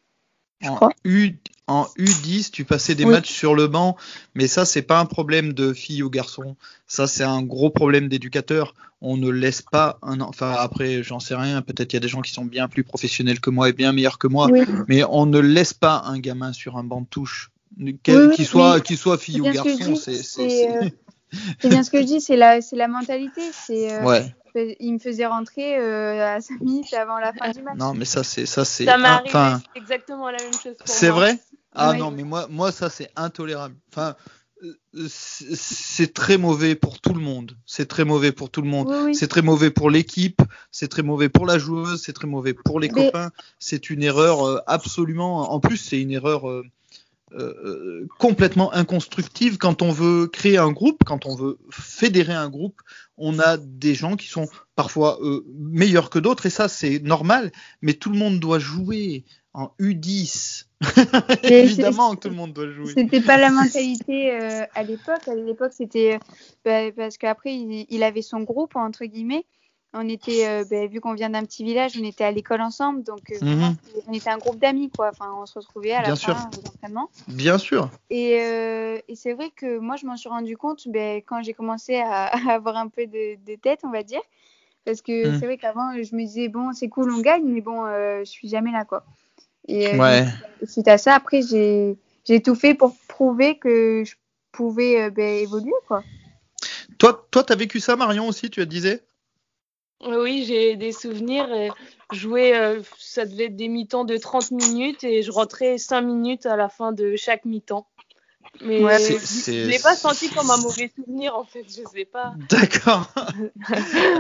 je 0.62 0.68
en 0.70 0.76
crois. 0.76 0.92
U, 1.04 1.36
en 1.68 1.88
U10, 1.98 2.52
tu 2.52 2.66
passais 2.66 2.96
des 2.96 3.06
Oui. 3.06 3.12
matchs 3.12 3.32
sur 3.32 3.56
le 3.56 3.68
banc, 3.68 3.96
mais 4.36 4.48
ça, 4.48 4.66
c'est 4.66 4.82
pas 4.82 5.00
un 5.00 5.06
problème 5.06 5.54
de 5.54 5.74
fille 5.74 6.04
ou 6.04 6.10
garçon. 6.10 6.56
Ça, 6.88 7.08
c'est 7.08 7.24
un 7.24 7.42
gros 7.42 7.70
problème 7.70 8.08
d'éducateur. 8.08 8.74
On 9.02 9.18
ne 9.18 9.30
laisse 9.30 9.62
pas 9.62 9.98
un, 10.02 10.20
enfin, 10.22 10.52
après, 10.52 11.04
j'en 11.04 11.20
sais 11.20 11.36
rien. 11.36 11.62
Peut-être 11.62 11.94
il 11.94 11.96
y 11.96 11.98
a 11.98 12.02
des 12.02 12.08
gens 12.08 12.22
qui 12.22 12.32
sont 12.32 12.46
bien 12.46 12.68
plus 12.68 12.84
professionnels 12.84 13.40
que 13.40 13.50
moi 13.50 13.70
et 13.70 13.74
bien 13.74 13.92
meilleurs 13.94 14.18
que 14.18 14.28
moi, 14.28 14.50
Oui. 14.52 14.66
mais 14.88 15.04
on 15.04 15.26
ne 15.26 15.40
laisse 15.40 15.74
pas 15.74 16.04
un 16.06 16.20
gamin 16.20 16.54
sur 16.54 16.78
un 16.78 16.84
banc 16.84 17.02
de 17.02 17.08
touche. 17.08 17.52
Oui, 17.80 17.98
qu'il 18.36 18.46
soit, 18.46 19.18
fille 19.18 19.40
ou 19.40 19.44
garçon, 19.44 19.96
c'est, 19.96 20.22
c'est, 20.24 20.70
euh, 20.70 20.90
C'est 21.60 21.70
bien 21.70 21.84
ce 21.84 21.92
que 21.92 22.02
je 22.02 22.06
dis, 22.06 22.22
c'est 22.22 22.36
la, 22.36 22.62
c'est 22.62 22.76
la 22.76 22.88
mentalité. 22.88 23.42
C'est, 23.54 23.94
euh, 23.94 24.06
ouais. 24.06 24.36
Il 24.56 24.94
me 24.94 25.00
faisait 25.00 25.26
rentrer 25.26 25.78
euh, 25.80 26.36
à 26.38 26.42
5 26.42 26.60
minutes 26.62 26.94
avant 26.94 27.20
la 27.20 27.34
fin 27.34 27.52
du 27.52 27.62
match. 27.62 27.78
Non, 27.78 27.94
mais 27.94 28.06
ça, 28.06 28.24
c'est, 28.24 28.46
ça, 28.46 28.66
c'est, 28.66 28.86
Ça 28.86 28.98
m'est 28.98 29.08
enfin, 29.26 29.62
exactement 29.76 30.30
la 30.30 30.38
même 30.38 30.54
chose 30.54 30.76
C'est 30.86 31.10
vrai? 31.10 31.38
Ah 31.74 31.92
Oui. 31.92 32.00
non, 32.00 32.12
mais 32.12 32.24
moi, 32.24 32.48
moi 32.50 32.72
ça 32.72 32.90
c'est 32.90 33.12
intolérable. 33.16 33.76
Enfin, 33.92 34.16
euh, 34.64 35.08
c'est 35.08 36.14
très 36.14 36.38
mauvais 36.38 36.76
pour 36.76 37.00
tout 37.00 37.14
le 37.14 37.22
monde. 37.22 37.56
C'est 37.66 37.88
très 37.88 38.06
mauvais 38.06 38.32
pour 38.32 38.50
tout 38.50 38.62
le 38.62 38.68
monde. 38.68 38.88
Oui, 38.90 38.98
oui. 39.06 39.16
C'est 39.16 39.28
très 39.28 39.42
mauvais 39.44 39.70
pour 39.70 39.90
l'équipe, 39.90 40.42
c'est 40.72 40.88
très 40.88 41.04
mauvais 41.04 41.30
pour 41.30 41.46
la 41.46 41.60
joueuse, 41.60 42.02
c'est 42.02 42.14
très 42.14 42.28
mauvais 42.28 42.54
pour 42.54 42.80
les 42.80 42.90
Mais- 42.90 43.06
copains. 43.06 43.32
C'est 43.60 43.90
une 43.90 44.04
erreur 44.04 44.46
euh, 44.48 44.60
absolument. 44.68 45.52
En 45.54 45.60
plus, 45.60 45.78
c'est 45.78 46.02
une 46.02 46.12
erreur 46.12 46.50
euh, 47.34 47.54
euh, 47.64 48.08
complètement 48.18 48.74
inconstructive. 48.74 49.58
Quand 49.58 49.82
on 49.82 49.92
veut 49.92 50.28
créer 50.28 50.58
un 50.58 50.72
groupe, 50.72 51.04
quand 51.06 51.26
on 51.26 51.36
veut 51.36 51.60
fédérer 51.70 52.34
un 52.34 52.50
groupe, 52.50 52.82
on 53.18 53.38
a 53.40 53.58
des 53.58 53.94
gens 53.94 54.16
qui 54.16 54.28
sont 54.28 54.48
parfois 54.76 55.20
euh, 55.22 55.46
meilleurs 55.56 56.10
que 56.10 56.20
d'autres, 56.20 56.46
et 56.46 56.50
ça 56.50 56.68
c'est 56.68 57.00
normal. 57.00 57.52
Mais 57.82 57.94
tout 57.94 58.10
le 58.10 58.18
monde 58.18 58.40
doit 58.40 58.60
jouer 58.60 59.26
en 59.54 59.72
U10. 59.80 60.66
Mais 61.44 61.64
Évidemment 61.64 62.16
que 62.16 62.22
tout 62.22 62.30
le 62.30 62.36
monde 62.36 62.54
doit 62.54 62.72
jouer. 62.72 62.94
C'était 62.96 63.22
pas 63.22 63.38
la 63.38 63.52
mentalité 63.52 64.32
euh, 64.42 64.66
à 64.74 64.84
l'époque. 64.84 65.28
À 65.28 65.36
l'époque, 65.36 65.74
c'était 65.74 66.20
bah, 66.66 66.92
parce 66.96 67.18
qu'après, 67.18 67.54
il, 67.54 67.86
il 67.90 68.04
avait 68.04 68.22
son 68.22 68.42
groupe 68.42 68.76
entre 68.76 69.06
guillemets. 69.06 69.46
On 69.94 70.08
était, 70.08 70.48
euh, 70.48 70.64
bah, 70.70 70.86
vu 70.86 71.02
qu'on 71.02 71.14
vient 71.16 71.32
d'un 71.32 71.44
petit 71.44 71.64
village, 71.64 71.94
on 72.00 72.04
était 72.04 72.24
à 72.24 72.32
l'école 72.32 72.62
ensemble, 72.62 73.04
donc 73.04 73.32
euh, 73.32 73.40
Mhm. 73.42 73.76
on 74.08 74.14
était 74.14 74.30
un 74.30 74.38
groupe 74.38 74.60
d'amis, 74.60 74.92
quoi. 74.92 75.10
Enfin, 75.10 75.34
on 75.36 75.46
se 75.48 75.58
retrouvait 75.58 75.94
à 75.94 76.02
la 76.02 76.10
Bien 76.10 76.16
fin 76.16 76.34
sûr. 76.52 76.60
aux 76.64 76.68
entraînements. 76.68 77.10
Bien 77.28 77.58
sûr. 77.58 77.90
Et, 78.12 78.40
euh, 78.40 79.00
et 79.08 79.16
c'est 79.16 79.34
vrai 79.34 79.50
que 79.56 79.80
moi, 79.80 79.96
je 79.96 80.06
m'en 80.06 80.16
suis 80.16 80.30
rendu 80.30 80.58
compte 80.58 80.88
ben, 80.88 81.22
quand 81.26 81.42
j'ai 81.42 81.54
commencé 81.54 81.96
à, 81.98 82.26
à 82.52 82.54
avoir 82.54 82.76
un 82.78 82.88
peu 82.88 83.08
de, 83.08 83.36
de 83.44 83.56
tête, 83.56 83.80
on 83.84 83.90
va 83.90 84.04
dire. 84.04 84.22
Parce 84.86 85.02
que 85.02 85.32
Mm. 85.32 85.40
c'est 85.40 85.46
vrai 85.46 85.58
qu'avant, 85.58 85.92
je 85.94 86.16
me 86.16 86.22
disais, 86.22 86.50
bon, 86.50 86.72
c'est 86.74 86.90
cool, 86.90 87.12
on 87.12 87.20
gagne, 87.22 87.44
mais 87.46 87.62
bon, 87.62 87.86
euh, 87.86 88.20
je 88.20 88.30
suis 88.30 88.48
jamais 88.48 88.72
là, 88.72 88.86
quoi. 88.86 89.04
Et 89.68 89.96
euh, 89.96 90.00
Ouais. 90.00 90.26
suite 90.68 90.88
à 90.88 90.98
ça, 91.00 91.16
après, 91.16 91.42
j'ai 91.42 92.42
tout 92.44 92.56
fait 92.56 92.76
pour 92.76 92.96
prouver 93.08 93.58
que 93.58 94.04
je 94.06 94.16
pouvais 94.52 95.02
euh, 95.04 95.10
ben, 95.10 95.38
évoluer, 95.40 95.74
quoi. 95.88 96.04
Toi, 96.98 97.28
toi, 97.32 97.44
t'as 97.44 97.56
vécu 97.56 97.80
ça, 97.80 97.96
Marion 97.96 98.28
aussi, 98.28 98.50
tu 98.50 98.62
as 98.62 98.66
disais? 98.66 99.02
Oui, 100.06 100.46
j'ai 100.48 100.76
des 100.76 100.92
souvenirs. 100.92 101.48
euh, 101.52 101.70
Jouer, 102.12 102.56
euh, 102.56 102.82
ça 102.98 103.26
devait 103.26 103.46
être 103.46 103.56
des 103.56 103.68
mi-temps 103.68 104.04
de 104.04 104.18
30 104.18 104.50
minutes 104.52 105.04
et 105.04 105.22
je 105.22 105.32
rentrais 105.32 105.78
5 105.78 106.02
minutes 106.02 106.46
à 106.48 106.56
la 106.56 106.68
fin 106.70 106.92
de 106.92 107.16
chaque 107.16 107.46
mi-temps. 107.46 107.88
Mais 108.62 108.84
Ouais. 108.84 108.98
Je 108.98 109.66
ne 109.66 109.68
l'ai 109.70 109.80
pas 109.80 109.96
senti 109.96 110.30
comme 110.30 110.50
un 110.50 110.58
mauvais 110.58 110.92
souvenir 110.96 111.36
en 111.36 111.46
fait, 111.46 111.66
je 111.68 111.88
sais 111.88 112.06
pas. 112.06 112.34
D'accord. 112.50 113.14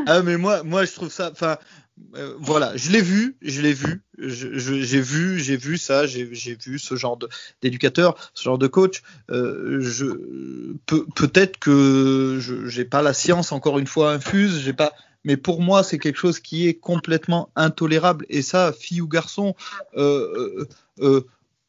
ah 0.05 0.21
mais 0.21 0.37
moi, 0.37 0.63
moi 0.63 0.85
je 0.85 0.91
trouve 0.93 1.09
ça. 1.11 1.29
Enfin, 1.31 1.57
euh, 2.15 2.35
voilà, 2.39 2.77
je 2.77 2.91
l'ai 2.91 3.01
vu, 3.01 3.37
je 3.41 3.61
l'ai 3.61 3.73
vu, 3.73 4.03
j'ai 4.19 5.01
vu, 5.01 5.39
j'ai 5.39 5.57
vu 5.57 5.77
ça, 5.77 6.05
j'ai 6.05 6.29
j'ai 6.33 6.55
vu 6.55 6.77
ce 6.79 6.95
genre 6.95 7.17
de- 7.17 7.27
d'éducateur, 7.61 8.15
ce 8.33 8.43
genre 8.43 8.57
de 8.57 8.67
coach. 8.67 9.01
Euh, 9.31 9.79
je 9.81 10.05
peut- 10.85 11.05
peut-être 11.15 11.57
que 11.57 12.37
je 12.39 12.67
j'ai 12.67 12.85
pas 12.85 13.01
la 13.01 13.13
science 13.13 13.51
encore 13.51 13.79
une 13.79 13.87
fois 13.87 14.11
infuse, 14.13 14.59
j'ai 14.59 14.73
pas. 14.73 14.93
Mais 15.23 15.37
pour 15.37 15.61
moi, 15.61 15.83
c'est 15.83 15.99
quelque 15.99 16.17
chose 16.17 16.39
qui 16.39 16.67
est 16.67 16.75
complètement 16.75 17.49
intolérable. 17.55 18.25
Et 18.29 18.41
ça, 18.41 18.71
fille 18.71 19.01
ou 19.01 19.07
garçon, 19.07 19.55
euh, 19.97 20.57
euh, 20.59 20.67
euh, 21.01 21.27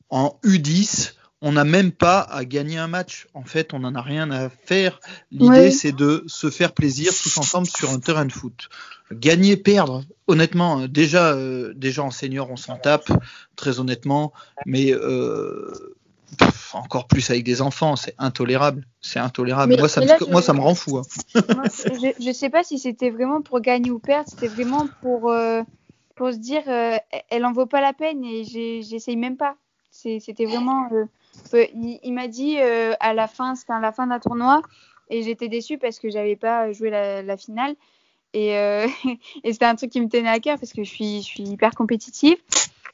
en 0.08 0.38
U10, 0.44 1.14
on 1.42 1.52
n'a 1.52 1.64
même 1.64 1.90
pas 1.90 2.20
à 2.20 2.44
gagner 2.44 2.76
un 2.78 2.86
match. 2.86 3.26
En 3.34 3.44
fait, 3.44 3.72
on 3.72 3.80
n'en 3.80 3.94
a 3.94 4.02
rien 4.02 4.30
à 4.30 4.50
faire. 4.50 5.00
L'idée, 5.30 5.46
Ouais. 5.46 5.70
c'est 5.70 5.92
de 5.92 6.22
se 6.26 6.50
faire 6.50 6.72
plaisir 6.72 7.12
tous 7.12 7.38
ensemble 7.38 7.66
sur 7.66 7.90
un 7.90 7.98
terrain 7.98 8.26
de 8.26 8.32
foot. 8.32 8.68
Gagner, 9.12 9.56
perdre, 9.56 10.04
honnêtement, 10.28 10.86
déjà, 10.86 11.32
euh, 11.32 11.72
déjà 11.74 12.02
en 12.04 12.10
senior, 12.10 12.50
on 12.50 12.56
s'en 12.56 12.76
tape, 12.76 13.10
très 13.56 13.80
honnêtement, 13.80 14.32
mais 14.66 14.92
euh, 14.92 15.96
pff, 16.38 16.74
encore 16.74 17.06
plus 17.06 17.28
avec 17.30 17.44
des 17.44 17.62
enfants, 17.62 17.96
c'est 17.96 18.14
intolérable. 18.18 18.86
C'est 19.00 19.18
intolérable. 19.18 19.72
Mais- 19.72 19.78
moi, 19.78 19.88
ça 19.88 20.00
me, 20.00 20.06
là, 20.06 20.16
je- 20.20 20.24
moi, 20.26 20.42
ça 20.42 20.52
me 20.52 20.60
rend 20.60 20.74
fou. 20.74 20.98
hein. 20.98 21.02
Moi, 21.56 21.64
je, 21.68 22.12
je 22.24 22.32
sais 22.32 22.50
pas 22.50 22.62
si 22.62 22.78
c'était 22.78 23.10
vraiment 23.10 23.42
pour 23.42 23.60
gagner 23.60 23.90
ou 23.90 23.98
perdre, 23.98 24.28
c'était 24.30 24.48
vraiment 24.48 24.86
pour, 25.00 25.30
euh, 25.32 25.62
pour 26.16 26.32
se 26.32 26.36
dire, 26.38 26.62
euh, 26.68 26.96
elle 27.28 27.44
en 27.44 27.52
vaut 27.52 27.66
pas 27.66 27.80
la 27.80 27.92
peine 27.92 28.24
et 28.24 28.44
j'essaye 28.44 29.16
même 29.16 29.36
pas. 29.36 29.56
C'était 29.90 30.46
vraiment. 30.46 30.88
euh, 30.92 31.04
euh, 31.54 31.66
il 31.74 31.98
il 32.04 32.12
m'a 32.12 32.28
dit 32.28 32.58
à 32.58 33.12
la 33.14 33.26
fin, 33.26 33.54
c'était 33.56 33.72
à 33.72 33.80
la 33.80 33.90
fin 33.92 34.06
d'un 34.06 34.20
tournoi 34.20 34.62
et 35.08 35.22
j'étais 35.22 35.48
déçue 35.48 35.78
parce 35.78 35.98
que 35.98 36.08
j'avais 36.10 36.36
pas 36.36 36.70
joué 36.72 36.90
la, 36.90 37.22
la 37.22 37.36
finale. 37.36 37.74
Et, 38.33 38.56
euh, 38.56 38.87
et 39.44 39.52
c'était 39.52 39.64
un 39.64 39.74
truc 39.74 39.90
qui 39.90 40.00
me 40.00 40.08
tenait 40.08 40.28
à 40.28 40.38
cœur 40.38 40.58
parce 40.60 40.72
que 40.72 40.85
je 40.85 40.88
suis, 40.90 41.22
je 41.22 41.26
suis 41.26 41.42
hyper 41.42 41.72
compétitive 41.74 42.37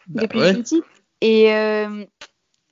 Bah 0.08 0.22
depuis 0.22 0.38
ouais. 0.38 0.54
petit. 0.54 0.82
Et, 1.20 1.52
euh, 1.52 2.04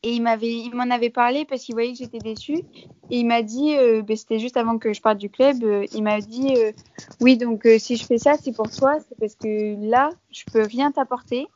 et 0.04 0.12
il 0.12 0.22
m'avait, 0.22 0.52
il 0.52 0.74
m'en 0.74 0.90
avait 0.90 1.08
parlé 1.08 1.46
parce 1.46 1.62
qu'il 1.62 1.74
voyait 1.74 1.92
que 1.92 1.98
j'étais 1.98 2.18
déçue. 2.18 2.62
Et 3.10 3.18
il 3.20 3.26
m'a 3.26 3.42
dit, 3.42 3.74
euh, 3.76 4.02
ben, 4.02 4.16
c'était 4.16 4.38
juste 4.38 4.58
avant 4.58 4.78
que 4.78 4.92
je 4.92 5.00
parte 5.00 5.16
du 5.16 5.30
club, 5.30 5.64
euh, 5.64 5.86
il 5.94 6.02
m'a 6.02 6.20
dit, 6.20 6.56
euh, 6.56 6.72
oui, 7.20 7.38
donc 7.38 7.66
si 7.78 7.96
je 7.96 8.04
fais 8.04 8.18
ça, 8.18 8.36
c'est 8.36 8.52
pour 8.54 8.70
toi, 8.70 8.98
c'est 9.00 9.18
parce 9.18 9.34
que 9.34 9.76
là, 9.90 10.10
je 10.30 10.42
peux 10.52 10.62
rien 10.64 10.92
t'apporter 10.92 11.46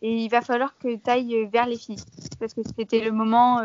et 0.00 0.16
il 0.24 0.28
va 0.30 0.40
falloir 0.40 0.76
que 0.78 0.96
tu 0.96 1.10
ailles 1.10 1.48
vers 1.52 1.66
les 1.66 1.76
filles. 1.76 2.00
Parce 2.40 2.54
que 2.54 2.62
c'était 2.78 3.00
le 3.00 3.12
moment 3.12 3.60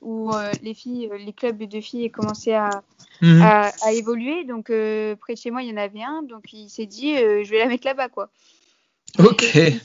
où 0.00 0.30
les 0.62 0.74
filles, 0.74 1.10
les 1.24 1.32
clubs 1.32 1.62
de 1.62 1.80
filles 1.80 2.10
commençaient 2.10 2.54
à, 2.54 2.82
Mhm. 3.22 3.42
à, 3.42 3.72
à 3.82 3.92
évoluer. 3.92 4.44
Donc 4.44 4.66
près 4.66 5.34
de 5.34 5.38
chez 5.38 5.52
moi, 5.52 5.62
il 5.62 5.70
y 5.70 5.72
en 5.72 5.76
avait 5.76 6.02
un, 6.02 6.22
donc 6.22 6.52
il 6.52 6.68
s'est 6.68 6.86
dit, 6.86 7.14
je 7.16 7.48
vais 7.48 7.58
la 7.58 7.66
mettre 7.66 7.86
là-bas, 7.86 8.08
quoi 8.08 8.28
Ok. 9.20 9.44
il, 9.54 9.80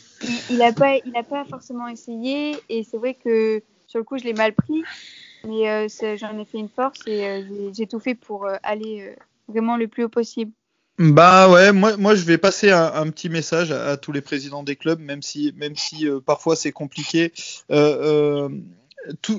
il 0.50 0.62
a 0.62 0.74
pas 0.74 0.98
il 0.98 1.16
a 1.16 1.24
pas 1.24 1.46
forcément 1.46 1.88
essayé 1.88 2.58
et 2.70 2.84
c'est 2.84 2.98
vrai 2.98 3.14
que 3.14 3.62
sur 3.90 3.98
le 3.98 4.06
coup, 4.06 4.18
je 4.18 4.24
l'ai 4.24 4.34
mal 4.34 4.54
pris, 4.54 4.84
mais 5.46 5.70
euh, 5.70 5.88
j'en 6.16 6.38
ai 6.38 6.46
fait 6.46 6.60
une 6.60 6.70
force 6.70 7.00
et 7.08 7.26
euh, 7.26 7.72
j'ai- 7.74 7.88
tout 7.88 8.00
fait 8.00 8.16
pour 8.16 8.46
euh, 8.46 8.56
aller 8.62 9.16
vraiment 9.48 9.78
le 9.78 9.88
plus 9.88 10.04
haut 10.04 10.10
possible. 10.10 10.52
Bah 11.00 11.50
ouais, 11.50 11.72
moi, 11.72 11.98
moi 11.98 12.14
je 12.14 12.24
vais 12.24 12.38
passer 12.38 12.72
un, 12.72 13.10
petit 13.10 13.30
message 13.30 13.72
à, 13.72 13.98
tous 13.98 14.12
les 14.12 14.22
présidents 14.22 14.64
des 14.64 14.76
clubs, 14.76 15.00
même 15.00 15.22
si, 15.22 15.54
même 15.56 15.76
si 15.76 16.08
parfois 16.26 16.56
c'est 16.58 16.74
compliqué. 16.74 17.32
Euh, 17.72 18.50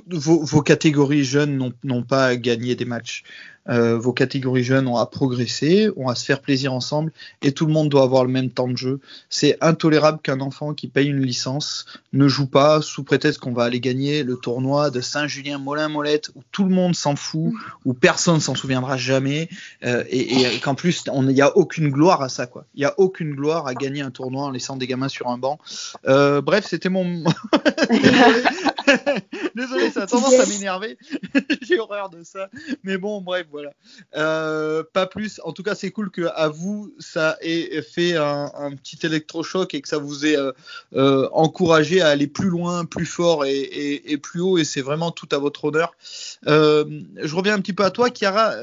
vos, 0.06 0.62
catégories 0.62 1.24
jeunes 1.24 1.72
n'ont- 1.84 2.02
pas 2.02 2.26
à 2.26 2.36
gagner 2.36 2.74
des 2.74 2.84
matchs. 2.84 3.24
Euh, 3.68 3.98
vos 3.98 4.12
catégories 4.12 4.64
jeunes 4.64 4.88
ont 4.88 4.96
à 4.96 5.06
progresser, 5.06 5.90
ont 5.96 6.08
à 6.08 6.14
se 6.14 6.24
faire 6.24 6.40
plaisir 6.40 6.72
ensemble, 6.72 7.12
et 7.42 7.52
tout 7.52 7.66
le 7.66 7.72
monde 7.72 7.88
doit 7.88 8.02
avoir 8.02 8.24
le 8.24 8.30
même 8.30 8.50
temps 8.50 8.68
de 8.68 8.76
jeu. 8.76 9.00
C'est 9.28 9.58
intolérable 9.60 10.18
qu'un 10.22 10.40
enfant 10.40 10.74
qui 10.74 10.88
paye 10.88 11.08
une 11.08 11.22
licence 11.22 11.84
ne 12.12 12.26
joue 12.26 12.46
pas 12.46 12.80
sous 12.80 13.04
prétexte 13.04 13.38
qu'on 13.40 13.52
va 13.52 13.64
aller 13.64 13.80
gagner 13.80 14.22
le 14.22 14.36
tournoi 14.36 14.90
de 14.90 15.00
Saint-Julien-Molin-Molette 15.00 16.30
où 16.34 16.42
tout 16.52 16.64
le 16.64 16.70
monde 16.70 16.94
s'en 16.94 17.16
fout, 17.16 17.52
où 17.84 17.92
personne 17.92 18.40
s'en 18.40 18.54
souviendra 18.54 18.96
jamais, 18.96 19.48
euh, 19.84 20.04
et, 20.08 20.42
et 20.42 20.58
qu'en 20.60 20.74
plus 20.74 21.04
il 21.06 21.20
n'y 21.26 21.42
a 21.42 21.56
aucune 21.56 21.90
gloire 21.90 22.22
à 22.22 22.28
ça 22.28 22.46
quoi. 22.46 22.64
Il 22.74 22.80
n'y 22.80 22.86
a 22.86 22.94
aucune 22.98 23.34
gloire 23.34 23.66
à 23.66 23.74
gagner 23.74 24.00
un 24.00 24.10
tournoi 24.10 24.44
en 24.44 24.50
laissant 24.50 24.76
des 24.76 24.86
gamins 24.86 25.08
sur 25.08 25.28
un 25.28 25.38
banc. 25.38 25.58
Euh, 26.08 26.40
bref, 26.40 26.66
c'était 26.66 26.88
mon. 26.88 27.24
Désolé. 27.90 28.42
Désolé, 29.54 29.90
ça 29.90 30.02
a 30.02 30.06
tendance 30.06 30.38
à 30.38 30.46
m'énerver. 30.46 30.98
J'ai 31.62 31.78
horreur 31.78 32.10
de 32.10 32.22
ça. 32.22 32.48
Mais 32.82 32.98
bon, 32.98 33.20
bref, 33.20 33.46
voilà. 33.50 33.59
Euh, 34.16 34.82
pas 34.92 35.06
plus. 35.06 35.40
En 35.44 35.52
tout 35.52 35.62
cas, 35.62 35.74
c'est 35.74 35.90
cool 35.90 36.10
que 36.10 36.22
à 36.34 36.48
vous 36.48 36.92
ça 36.98 37.36
ait 37.40 37.82
fait 37.82 38.16
un, 38.16 38.50
un 38.54 38.74
petit 38.76 38.98
électrochoc 39.04 39.74
et 39.74 39.80
que 39.80 39.88
ça 39.88 39.98
vous 39.98 40.26
ait 40.26 40.36
euh, 40.36 40.52
euh, 40.94 41.28
encouragé 41.32 42.00
à 42.00 42.08
aller 42.08 42.26
plus 42.26 42.48
loin, 42.48 42.84
plus 42.84 43.06
fort 43.06 43.44
et, 43.44 43.58
et- 43.58 44.12
et 44.12 44.18
plus 44.18 44.40
haut. 44.40 44.58
Et 44.58 44.64
c'est 44.64 44.80
vraiment 44.82 45.10
tout 45.10 45.28
à 45.32 45.38
votre 45.38 45.64
honneur. 45.64 45.92
Je 46.46 47.34
reviens 47.34 47.54
un 47.54 47.60
petit 47.60 47.72
peu 47.72 47.84
à 47.84 47.90
toi, 47.90 48.08
Chiara. 48.10 48.54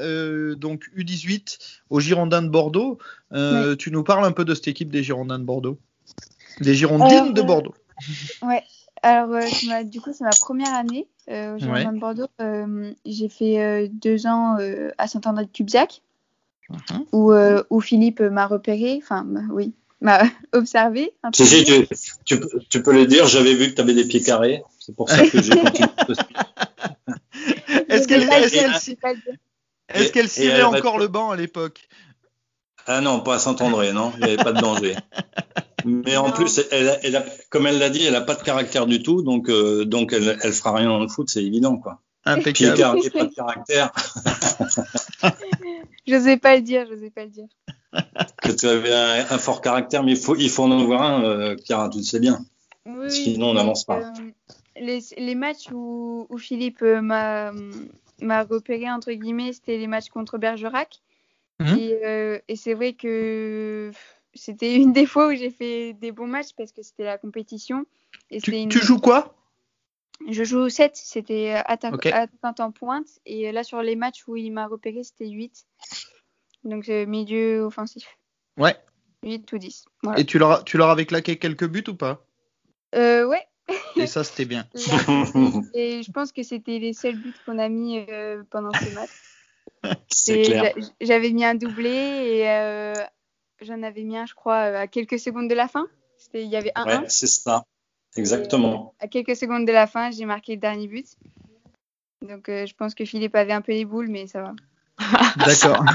donc 0.54 0.84
U18 0.96 1.58
au 1.90 2.00
Girondins 2.00 2.42
de 2.42 2.48
Bordeaux. 2.48 2.98
Tu 3.78 3.90
nous 3.90 4.04
parles 4.04 4.24
un 4.24 4.32
peu 4.32 4.44
de 4.44 4.54
cette 4.54 4.68
équipe 4.68 4.90
des 4.90 5.02
Girondins 5.02 5.38
de 5.38 5.44
Bordeaux. 5.44 5.78
Des 6.60 6.74
Girondines 6.74 7.32
de 7.34 7.42
Bordeaux. 7.42 7.74
Ouais. 8.42 8.62
Alors, 9.02 9.34
euh, 9.34 9.46
ma- 9.66 9.84
du 9.84 10.00
coup, 10.00 10.10
c'est 10.12 10.24
ma 10.24 10.30
première 10.30 10.74
année 10.74 11.08
euh, 11.30 11.58
Ouais. 11.58 11.84
de 11.84 11.98
Bordeaux. 11.98 12.26
Euh, 12.40 12.92
j'ai 13.04 13.28
fait 13.28 13.60
euh, 13.62 13.88
deux 13.90 14.26
ans 14.26 14.56
euh, 14.58 14.90
à 14.98 15.06
Saint-André-de-Cubzac, 15.08 16.02
Mhm. 16.70 17.04
où, 17.12 17.32
euh, 17.32 17.62
où 17.70 17.80
Philippe 17.80 18.20
m'a 18.20 18.46
repéré, 18.46 19.00
enfin, 19.02 19.26
oui, 19.50 19.72
m'a 20.00 20.22
observé. 20.52 21.12
un 21.22 21.30
peu. 21.30 21.44
Si, 21.44 21.46
si, 21.46 21.64
tu, 21.64 21.86
tu, 22.24 22.40
peux- 22.40 22.60
tu 22.68 22.82
peux 22.82 22.92
le 22.92 23.06
dire, 23.06 23.26
j'avais 23.26 23.54
vu 23.54 23.70
que 23.70 23.74
tu 23.74 23.80
avais 23.80 23.94
des 23.94 24.06
pieds 24.06 24.22
carrés. 24.22 24.62
C'est 24.80 24.94
pour 24.94 25.08
ça 25.08 25.26
que 25.26 25.40
j'ai 25.42 25.50
continué. 25.60 25.88
Est-ce 29.94 30.12
qu'elle 30.12 30.28
cirait 30.28 30.58
elle 30.58 30.64
encore 30.64 30.98
le 30.98 31.08
banc 31.08 31.30
à 31.30 31.36
l'époque? 31.36 31.88
Ah 32.88 33.00
non, 33.00 33.20
pas 33.20 33.34
à 33.34 33.38
Saint-André, 33.38 33.92
non, 33.92 34.12
il 34.16 34.24
n'y 34.24 34.32
avait 34.32 34.42
pas 34.42 34.52
de 34.52 34.60
danger. 34.60 34.96
Mais 35.84 36.16
en 36.16 36.32
plus, 36.32 36.60
elle, 36.72 36.88
a- 36.88 36.98
elle 37.04 37.16
a, 37.16 37.24
comme 37.50 37.66
elle 37.66 37.78
l'a 37.78 37.90
dit, 37.90 38.02
elle 38.04 38.14
n'a 38.14 38.20
pas 38.22 38.34
de 38.34 38.42
caractère 38.42 38.86
du 38.86 39.02
tout, 39.02 39.22
donc, 39.22 39.48
euh, 39.48 39.84
donc 39.84 40.12
elle, 40.12 40.38
elle 40.42 40.52
fera 40.52 40.72
rien 40.74 40.88
dans 40.88 40.98
le 40.98 41.08
foot, 41.08 41.28
c'est 41.30 41.44
évident. 41.44 41.76
Quoi. 41.76 42.00
Impeccable. 42.24 42.76
carrés, 42.76 43.10
pas 43.10 43.24
de 43.24 43.34
caractère, 43.34 43.92
J'osais 46.06 46.36
pas 46.38 46.56
le 46.56 46.62
dire, 46.62 46.86
j'osais 46.88 47.10
pas 47.10 47.24
le 47.24 47.30
dire. 47.30 47.46
que 48.42 48.52
tu 48.52 48.66
avais 48.66 48.92
un, 48.92 49.20
un 49.30 49.38
fort 49.38 49.60
caractère, 49.60 50.02
mais 50.02 50.12
il 50.12 50.16
faut, 50.18 50.36
il 50.36 50.48
faut 50.50 50.64
en 50.64 50.70
avoir 50.80 51.02
un, 51.02 51.22
euh, 51.24 51.56
Chiara, 51.64 51.88
tu 51.90 51.98
le 51.98 52.04
sais 52.04 52.20
bien. 52.20 52.38
Oui, 52.86 53.10
Sinon, 53.10 53.50
on 53.50 53.54
n'avance 53.54 53.84
pas. 53.84 53.98
euh, 53.98 54.30
les, 54.80 55.00
les 55.18 55.34
matchs 55.34 55.70
où, 55.72 56.26
où 56.30 56.38
Philippe 56.38 56.80
euh, 56.82 57.02
m'a 57.02 57.52
m'a 58.20 58.42
repéré, 58.42 58.90
entre 58.90 59.12
guillemets, 59.12 59.52
c'était 59.52 59.76
les 59.78 59.86
matchs 59.86 60.08
contre 60.08 60.38
Bergerac. 60.38 61.00
Et, 61.76 61.98
euh, 62.04 62.38
et 62.48 62.56
c'est 62.56 62.74
vrai 62.74 62.92
que 62.92 63.90
c'était 64.34 64.76
une 64.76 64.92
des 64.92 65.06
fois 65.06 65.28
où 65.28 65.34
j'ai 65.34 65.50
fait 65.50 65.92
des 65.94 66.12
bons 66.12 66.26
matchs 66.28 66.52
parce 66.56 66.72
que 66.72 66.82
c'était 66.82 67.04
la 67.04 67.18
compétition. 67.18 67.84
Et 68.30 68.40
Tu, 68.40 68.50
c'était 68.50 68.62
une- 68.62 68.68
tu 68.68 68.78
joues 68.78 68.98
quoi? 69.00 69.34
Je 70.28 70.42
joue 70.44 70.58
au 70.58 70.68
7, 70.68 70.96
c'était 70.96 71.52
attaquant 71.64 72.54
en 72.58 72.72
pointe. 72.72 73.06
Et 73.24 73.50
là, 73.52 73.62
sur 73.64 73.82
les 73.82 73.96
matchs 73.96 74.26
où 74.26 74.36
il 74.36 74.50
m'a 74.52 74.66
repéré, 74.66 75.02
c'était 75.04 75.28
8. 75.28 75.66
Donc, 76.64 76.88
milieu 76.88 77.60
offensif. 77.62 78.18
Ouais. 78.56 78.76
8 79.22 79.50
ou 79.52 79.58
10. 79.58 79.84
Voilà. 80.02 80.20
Et 80.20 80.24
tu 80.26 80.38
leur, 80.38 80.50
as- 80.50 80.62
tu 80.64 80.76
leur 80.76 80.90
avais 80.90 81.06
claqué 81.06 81.38
quelques 81.38 81.68
buts 81.68 81.84
ou 81.88 81.94
pas? 81.94 82.24
Euh, 82.94 83.26
ouais, 83.26 83.46
Et 83.96 84.06
ça, 84.06 84.24
c'était 84.24 84.44
bien. 84.44 84.66
Et 85.74 86.02
je 86.02 86.10
pense 86.12 86.32
que 86.32 86.42
c'était 86.42 86.78
les 86.78 86.92
seuls 86.92 87.16
buts 87.16 87.34
qu'on 87.44 87.58
a 87.58 87.68
mis 87.68 87.98
euh, 88.08 88.42
pendant 88.50 88.72
ce 88.72 88.94
match. 88.94 89.10
J'avais 91.00 91.30
mis 91.30 91.44
un 91.44 91.54
doublé 91.54 91.90
et 91.90 92.50
euh, 92.50 92.94
j'en 93.60 93.82
avais 93.82 94.02
mis 94.02 94.16
un, 94.16 94.26
je 94.26 94.34
crois, 94.34 94.70
euh, 94.70 94.82
à 94.82 94.86
quelques 94.86 95.18
secondes 95.18 95.48
de 95.48 95.54
la 95.54 95.68
fin. 95.68 95.86
Il 96.34 96.46
y 96.46 96.56
avait 96.56 96.72
un 96.74 96.84
1 96.84 97.00
Ouais, 97.02 97.04
c'est 97.08 97.26
ça. 97.26 97.64
Exactement. 98.16 98.94
À 99.00 99.08
quelques 99.08 99.36
secondes 99.36 99.66
de 99.66 99.72
la 99.72 99.86
fin, 99.86 100.10
j'ai 100.10 100.24
marqué 100.24 100.54
le 100.54 100.60
dernier 100.60 100.88
but. 100.88 101.06
Donc 102.26 102.48
euh, 102.48 102.66
je 102.66 102.74
pense 102.74 102.94
que 102.94 103.04
Philippe 103.04 103.36
avait 103.36 103.52
un 103.52 103.60
peu 103.60 103.72
les 103.72 103.84
boules, 103.84 104.08
mais 104.08 104.26
ça 104.26 104.42
va. 104.42 104.52
D'accord. 105.44 105.84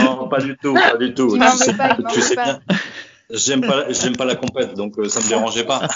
Non, 0.00 0.28
pas 0.28 0.40
du 0.40 0.56
tout, 0.56 0.74
pas 0.74 0.96
du 0.96 1.14
tout. 1.14 1.38
Tu 1.38 1.56
sais, 1.58 1.74
pas, 1.76 1.96
tu 2.12 2.20
sais 2.20 2.34
pas. 2.34 2.54
bien. 2.54 2.76
J'aime 3.30 3.60
pas, 3.60 3.92
j'aime 3.92 4.16
pas 4.16 4.24
la 4.24 4.36
compète, 4.36 4.74
donc 4.74 4.98
euh, 4.98 5.08
ça 5.08 5.20
me 5.20 5.28
dérangeait 5.28 5.64
pas. 5.64 5.86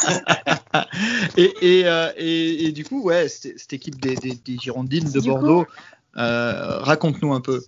et, 1.37 1.53
et, 1.61 1.87
euh, 1.87 2.11
et, 2.17 2.67
et 2.67 2.73
du 2.73 2.85
coup, 2.85 3.03
ouais, 3.03 3.29
cette, 3.29 3.59
cette 3.59 3.73
équipe 3.73 4.01
des, 4.01 4.17
des, 4.17 4.35
des 4.35 4.59
Girondines 4.59 5.11
de 5.11 5.21
Du 5.21 5.29
Bordeaux, 5.29 5.67
raconte-nous 6.15 7.33
un 7.33 7.41
peu, 7.41 7.61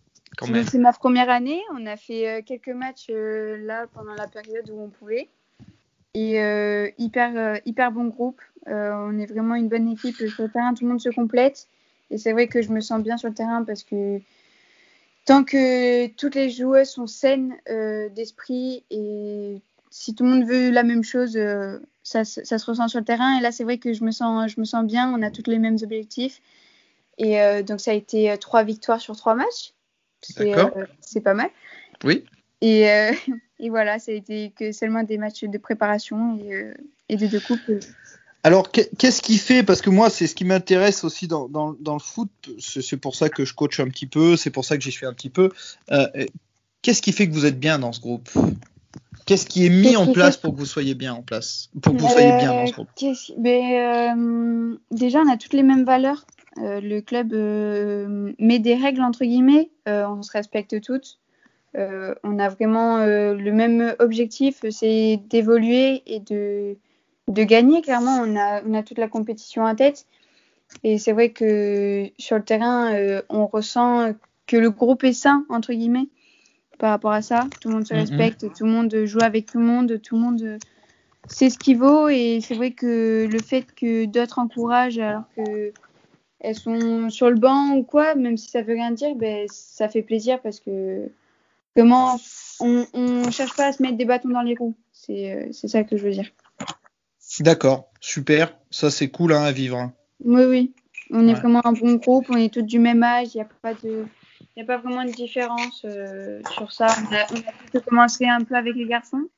même. 0.53 0.67
C'est 0.67 0.79
ma 0.79 0.93
première 0.93 1.31
année. 1.31 1.61
On 1.75 1.87
a 1.87 1.97
fait 1.97 2.29
euh, 2.29 2.43
quelques 2.45 2.69
matchs 2.69 3.07
euh, 3.11 3.59
là 3.67 3.87
pendant 3.93 4.15
la 4.15 4.27
période 4.27 4.69
où 4.71 4.81
on 4.81 4.89
pouvait. 4.89 5.29
Et 6.15 6.43
euh, 6.43 6.91
hyper, 6.99 7.33
euh, 7.37 7.57
hyper 7.65 7.91
bon 7.93 8.07
groupe. 8.07 8.41
Euh, 8.69 8.93
on 8.93 9.19
est 9.19 9.27
vraiment 9.27 9.55
une 9.55 9.69
bonne 9.69 9.89
équipe 9.89 10.17
sur 10.17 10.43
le 10.45 10.49
terrain. 10.51 10.75
Tout 10.75 10.85
le 10.85 10.91
monde 10.91 11.01
se 11.01 11.09
complète. 11.09 11.69
Et 12.11 12.19
c'est 12.19 12.33
vrai 12.33 12.49
que 12.49 12.61
je 12.63 12.71
me 12.71 12.81
sens 12.81 13.03
bien 13.03 13.17
sur 13.17 13.29
le 13.29 13.35
terrain 13.35 13.65
parce 13.65 13.83
que 13.83 14.21
tant 15.25 15.45
que 15.45 16.09
toutes 16.09 16.35
les 16.35 16.51
joueuses 16.51 16.91
sont 16.91 17.07
saines 17.07 17.55
euh, 17.71 18.09
d'esprit 18.11 18.85
et 18.91 19.61
si 19.91 20.15
tout 20.15 20.25
le 20.25 20.31
monde 20.31 20.45
veut 20.45 20.71
la 20.71 20.83
même 20.83 21.05
chose, 21.05 21.37
euh, 21.37 21.79
ça, 22.03 22.25
se- 22.25 22.45
ça 22.45 22.59
se 22.59 22.67
ressent 22.67 22.89
sur 22.89 22.99
le 22.99 23.05
terrain. 23.05 23.39
Et 23.39 23.41
là, 23.43 23.53
c'est 23.53 23.65
vrai 23.65 23.79
que 23.79 23.93
je 23.93 24.05
me 24.05 24.11
sens, 24.11 24.51
je 24.51 24.61
me 24.61 24.65
sens 24.65 24.85
bien. 24.85 25.13
On 25.15 25.23
a 25.23 25.31
tous 25.31 25.49
les 25.51 25.59
mêmes 25.59 25.79
objectifs. 25.83 26.41
Et 27.19 27.41
euh, 27.41 27.63
donc, 27.63 27.81
ça 27.81 27.91
a 27.91 27.95
été 27.95 28.31
euh, 28.31 28.37
trois 28.37 28.65
victoires 28.65 29.01
sur 29.01 29.17
trois 29.17 29.35
matchs. 29.35 29.73
C'est 30.23 30.53
D'accord. 30.55 30.71
euh, 30.77 30.85
c'est 31.01 31.21
pas 31.21 31.35
mal. 31.35 31.51
Oui. 32.05 32.25
Et, 32.61 32.91
euh, 32.91 33.13
et 33.61 33.71
voilà, 33.71 33.99
ça 33.99 34.13
a 34.13 34.15
été 34.15 34.53
que 34.57 34.73
seulement 34.73 35.03
des 35.03 35.19
matchs 35.19 35.45
de 35.45 35.59
préparation 35.59 36.39
et, 36.39 36.73
et 37.09 37.17
de 37.17 37.27
deux 37.27 37.41
coupes. 37.41 37.61
Alors, 38.45 38.73
qu'est- 38.73 38.91
qu'est-ce 38.97 39.23
qui 39.23 39.39
fait 39.39 39.63
Parce 39.63 39.83
que 39.83 39.91
moi, 39.91 40.11
c'est 40.11 40.27
ce 40.27 40.35
qui 40.35 40.45
m'intéresse 40.45 41.05
aussi 41.05 41.29
dans, 41.29 41.49
dans, 41.49 41.75
dans 41.79 41.95
le 41.95 42.01
foot. 42.01 42.31
C'est 42.59 42.97
pour 42.97 43.15
ça 43.15 43.29
que 43.29 43.45
je 43.45 43.55
coach 43.55 43.79
un 43.79 43.89
petit 43.89 44.07
peu. 44.07 44.37
C'est 44.37 44.51
pour 44.51 44.65
ça 44.65 44.77
que 44.77 44.83
j'y 44.83 44.91
suis 44.93 45.07
un 45.07 45.13
petit 45.13 45.31
peu. 45.31 45.51
Qu'est-ce 46.83 47.03
qui 47.03 47.13
fait 47.13 47.29
que 47.29 47.33
vous 47.33 47.47
êtes 47.47 47.61
bien 47.61 47.79
dans 47.79 47.93
ce 47.93 48.01
groupe? 48.01 48.29
Qu'est-ce 49.27 49.47
qui 49.47 49.65
est 49.67 49.69
mis 49.71 49.97
en 49.97 50.13
place 50.13 50.35
fait- 50.37 50.43
pour 50.43 50.55
que 50.55 50.59
vous 50.59 50.67
soyez 50.67 50.95
bien 50.97 51.15
en 51.15 51.23
place? 51.23 51.71
Pour 51.81 51.95
que 51.95 51.99
vous 52.01 52.09
soyez 52.09 52.33
bien 52.33 52.53
dans 52.53 52.67
ce 52.67 52.73
groupe? 52.73 52.89
qu'est-ce- 52.97 53.33
ben, 53.39 53.63
euh, 54.75 54.77
Déjà, 54.91 55.21
on 55.21 55.29
a 55.31 55.37
toutes 55.37 55.53
les 55.53 55.63
mêmes 55.63 55.85
valeurs. 55.85 56.27
Euh, 56.59 56.81
le 56.81 57.01
club 57.01 57.33
euh, 57.33 58.33
met 58.39 58.59
des 58.59 58.75
règles, 58.75 59.03
entre 59.03 59.25
guillemets. 59.25 59.71
Euh, 59.89 60.07
on 60.07 60.23
se 60.23 60.33
respecte 60.33 60.81
toutes. 60.81 61.19
On 61.75 62.39
a 62.39 62.51
vraiment 62.51 62.99
le 63.07 63.51
même 63.51 63.95
objectif, 63.99 64.61
c'est 64.71 65.19
d'évoluer 65.31 66.03
et 66.05 66.21
de, 66.21 66.77
de 67.29 67.45
gagner. 67.45 67.81
Clairement, 67.81 68.19
on 68.23 68.37
a, 68.37 68.63
on 68.63 68.75
a 68.75 68.83
toute 68.83 68.99
la 68.99 69.09
compétition 69.09 69.65
en 69.65 69.75
tête. 69.75 70.07
Et 70.85 70.99
c'est 70.99 71.13
vrai 71.13 71.31
que 71.31 72.11
sur 72.19 72.37
le 72.37 72.45
terrain, 72.45 72.93
euh, 72.95 73.23
on 73.29 73.47
ressent 73.47 74.13
que 74.47 74.57
le 74.57 74.71
groupe 74.71 75.05
est 75.05 75.13
sain, 75.13 75.47
entre 75.49 75.73
guillemets, 75.73 76.09
par 76.79 76.91
rapport 76.91 77.13
à 77.13 77.23
ça. 77.23 77.47
Tout 77.61 77.69
le 77.69 77.75
monde 77.77 77.87
se 77.87 77.95
Mhm. 77.95 78.01
respecte, 78.01 78.53
tout 78.55 78.65
le 78.65 78.71
monde 78.71 78.95
joue 79.05 79.21
avec 79.23 79.47
tout 79.47 79.59
le 79.59 79.65
monde, 79.65 80.01
tout 80.03 80.17
le 80.17 80.21
monde 80.21 80.59
sait 81.29 81.51
ce 81.51 81.59
qu'il 81.59 81.79
vaut. 81.79 82.09
Et 82.09 82.41
c'est 82.43 82.55
vrai 82.55 82.73
que 82.73 83.29
le 83.31 83.39
fait 83.39 83.65
que 83.75 84.05
d'autres 84.07 84.39
encouragent 84.39 84.99
alors 84.99 85.25
que 85.37 85.73
elles 86.43 86.55
sont 86.55 87.09
sur 87.09 87.31
le 87.31 87.37
banc 87.37 87.77
ou 87.77 87.83
quoi, 87.85 88.15
même 88.15 88.37
si 88.37 88.51
ça 88.51 88.63
veut 88.63 88.75
rien 88.75 88.91
dire, 88.91 89.15
ben, 89.15 89.47
ça 89.49 89.89
fait 89.89 90.03
plaisir 90.03 90.41
parce 90.43 90.61
que 90.61 91.09
comment 91.77 92.17
on, 92.61 92.85
on 92.93 93.31
cherche 93.31 93.57
pas 93.57 93.67
à 93.67 93.73
se 93.73 93.83
mettre 93.83 93.97
des 93.97 94.05
bâtons 94.05 94.29
dans 94.29 94.43
les 94.43 94.55
roues. 94.55 94.75
C'est 94.93 95.33
euh, 95.33 95.49
c'est 95.53 95.69
ça 95.69 95.85
que 95.85 95.97
je 95.97 96.05
veux 96.05 96.11
dire. 96.13 96.31
D'accord, 97.41 97.91
super. 98.01 98.57
Ça, 98.71 98.91
c'est 98.91 99.09
cool 99.09 99.33
hein, 99.33 99.43
à 99.43 99.53
vivre. 99.53 99.79
hein. 99.79 99.93
Oui, 100.25 100.45
oui. 100.45 100.75
On 101.11 101.27
est 101.27 101.33
Ouais. 101.35 101.41
vraiment 101.41 101.65
un 101.67 101.73
bon 101.73 101.95
groupe, 101.95 102.27
on 102.29 102.37
est 102.37 102.53
tous 102.53 102.63
du 102.63 102.79
même 102.79 103.03
âge, 103.03 103.35
il 103.35 103.39
n'y 103.39 103.43
a 103.43 103.49
pas 103.63 103.75
de. 103.75 104.07
Il 104.41 104.63
n'y 104.63 104.63
a 104.63 104.67
pas 104.67 104.77
vraiment 104.79 105.05
de 105.05 105.11
différence 105.11 105.83
euh, 105.87 106.41
sur 106.55 106.73
ça. 106.73 106.87
On 107.11 107.15
a, 107.15 107.25
on 107.33 107.79
a 107.79 107.81
commencé 107.81 108.27
un 108.27 108.43
peu 108.45 108.55
avec 108.55 108.75
les 108.77 108.87
garçons. 108.87 109.29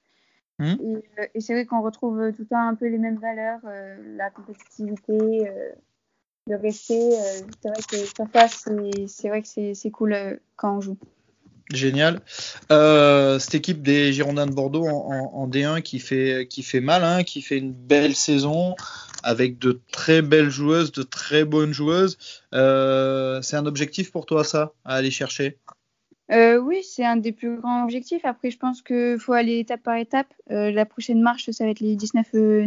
Et, 0.61 0.65
euh, 0.73 1.27
et 1.35 1.41
c'est 1.41 1.53
vrai 1.53 1.67
qu'on 1.67 1.83
retrouve 1.83 2.33
tout 2.33 2.43
le 2.43 2.47
temps 2.47 2.69
un 2.69 2.75
peu 2.75 2.87
les 2.89 2.99
mêmes 2.99 3.19
valeurs, 3.19 3.61
euh, 3.67 3.97
la 4.17 4.31
compétitivité, 4.31 5.13
euh, 5.49 5.71
le 6.47 6.57
respect. 6.57 6.95
euh, 6.95 7.41
c'est 7.63 7.69
vrai 7.69 7.83
que 7.91 7.97
sur 8.15 8.29
place, 8.29 8.65
c'est- 9.07 9.29
vrai 9.29 9.43
que 9.43 9.49
c'est 9.49 9.75
c'est 9.75 9.91
cool 9.91 10.13
euh, 10.13 10.37
quand 10.57 10.77
on 10.77 10.81
joue. 10.81 10.97
Génial. 11.73 12.21
Euh, 12.71 13.39
cette 13.39 13.55
équipe 13.55 13.83
des 13.83 14.13
Girondins 14.13 14.47
de 14.47 14.53
Bordeaux 14.53 14.85
en, 14.87 14.91
en- 15.11 15.35
en 15.35 15.49
D1 15.49 15.81
qui 15.81 15.99
fait, 15.99 16.47
qui 16.49 16.63
fait 16.63 16.81
mal, 16.81 17.03
hein, 17.03 17.23
qui 17.25 17.41
fait 17.41 17.57
une 17.57 17.73
belle 17.73 18.15
saison 18.15 18.75
avec 19.23 19.59
de 19.59 19.81
très 19.91 20.21
belles 20.21 20.51
joueuses, 20.51 20.93
de 20.93 21.03
très 21.03 21.45
bonnes 21.47 21.73
joueuses. 21.73 22.19
Euh, 22.53 23.41
c'est 23.41 23.57
un 23.57 23.65
objectif 23.65 24.13
pour 24.13 24.27
toi, 24.27 24.45
ça, 24.45 24.73
à 24.85 24.97
aller 24.97 25.11
chercher? 25.11 25.57
Euh, 26.31 26.59
oui, 26.59 26.83
c'est 26.83 27.05
un 27.05 27.17
des 27.17 27.33
plus 27.33 27.57
grands 27.57 27.85
objectifs. 27.85 28.27
Après, 28.27 28.51
je 28.51 28.59
pense 28.59 28.83
qu'il 28.83 29.17
faut 29.19 29.33
aller 29.33 29.59
étape 29.59 29.83
par 29.83 29.97
étape. 29.97 30.33
La 30.49 30.85
prochaine 30.85 31.23
marche, 31.23 31.51
ça 31.51 31.65
va 31.65 31.71
être 31.71 31.81
les 31.81 31.97
19 31.97 32.27
euh, 32.35 32.67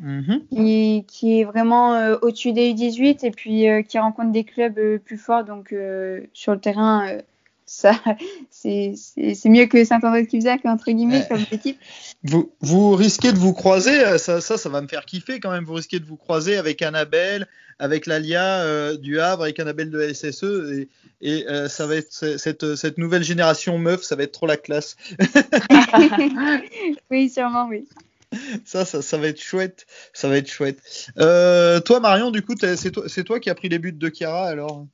Mhm. 0.00 0.46
qui, 0.48 1.04
qui 1.06 1.40
est 1.40 1.44
vraiment 1.44 1.94
euh, 1.94 2.16
au-dessus 2.22 2.52
des 2.52 2.72
U18 2.72 3.18
et 3.22 3.30
puis 3.30 3.68
euh, 3.68 3.82
qui 3.82 3.98
rencontre 3.98 4.32
des 4.32 4.44
clubs 4.44 4.78
euh, 4.78 4.98
plus 4.98 5.18
forts. 5.18 5.44
Donc, 5.44 5.74
sur 6.32 6.52
le 6.52 6.58
terrain, 6.58 7.18
ça, 7.66 7.92
c'est 8.50 8.94
mieux 9.44 9.66
que 9.66 9.84
Saint-André 9.84 10.22
de 10.22 10.68
entre 10.68 10.90
guillemets, 10.90 11.26
comme 11.28 11.44
équipe. 11.52 11.78
Vous, 12.24 12.50
vous 12.60 12.94
risquez 12.94 13.32
de 13.32 13.38
vous 13.38 13.52
croiser, 13.52 14.18
ça, 14.18 14.40
ça, 14.40 14.56
ça 14.56 14.68
va 14.70 14.80
me 14.80 14.88
faire 14.88 15.04
kiffer 15.04 15.38
quand 15.38 15.50
même. 15.50 15.64
Vous 15.64 15.74
risquez 15.74 16.00
de 16.00 16.06
vous 16.06 16.16
croiser 16.16 16.56
avec 16.56 16.80
Annabelle, 16.80 17.46
avec 17.78 18.06
Lalia 18.06 18.96
du 18.96 19.20
Havre, 19.20 19.42
avec 19.42 19.60
Annabelle 19.60 19.90
de 19.90 20.12
SSE, 20.12 20.44
et, 20.72 20.88
et 21.20 21.44
ça 21.68 21.86
va 21.86 21.96
être 21.96 22.12
cette, 22.12 22.74
cette 22.74 22.96
nouvelle 22.96 23.22
génération 23.22 23.76
meuf, 23.76 24.02
ça 24.02 24.16
va 24.16 24.22
être 24.22 24.32
trop 24.32 24.46
la 24.46 24.56
classe. 24.56 24.96
oui, 27.10 27.28
sûrement, 27.28 27.66
oui. 27.68 27.86
Ça, 28.64 28.84
ça, 28.84 29.02
ça 29.02 29.18
va 29.18 29.28
être 29.28 29.40
chouette. 29.42 29.86
Ça 30.12 30.28
va 30.28 30.36
être 30.36 30.50
chouette. 30.50 30.78
Euh, 31.18 31.80
toi, 31.80 32.00
Marion, 32.00 32.30
du 32.30 32.42
coup, 32.42 32.54
c'est 32.58 33.24
toi, 33.24 33.40
qui 33.40 33.50
as 33.50 33.54
pris 33.54 33.68
les 33.68 33.78
buts 33.78 33.92
de 33.92 34.08
Chiara, 34.08 34.46
alors? 34.48 34.86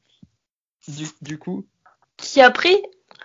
Du, 0.88 1.06
du 1.20 1.38
coup? 1.38 1.66
Qui 2.16 2.40
a 2.40 2.50
pris? 2.50 2.76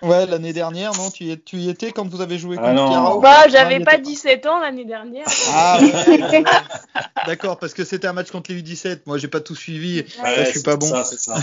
Ouais, 0.02 0.26
l'année 0.26 0.52
dernière, 0.54 0.94
non? 0.94 1.12
Tu 1.12 1.26
y, 1.26 1.32
es- 1.32 1.38
tu 1.40 1.58
y 1.58 1.70
étais 1.70 1.92
quand 1.92 2.08
vous 2.08 2.22
avez 2.22 2.38
joué 2.40 2.58
Ah 2.60 2.64
contre 2.64 2.76
non. 2.76 2.88
Chiara 2.88 3.20
Bah, 3.20 3.48
j'avais 3.50 3.80
pas 3.80 3.94
était 3.94 4.04
17 4.04 4.46
ans 4.48 4.60
l'année 4.60 4.86
dernière. 4.86 5.28
Ah, 5.48 5.80
ouais, 5.82 5.94
ouais, 6.08 6.24
ouais. 6.32 6.44
D'accord, 7.28 7.60
parce 7.60 7.74
que 7.74 7.84
c'était 7.86 8.08
un 8.08 8.14
match 8.14 8.32
contre 8.32 8.52
les 8.52 8.62
U17. 8.62 9.02
Moi, 9.06 9.18
j'ai 9.20 9.28
pas 9.28 9.42
tout 9.42 9.56
suivi. 9.56 9.98
Ouais, 10.24 10.46
je 10.46 10.50
suis 10.50 10.62
pas 10.62 10.72
c'est 10.72 10.78
bon. 10.78 10.88
Ça, 10.88 11.04
c'est 11.04 11.20
ça. 11.20 11.36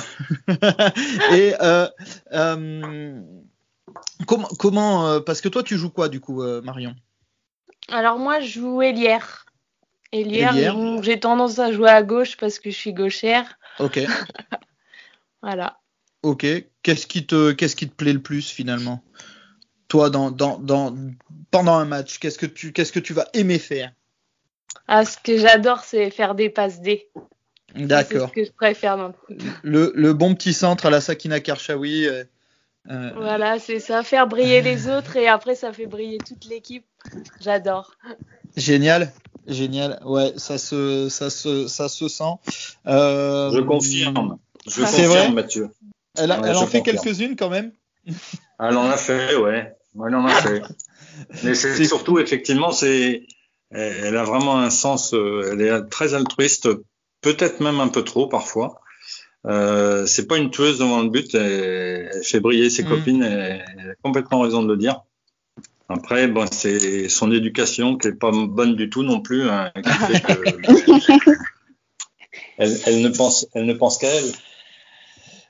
Et 1.31 1.55
euh, 1.61 1.89
euh, 2.33 3.21
comment, 4.27 4.49
comment 4.59 5.07
euh, 5.09 5.21
parce 5.21 5.41
que 5.41 5.49
toi, 5.49 5.63
tu 5.63 5.79
joues 5.79 5.91
quoi 5.91 6.09
du 6.09 6.21
coup, 6.21 6.43
euh, 6.43 6.61
Marion? 6.63 6.95
Alors 7.91 8.19
moi, 8.19 8.41
je 8.41 8.61
joue. 8.61 8.83
Ailière, 8.83 9.47
Ailière. 10.13 10.75
bon, 10.75 11.03
j'ai 11.03 11.19
tendance 11.21 11.59
à 11.59 11.73
jouer 11.73 11.91
à 11.91 12.03
gauche 12.03 12.37
parce 12.37 12.59
que 12.59 12.71
je 12.71 12.77
suis 12.77 12.93
gauchère. 12.93 13.59
Ok, 13.81 13.99
Voilà. 15.43 15.79
ok. 16.23 16.47
Qu'est-ce 16.83 17.07
qui 17.07 17.27
te, 17.27 17.53
qu'est-ce 17.53 17.77
qui 17.77 17.89
te 17.89 17.95
plaît 17.95 18.13
le 18.13 18.23
plus 18.23 18.51
finalement? 18.51 19.03
Toi, 19.89 20.11
dans, 20.11 20.31
dans, 20.31 20.59
dans, 20.59 20.95
pendant 21.51 21.75
un 21.75 21.85
match, 21.85 22.19
qu'est-ce 22.19 22.39
que 22.39 22.47
tu, 22.47 22.73
qu'est-ce 22.73 22.93
que 22.93 23.01
tu 23.01 23.13
vas 23.13 23.27
aimer 23.35 23.59
faire? 23.59 23.93
Ah, 24.87 25.05
ce 25.05 25.17
que 25.19 25.37
j'adore, 25.39 25.81
c'est 25.81 26.11
faire 26.11 26.35
des 26.35 26.51
passes 26.51 26.81
D. 26.81 27.09
C'est 27.75 27.87
D'accord. 27.87 28.29
ce 28.29 28.35
que 28.35 28.45
je 28.45 28.53
préfère 28.53 28.97
dans 28.97 29.09
le 29.09 29.15
foot. 29.15 29.41
Le, 29.63 29.93
le 29.95 30.13
bon 30.15 30.35
petit 30.35 30.53
centre 30.55 30.87
à 30.87 30.91
la 30.91 31.01
Sakina 31.01 31.41
Karchaoui. 31.41 32.07
euh, 32.07 32.25
euh, 32.91 33.11
Voilà, 33.17 33.59
c'est 33.59 33.81
ça, 33.81 34.03
faire 34.03 34.27
briller 34.27 34.63
les 34.63 34.89
autres 34.97 35.17
et 35.17 35.29
après 35.29 35.55
ça 35.55 35.73
fait 35.73 35.87
briller 35.87 36.19
toute 36.19 36.45
l'équipe. 36.47 36.85
J'adore. 37.41 37.93
Génial, 38.57 39.13
génial. 39.47 40.01
Ouais, 40.05 40.33
ça 40.37 40.59
se, 40.59 41.09
ça 41.09 41.31
se, 41.31 41.67
ça 41.69 41.89
se 41.89 42.09
sent. 42.09 42.25
Euh, 42.87 43.51
Je 43.53 43.61
confirme. 43.61 44.39
Je 44.67 44.81
confirme, 44.83 45.07
vrai 45.07 45.31
Mathieu. 45.33 45.71
Elle, 46.17 46.33
a- 46.33 46.41
Ouais, 46.41 46.49
elle 46.51 46.57
en 46.57 46.67
fait 46.67 46.83
quelques-unes 46.83 47.37
quand 47.37 47.51
même. 47.51 47.73
Elle 48.61 48.77
en 48.77 48.89
a 48.91 48.97
fait, 48.97 49.37
ouais. 49.37 49.77
Elle 49.95 50.15
en 50.17 50.25
a 50.27 50.31
fait. 50.35 50.63
Mais 51.45 51.55
c'est 51.55 51.85
surtout, 51.85 52.19
effectivement, 52.19 52.73
c'est, 52.73 53.27
elle 53.71 53.97
elle 54.05 54.17
a 54.17 54.25
vraiment 54.25 54.59
un 54.59 54.71
sens, 54.71 55.15
euh, 55.15 55.51
elle 55.53 55.61
est 55.61 55.83
très 55.89 56.15
altruiste, 56.15 56.69
peut-être 57.21 57.61
même 57.61 57.79
un 57.81 57.89
peu 57.89 58.03
trop 58.03 58.27
parfois. 58.29 58.81
Euh, 59.49 60.05
c'est 60.07 60.27
pas 60.27 60.37
une 60.37 60.51
tueuse 60.51 60.79
devant 60.79 61.03
le 61.03 61.09
but, 61.09 61.35
elle, 61.35 62.11
elle 62.13 62.23
fait 62.23 62.41
briller 62.41 62.69
ses 62.71 62.83
Mm. 62.85 62.89
copines, 62.89 63.23
elle 63.23 63.91
a 63.91 63.95
complètement 64.03 64.41
raison 64.41 64.63
de 64.63 64.69
le 64.69 64.77
dire. 64.77 65.03
Après, 65.89 66.29
bon, 66.29 66.47
c'est 66.53 67.09
son 67.09 67.33
éducation 67.33 67.97
qui 67.97 68.09
est 68.09 68.13
pas 68.13 68.31
bonne 68.31 68.77
du 68.77 68.91
tout 68.91 69.03
non 69.03 69.21
plus, 69.21 69.49
hein, 69.49 69.71
qui 69.75 69.91
fait 69.91 70.21
que 70.21 70.33
elle, 72.59 72.77
elle 72.85 73.01
ne 73.01 73.09
pense, 73.09 73.47
elle 73.55 73.65
ne 73.65 73.73
pense 73.73 73.97
qu'à 73.97 74.09
elle. 74.09 74.31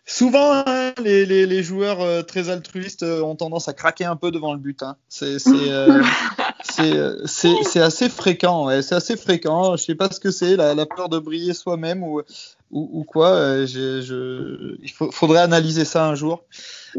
Souvent, 0.07 0.63
hein, 0.65 0.95
les, 1.03 1.27
les, 1.27 1.45
les 1.45 1.63
joueurs 1.63 2.01
euh, 2.01 2.23
très 2.23 2.49
altruistes 2.49 3.03
euh, 3.03 3.21
ont 3.21 3.37
tendance 3.37 3.69
à 3.69 3.75
craquer 3.75 4.07
un 4.07 4.17
peu 4.17 4.31
devant 4.31 4.55
le 4.55 4.59
but. 4.59 4.83
Hein. 4.83 4.97
C'est 5.09 5.37
euh, 5.59 6.03
assez 7.77 8.09
fréquent. 8.09 8.67
Ouais. 8.67 8.81
C'est 8.81 8.95
assez 8.95 9.17
fréquent. 9.19 9.77
Je 9.77 9.83
sais 9.85 9.95
pas 9.95 10.11
ce 10.11 10.19
que 10.19 10.31
c'est, 10.31 10.57
la, 10.57 10.75
la 10.75 10.87
peur 10.87 11.11
de 11.11 11.19
briller 11.19 11.53
soi-même 11.53 12.03
ou, 12.03 12.23
ou, 12.71 12.89
ou 13.01 13.05
quoi. 13.05 13.31
Euh, 13.31 13.67
je, 13.67 14.01
je, 14.01 14.77
il 14.83 14.91
faut- 14.91 15.11
faudrait 15.11 15.41
analyser 15.41 15.85
ça 15.85 16.07
un 16.07 16.15
jour. 16.15 16.45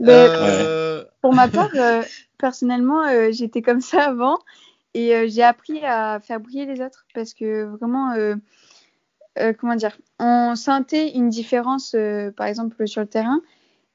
Mais 0.01 0.31
Euh, 0.37 1.03
Pour 1.21 1.33
ma 1.33 1.47
part, 1.47 1.69
euh, 1.75 2.01
personnellement, 2.37 3.03
j'étais 3.31 3.61
comme 3.61 3.81
ça 3.81 4.05
avant 4.05 4.39
et 4.93 5.27
j'ai 5.29 5.43
appris 5.43 5.83
à 5.85 6.19
faire 6.21 6.39
briller 6.39 6.65
les 6.65 6.81
autres 6.81 7.05
parce 7.13 7.33
que 7.33 7.65
vraiment, 7.65 8.13
euh, 9.37 9.53
comment 9.57 9.75
dire, 9.75 9.97
on 10.19 10.55
sentait 10.55 11.11
une 11.15 11.29
différence, 11.29 11.93
euh, 11.95 12.31
par 12.31 12.47
exemple, 12.47 12.87
sur 12.87 13.01
le 13.01 13.07
terrain. 13.07 13.41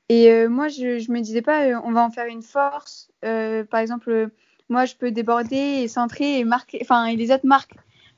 Et 0.09 0.31
euh, 0.31 0.49
moi, 0.49 0.69
je, 0.69 0.99
je 0.99 1.13
me 1.13 1.21
disais 1.21 1.43
pas, 1.43 1.67
on 1.85 1.93
va 1.93 2.03
en 2.05 2.11
faire 2.11 2.27
une 2.27 2.43
force. 2.43 3.11
Par 3.23 3.81
exemple, 3.81 4.31
moi, 4.69 4.85
je 4.87 4.95
peux 4.97 5.11
déborder 5.11 5.57
et 5.83 5.89
centrer 5.89 6.39
et 6.39 6.45
marquer, 6.45 6.79
enfin, 6.83 7.07
et 7.07 7.17
les 7.17 7.31
autres 7.33 7.47
marquent. 7.47 7.77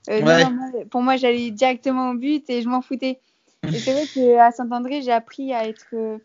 Non, 0.08 0.20
Ouais. 0.26 0.44
non, 0.44 0.50
moi, 0.50 0.68
pour 0.90 1.02
moi, 1.02 1.16
j'allais 1.16 1.50
directement 1.50 2.10
au 2.10 2.14
but 2.14 2.48
et 2.50 2.62
je 2.62 2.68
m'en 2.68 2.82
foutais. 2.82 3.20
Et 3.64 3.78
c'est 3.78 3.92
vrai 3.92 4.06
qu'à 4.06 4.50
Saint-André, 4.52 5.02
j'ai 5.02 5.12
appris 5.12 5.52
à 5.52 5.66
être 5.66 5.88
euh, 5.94 6.18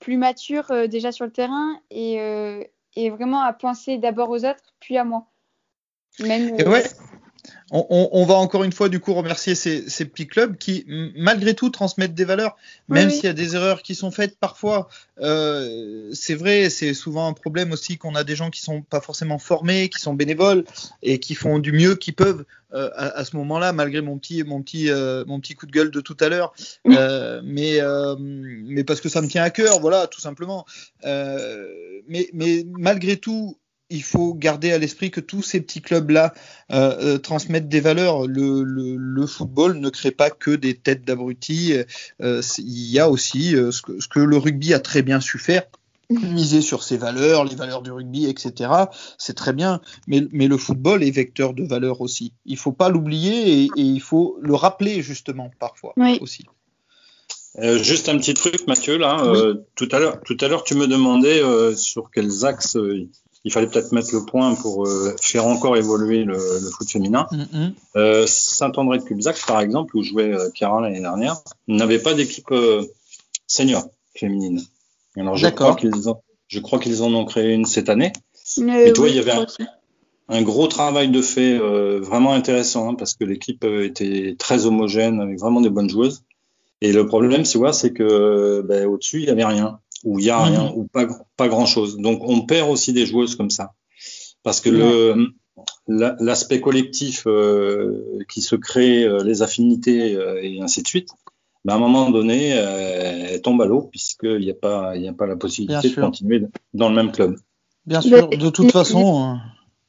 plus 0.00 0.16
mature 0.16 0.70
euh, 0.70 0.86
déjà 0.86 1.12
sur 1.12 1.24
le 1.24 1.30
terrain 1.30 1.80
et, 1.90 2.20
euh, 2.20 2.62
et 2.96 3.10
vraiment 3.10 3.42
à 3.42 3.52
penser 3.52 3.98
d'abord 3.98 4.30
aux 4.30 4.44
autres, 4.44 4.74
puis 4.80 4.96
à 4.96 5.04
moi. 5.04 5.26
Même, 6.20 6.56
euh, 6.60 6.70
ouais, 6.70 6.84
on, 7.70 7.86
on- 7.90 8.08
on 8.12 8.24
va 8.24 8.34
encore 8.34 8.64
une 8.64 8.72
fois 8.72 8.88
du 8.88 9.00
coup 9.00 9.12
remercier 9.14 9.54
ces, 9.54 9.88
ces 9.88 10.04
petits 10.04 10.26
clubs 10.26 10.56
qui, 10.56 10.84
malgré 11.16 11.54
tout, 11.54 11.70
transmettent 11.70 12.14
des 12.14 12.24
valeurs, 12.24 12.56
même 12.88 13.08
oui. 13.08 13.14
s'il 13.14 13.24
y 13.24 13.28
a 13.28 13.32
des 13.32 13.54
erreurs 13.54 13.82
qui 13.82 13.94
sont 13.94 14.10
faites 14.10 14.38
parfois. 14.38 14.88
Euh, 15.20 16.10
c'est 16.12 16.34
vrai, 16.34 16.70
c'est 16.70 16.94
souvent 16.94 17.26
un 17.28 17.32
problème 17.32 17.72
aussi 17.72 17.98
qu'on 17.98 18.14
a 18.14 18.24
des 18.24 18.36
gens 18.36 18.50
qui 18.50 18.60
sont 18.62 18.82
pas 18.82 19.00
forcément 19.00 19.38
formés, 19.38 19.88
qui 19.88 20.00
sont 20.00 20.14
bénévoles 20.14 20.64
et 21.02 21.18
qui 21.18 21.34
font 21.34 21.58
du 21.58 21.72
mieux 21.72 21.94
qu'ils 21.96 22.14
peuvent 22.14 22.44
euh, 22.74 22.90
à, 22.96 23.18
à 23.18 23.24
ce 23.24 23.34
moment-là, 23.36 23.72
malgré 23.72 24.00
mon 24.02 24.18
petit, 24.18 24.44
mon 24.44 24.62
petit, 24.62 24.90
euh, 24.90 25.24
mon 25.26 25.40
petit 25.40 25.54
coup 25.54 25.66
de 25.66 25.72
gueule 25.72 25.90
de 25.90 26.00
tout 26.00 26.16
à 26.20 26.28
l'heure. 26.28 26.52
Euh, 26.86 27.40
mais, 27.44 27.80
euh, 27.80 28.14
mais 28.18 28.84
parce 28.84 29.00
que 29.00 29.08
ça 29.08 29.20
me 29.22 29.28
tient 29.28 29.42
à 29.42 29.50
cœur, 29.50 29.80
voilà, 29.80 30.06
tout 30.06 30.20
simplement. 30.20 30.64
Euh, 31.04 31.66
mais, 32.08 32.28
mais 32.32 32.64
malgré 32.70 33.16
tout, 33.16 33.58
il 33.90 34.02
faut 34.02 34.34
garder 34.34 34.72
à 34.72 34.78
l'esprit 34.78 35.10
que 35.10 35.20
tous 35.20 35.42
ces 35.42 35.60
petits 35.60 35.80
clubs-là 35.80 36.34
euh, 36.72 37.14
euh, 37.14 37.18
transmettent 37.18 37.68
des 37.68 37.80
valeurs. 37.80 38.26
Le, 38.26 38.62
le, 38.62 38.96
le 38.96 39.26
football 39.26 39.78
ne 39.78 39.88
crée 39.90 40.10
pas 40.10 40.30
que 40.30 40.50
des 40.50 40.74
têtes 40.74 41.04
d'abrutis. 41.04 41.74
Euh, 42.22 42.42
il 42.58 42.90
y 42.90 42.98
a 42.98 43.08
aussi 43.08 43.56
euh, 43.56 43.70
ce, 43.70 43.82
que, 43.82 44.00
ce 44.00 44.08
que 44.08 44.20
le 44.20 44.36
rugby 44.36 44.74
a 44.74 44.80
très 44.80 45.02
bien 45.02 45.20
su 45.20 45.38
faire. 45.38 45.62
Miser 46.10 46.62
sur 46.62 46.82
ses 46.84 46.96
valeurs, 46.96 47.44
les 47.44 47.54
valeurs 47.54 47.82
du 47.82 47.90
rugby, 47.90 48.24
etc. 48.26 48.70
C'est 49.18 49.34
très 49.36 49.52
bien, 49.52 49.82
mais, 50.06 50.22
mais 50.32 50.48
le 50.48 50.56
football 50.56 51.02
est 51.02 51.10
vecteur 51.10 51.52
de 51.52 51.64
valeurs 51.64 52.00
aussi. 52.00 52.32
Il 52.46 52.56
faut 52.56 52.72
pas 52.72 52.88
l'oublier 52.88 53.64
et, 53.64 53.70
et 53.76 53.82
il 53.82 54.00
faut 54.00 54.38
le 54.40 54.54
rappeler 54.54 55.02
justement 55.02 55.50
parfois 55.58 55.92
Oui. 55.98 56.18
aussi. 56.22 56.44
Euh, 57.58 57.82
juste 57.82 58.08
un 58.08 58.16
petit 58.16 58.34
truc, 58.34 58.66
Mathieu, 58.66 58.96
là. 58.98 59.20
euh, 59.24 59.56
tout 59.74 59.88
à 59.92 59.98
l'heure, 59.98 60.20
tout 60.24 60.36
à 60.40 60.48
l'heure, 60.48 60.64
tu 60.64 60.74
me 60.76 60.86
demandais 60.86 61.42
euh, 61.42 61.74
sur 61.74 62.10
quels 62.10 62.44
axes 62.46 62.76
euh, 62.76 63.08
il 63.44 63.52
fallait 63.52 63.66
peut-être 63.68 63.92
mettre 63.92 64.14
le 64.14 64.24
point 64.24 64.54
pour 64.54 64.86
euh, 64.86 65.14
faire 65.20 65.46
encore 65.46 65.76
évoluer 65.76 66.24
le, 66.24 66.34
le 66.36 66.70
foot 66.70 66.90
féminin. 66.90 67.26
Mhm. 67.32 67.72
Euh, 67.96 68.24
Saint-André 68.26 68.98
de 68.98 69.04
Cubzac, 69.04 69.38
par 69.46 69.60
exemple, 69.60 69.96
où 69.96 70.02
jouait 70.02 70.32
euh, 70.32 70.48
l'année 70.60 71.00
dernière, 71.00 71.36
n'avait 71.68 72.00
pas 72.00 72.14
d'équipe 72.14 72.50
euh, 72.50 72.82
senior 73.46 73.84
féminine. 74.14 74.60
Alors, 75.16 75.36
je 75.36 75.44
D'accord. 75.44 75.76
crois 75.76 75.90
qu'ils 75.90 76.08
ont, 76.08 76.20
je 76.48 76.60
crois 76.60 76.78
qu'ils 76.78 77.02
en 77.02 77.12
ont 77.14 77.24
créé 77.24 77.52
une 77.54 77.64
cette 77.64 77.88
année. 77.88 78.12
euh, 78.58 78.86
Et 78.86 78.92
toi, 78.92 79.04
oui, 79.04 79.10
il 79.12 79.16
y 79.16 79.20
avait 79.20 79.32
un- 80.28 80.42
gros 80.42 80.66
travail 80.66 81.08
de 81.08 81.22
fait 81.22 81.58
euh, 81.58 82.00
vraiment 82.00 82.32
intéressant 82.34 82.90
hein, 82.90 82.94
parce 82.94 83.14
que 83.14 83.24
l'équipe 83.24 83.64
était 83.64 84.36
très 84.38 84.66
homogène 84.66 85.20
avec 85.20 85.38
vraiment 85.38 85.60
des 85.60 85.70
bonnes 85.70 85.88
joueuses. 85.88 86.22
Et 86.80 86.92
le 86.92 87.06
problème, 87.06 87.44
c'est 87.44 87.58
ouais, 87.58 87.72
c'est 87.72 87.92
que 87.92 88.62
ben, 88.68 88.86
au-dessus, 88.86 89.20
il 89.22 89.24
y 89.26 89.30
avait 89.30 89.44
rien 89.44 89.80
ou 90.04 90.18
il 90.18 90.26
y 90.26 90.30
a 90.30 90.42
rien 90.42 90.64
Mhm. 90.64 90.72
ou 90.76 90.84
pas 90.84 91.06
pas 91.36 91.48
grand-chose. 91.48 91.98
Donc 91.98 92.20
on 92.22 92.42
perd 92.42 92.70
aussi 92.70 92.92
des 92.92 93.06
joueuses 93.06 93.36
comme 93.36 93.50
ça 93.50 93.72
parce 94.42 94.60
que 94.60 94.70
le 94.70 95.32
l'aspect 95.86 96.60
collectif 96.60 97.24
euh, 97.26 98.18
qui 98.28 98.42
se 98.42 98.56
crée, 98.56 99.04
euh, 99.04 99.22
les 99.24 99.42
affinités 99.42 100.14
euh, 100.14 100.40
et 100.42 100.60
ainsi 100.60 100.82
de 100.82 100.88
suite, 100.88 101.08
ben, 101.64 101.74
à 101.74 101.76
un 101.76 101.80
moment 101.80 102.10
donné, 102.10 102.50
elle 102.50 103.42
tombe 103.42 103.60
à 103.62 103.66
l'eau 103.66 103.82
puisqu'il 103.90 104.38
n'y 104.38 104.50
a 104.50 104.54
pas, 104.54 104.96
il 104.96 105.02
y 105.02 105.08
a 105.08 105.12
pas 105.12 105.26
la 105.26 105.36
possibilité 105.36 105.90
de 105.90 106.00
continuer 106.00 106.42
dans 106.74 106.88
le 106.88 106.94
même 106.94 107.12
club. 107.12 107.36
Bien 107.86 108.00
sûr, 108.00 108.28
de 108.28 108.50
toute 108.50 108.70
façon. 108.70 109.38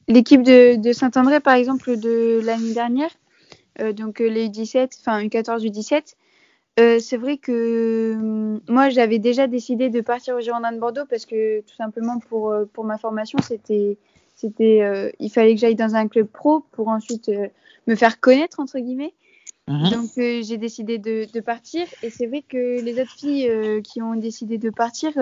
L'équipe 0.08 0.42
de, 0.42 0.76
de 0.76 0.92
Saint-André, 0.92 1.38
par 1.38 1.54
exemple, 1.54 1.96
de 1.96 2.40
l'année 2.44 2.74
dernière, 2.74 3.10
donc 3.94 4.18
les 4.18 4.48
17, 4.48 4.96
enfin 5.00 5.22
U14, 5.22 5.62
U17, 6.80 7.00
c'est 7.00 7.16
vrai 7.16 7.36
que 7.36 8.16
moi 8.70 8.88
j'avais 8.90 9.18
déjà 9.18 9.46
décidé 9.46 9.90
de 9.90 10.00
partir 10.00 10.36
au 10.36 10.40
Girondin 10.40 10.72
de 10.72 10.78
Bordeaux 10.78 11.06
parce 11.08 11.26
que 11.26 11.60
tout 11.60 11.74
simplement 11.76 12.18
pour, 12.18 12.54
pour 12.72 12.84
ma 12.84 12.98
formation 12.98 13.38
c'était 13.42 13.98
c'était, 14.40 14.80
euh, 14.80 15.10
il 15.18 15.28
fallait 15.28 15.54
que 15.54 15.60
j'aille 15.60 15.74
dans 15.74 15.94
un 15.94 16.08
club 16.08 16.26
pro 16.26 16.60
pour 16.72 16.88
ensuite 16.88 17.28
euh, 17.28 17.48
me 17.86 17.94
faire 17.94 18.20
connaître 18.20 18.58
entre 18.58 18.78
guillemets. 18.78 19.12
Mhm. 19.68 19.90
Donc 19.90 20.10
euh, 20.16 20.40
j'ai 20.42 20.56
décidé 20.56 20.96
de, 20.96 21.30
de, 21.30 21.40
partir 21.40 21.86
et 22.02 22.08
c'est 22.08 22.26
vrai 22.26 22.40
que 22.40 22.80
les 22.80 23.00
autres 23.02 23.12
filles 23.12 23.82
qui 23.82 24.00
ont 24.00 24.14
décidé 24.14 24.56
de 24.56 24.70
partir 24.70 25.12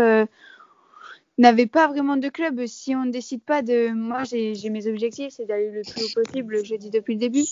n'avaient 1.37 1.67
pas 1.67 1.89
vraiment 1.89 2.17
de 2.17 2.29
club. 2.29 2.65
Si 2.67 2.95
on 2.95 3.07
ne 3.07 3.11
décide 3.11 3.43
pas 3.43 3.63
de, 3.63 3.93
moi 3.93 4.23
j'ai 4.23 4.71
mes 4.71 4.87
objectifs, 4.87 5.35
c'est 5.37 5.47
d'aller 5.47 5.73
le 5.73 5.83
plus 5.83 6.05
haut 6.05 6.23
possible. 6.23 6.65
Je 6.65 6.77
dis 6.77 6.91
depuis 6.91 7.15
le 7.15 7.21
début. 7.21 7.45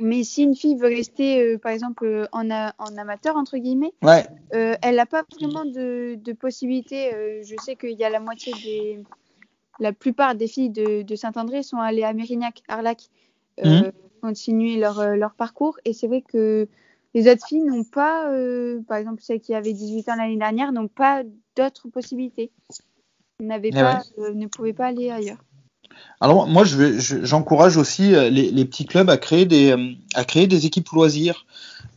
Mais 0.00 0.24
si 0.24 0.42
une 0.42 0.56
fille 0.56 0.76
veut 0.76 0.88
rester, 0.88 1.58
par 1.58 1.70
exemple, 1.72 2.28
en, 2.32 2.50
en, 2.50 2.96
amateur, 2.96 3.36
entre 3.36 3.56
guillemets, 3.56 3.92
ouais. 4.02 4.26
elle 4.50 4.96
n'a 4.96 5.06
pas 5.06 5.24
vraiment 5.38 5.64
de, 5.64 6.16
de 6.16 6.32
possibilités. 6.32 7.10
je 7.42 7.54
sais 7.62 7.76
qu'il 7.76 7.92
y 7.92 8.04
a 8.04 8.10
la 8.10 8.18
moitié 8.20 8.52
des, 8.64 9.04
la 9.78 9.92
plupart 9.92 10.34
des 10.34 10.46
filles 10.46 10.70
de, 10.70 11.14
Saint-André 11.14 11.62
sont 11.62 11.78
allées 11.78 12.04
à 12.04 12.12
Mérignac, 12.12 12.62
Arlac, 12.68 13.08
euh, 13.64 13.82
mhm. 13.82 13.92
continuer 14.22 14.76
leur, 14.76 15.00
euh, 15.00 15.16
leur, 15.16 15.34
parcours. 15.34 15.78
Et 15.84 15.92
c'est 15.92 16.06
vrai 16.06 16.22
que 16.22 16.68
les 17.14 17.30
autres 17.30 17.46
filles 17.46 17.62
n'ont 17.62 17.84
pas, 17.84 18.30
euh, 18.30 18.80
par 18.88 18.98
exemple 18.98 19.22
celles 19.22 19.40
qui 19.40 19.54
avaient 19.54 19.72
18 19.72 20.08
ans 20.08 20.16
l'année 20.16 20.36
dernière, 20.36 20.72
n'ont 20.72 20.88
pas 20.88 21.22
d'autres 21.56 21.88
possibilités. 21.88 22.50
N'avaient 23.40 23.70
eh 23.72 23.80
pas, 23.80 24.02
ne 24.34 24.46
pouvaient 24.46 24.72
pas 24.72 24.86
aller 24.86 25.10
ailleurs. 25.10 25.42
Alors 26.20 26.46
moi, 26.46 26.64
j'encourage 26.64 27.76
aussi 27.76 28.10
les, 28.30 28.64
petits 28.64 28.86
clubs 28.86 29.10
à 29.10 29.16
créer 29.16 29.44
des, 29.44 29.74
à 30.14 30.24
créer 30.24 30.46
des 30.46 30.66
équipes 30.66 30.88
loisirs, 30.90 31.44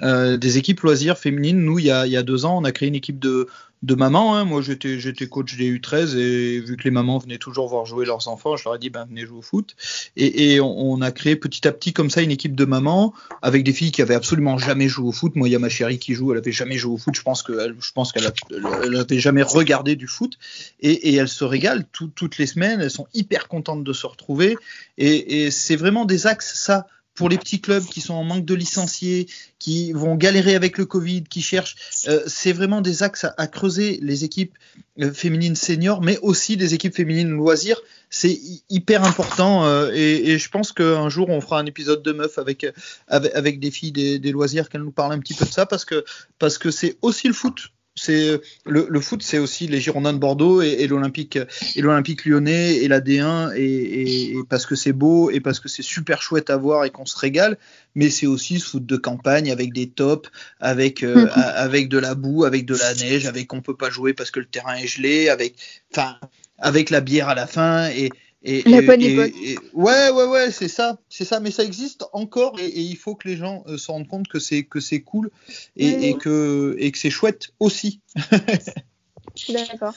des 0.02 0.58
équipes 0.58 0.82
loisirs 0.82 1.18
féminines. 1.18 1.60
Nous, 1.60 1.80
il 1.80 1.86
y, 1.86 1.92
a, 1.92 2.06
il 2.06 2.12
y 2.12 2.18
a 2.18 2.24
deux 2.24 2.46
ans, 2.46 2.58
on 2.58 2.66
a 2.66 2.72
créé 2.72 2.90
une 2.90 2.96
équipe 2.96 3.20
de, 3.20 3.48
de 3.82 3.96
maman. 3.96 4.36
Hein. 4.36 4.46
Moi, 4.46 4.62
j'étais, 4.62 5.28
coach 5.28 5.56
des 5.56 5.80
U13 5.80 6.18
et 6.18 6.60
vu 6.60 6.78
que 6.78 6.84
les 6.84 6.92
mamans 6.92 7.18
venaient 7.18 7.38
toujours 7.38 7.68
voir 7.68 7.86
jouer 7.86 8.06
leurs 8.06 8.28
enfants, 8.28 8.58
je 8.58 8.66
leur 8.66 8.76
ai 8.76 8.80
dit, 8.80 8.90
ben, 8.90 9.06
venez 9.06 9.26
jouer 9.26 9.40
au 9.40 9.42
foot. 9.42 9.76
Et, 10.16 10.60
on, 10.60 11.02
a 11.02 11.12
créé 11.12 11.36
petit 11.36 11.68
à 11.68 11.72
petit 11.72 11.94
comme 11.94 12.10
ça 12.10 12.22
une 12.22 12.32
équipe 12.32 12.56
de 12.56 12.66
mamans 12.66 13.14
avec 13.42 13.64
des 13.64 13.72
filles 13.72 13.92
qui 13.92 14.02
avaient 14.02 14.16
absolument 14.16 14.58
jamais 14.58 14.88
joué 14.88 15.08
au 15.08 15.12
foot. 15.12 15.36
Moi, 15.36 15.48
il 15.48 15.52
y 15.52 15.56
a 15.56 15.60
ma 15.60 15.70
chérie 15.70 16.00
qui 16.00 16.14
joue, 16.14 16.32
elle 16.32 16.40
avait 16.40 16.52
jamais 16.52 16.78
joué 16.78 16.94
au 16.94 16.98
foot. 16.98 17.16
Je 17.16 17.22
pense 17.22 17.42
que, 17.42 17.74
je 17.80 17.92
pense 17.94 18.12
qu'elle 18.12 18.26
avait 18.26 19.20
jamais 19.20 19.44
regardé 19.44 19.96
du 19.96 20.08
foot 20.08 20.38
et, 20.82 20.92
et 20.92 21.16
elle 21.16 21.30
se 21.30 21.46
régale 21.46 21.86
toutes 21.92 22.38
les 22.38 22.48
semaines. 22.48 22.82
Elles 22.82 22.92
sont 22.92 23.08
hyper 23.14 23.48
contentes 23.48 23.84
de 23.84 23.94
se 23.94 24.08
retrouver 24.08 24.58
et, 24.98 25.46
et 25.46 25.52
c'est 25.52 25.76
vraiment 25.76 26.06
des 26.06 26.28
axes 26.28 26.54
ça 26.54 26.88
pour 27.20 27.28
les 27.28 27.38
petits 27.38 27.60
clubs 27.60 27.84
qui 27.84 28.00
sont 28.00 28.14
en 28.14 28.24
manque 28.24 28.46
de 28.46 28.54
licenciés, 28.54 29.28
qui 29.60 29.92
vont 29.92 30.16
galérer 30.16 30.56
avec 30.56 30.78
le 30.78 30.86
Covid, 30.86 31.24
qui 31.24 31.42
cherchent, 31.42 31.76
euh, 32.08 32.24
c'est 32.28 32.54
vraiment 32.54 32.80
des 32.80 33.04
axes 33.04 33.26
à, 33.36 33.48
creuser 33.48 34.00
les 34.02 34.24
équipes 34.24 34.58
euh, 35.02 35.12
féminines 35.12 35.58
seniors, 35.58 36.02
mais 36.02 36.18
aussi 36.20 36.56
des 36.56 36.76
équipes 36.76 36.96
féminines 36.96 37.32
loisirs. 37.32 37.82
C'est 38.10 38.40
hyper 38.70 39.04
important 39.04 39.66
euh, 39.66 39.92
et, 39.94 40.38
je 40.38 40.50
pense 40.50 40.72
qu'un 40.72 41.10
jour 41.10 41.28
on 41.28 41.42
fera 41.42 41.60
un 41.60 41.66
épisode 41.66 42.04
de 42.04 42.14
meuf 42.14 42.38
avec 42.38 42.66
avec, 43.10 43.60
des 43.60 43.70
filles 43.70 43.92
des, 43.92 44.32
loisirs 44.32 44.70
qu'elles 44.70 44.84
nous 44.84 44.92
parlent 44.92 45.12
un 45.12 45.20
petit 45.20 45.34
peu 45.34 45.44
de 45.44 45.52
ça 45.52 45.66
parce 45.66 45.84
que 45.84 46.06
parce 46.40 46.58
que 46.58 46.72
c'est 46.72 46.96
aussi 47.02 47.28
le 47.28 47.34
foot 47.34 47.68
c'est 48.00 48.42
le, 48.66 49.02
foot, 49.02 49.22
c'est 49.22 49.38
aussi 49.38 49.68
les 49.68 49.80
Girondins 49.80 50.14
de 50.14 50.18
Bordeaux 50.18 50.62
et, 50.62 50.88
l'Olympique 50.88 51.38
et 51.76 51.82
l'Olympique 51.82 52.26
Lyonnais 52.26 52.78
et 52.78 52.88
la 52.88 53.02
D1 53.02 53.54
et, 53.56 54.36
parce 54.50 54.66
que 54.66 54.76
c'est 54.76 54.94
beau 54.94 55.30
et 55.30 55.40
parce 55.40 55.60
que 55.60 55.68
c'est 55.68 55.84
super 55.84 56.22
chouette 56.22 56.50
à 56.50 56.58
voir 56.58 56.86
et 56.86 56.90
qu'on 56.90 57.06
se 57.06 57.18
régale. 57.18 57.58
Mais 57.96 58.10
c'est 58.10 58.28
aussi 58.28 58.60
ce 58.60 58.70
foot 58.70 58.86
de 58.86 58.98
campagne 58.98 59.52
avec 59.52 59.74
des 59.74 59.90
tops, 59.90 60.30
avec 60.60 61.04
euh, 61.04 61.28
avec 61.34 61.90
de 61.90 61.98
la 61.98 62.16
boue, 62.16 62.46
avec 62.46 62.66
de 62.66 62.76
la 62.76 62.94
neige, 62.94 63.26
avec 63.26 63.48
qu'on 63.48 63.62
peut 63.62 63.76
pas 63.76 63.90
jouer 63.90 64.14
parce 64.14 64.32
que 64.32 64.40
le 64.40 64.46
terrain 64.46 64.76
est 64.76 64.88
gelé, 64.88 65.30
avec 65.30 65.56
enfin 65.92 66.18
avec 66.58 66.90
la 66.90 67.02
bière 67.02 67.30
à 67.30 67.36
la 67.36 67.48
fin 67.48 67.90
et 67.90 68.10
et, 68.42 68.64
la 68.64 68.80
ouais, 68.80 70.10
ouais, 70.10 70.10
ouais, 70.10 70.52
c'est 70.52 70.70
ça, 70.70 70.98
c'est 71.10 71.26
ça, 71.26 71.42
mais 71.42 71.52
ça 71.52 71.64
existe 71.64 72.06
encore 72.14 72.58
et, 72.60 72.68
il 72.68 72.96
faut 72.96 73.16
que 73.16 73.28
les 73.28 73.36
gens 73.36 73.64
euh, 73.68 73.78
se 73.78 73.92
rendent 73.92 74.08
compte 74.08 74.30
que 74.30 74.40
c'est 74.40 74.64
que 74.64 74.80
c'est 74.80 75.02
cool 75.02 75.30
et, 75.76 76.14
que 76.16 76.76
et 76.80 76.92
que 76.92 76.98
c'est 76.98 77.10
chouette 77.10 77.50
aussi. 77.60 78.00
D'accord. 79.50 79.94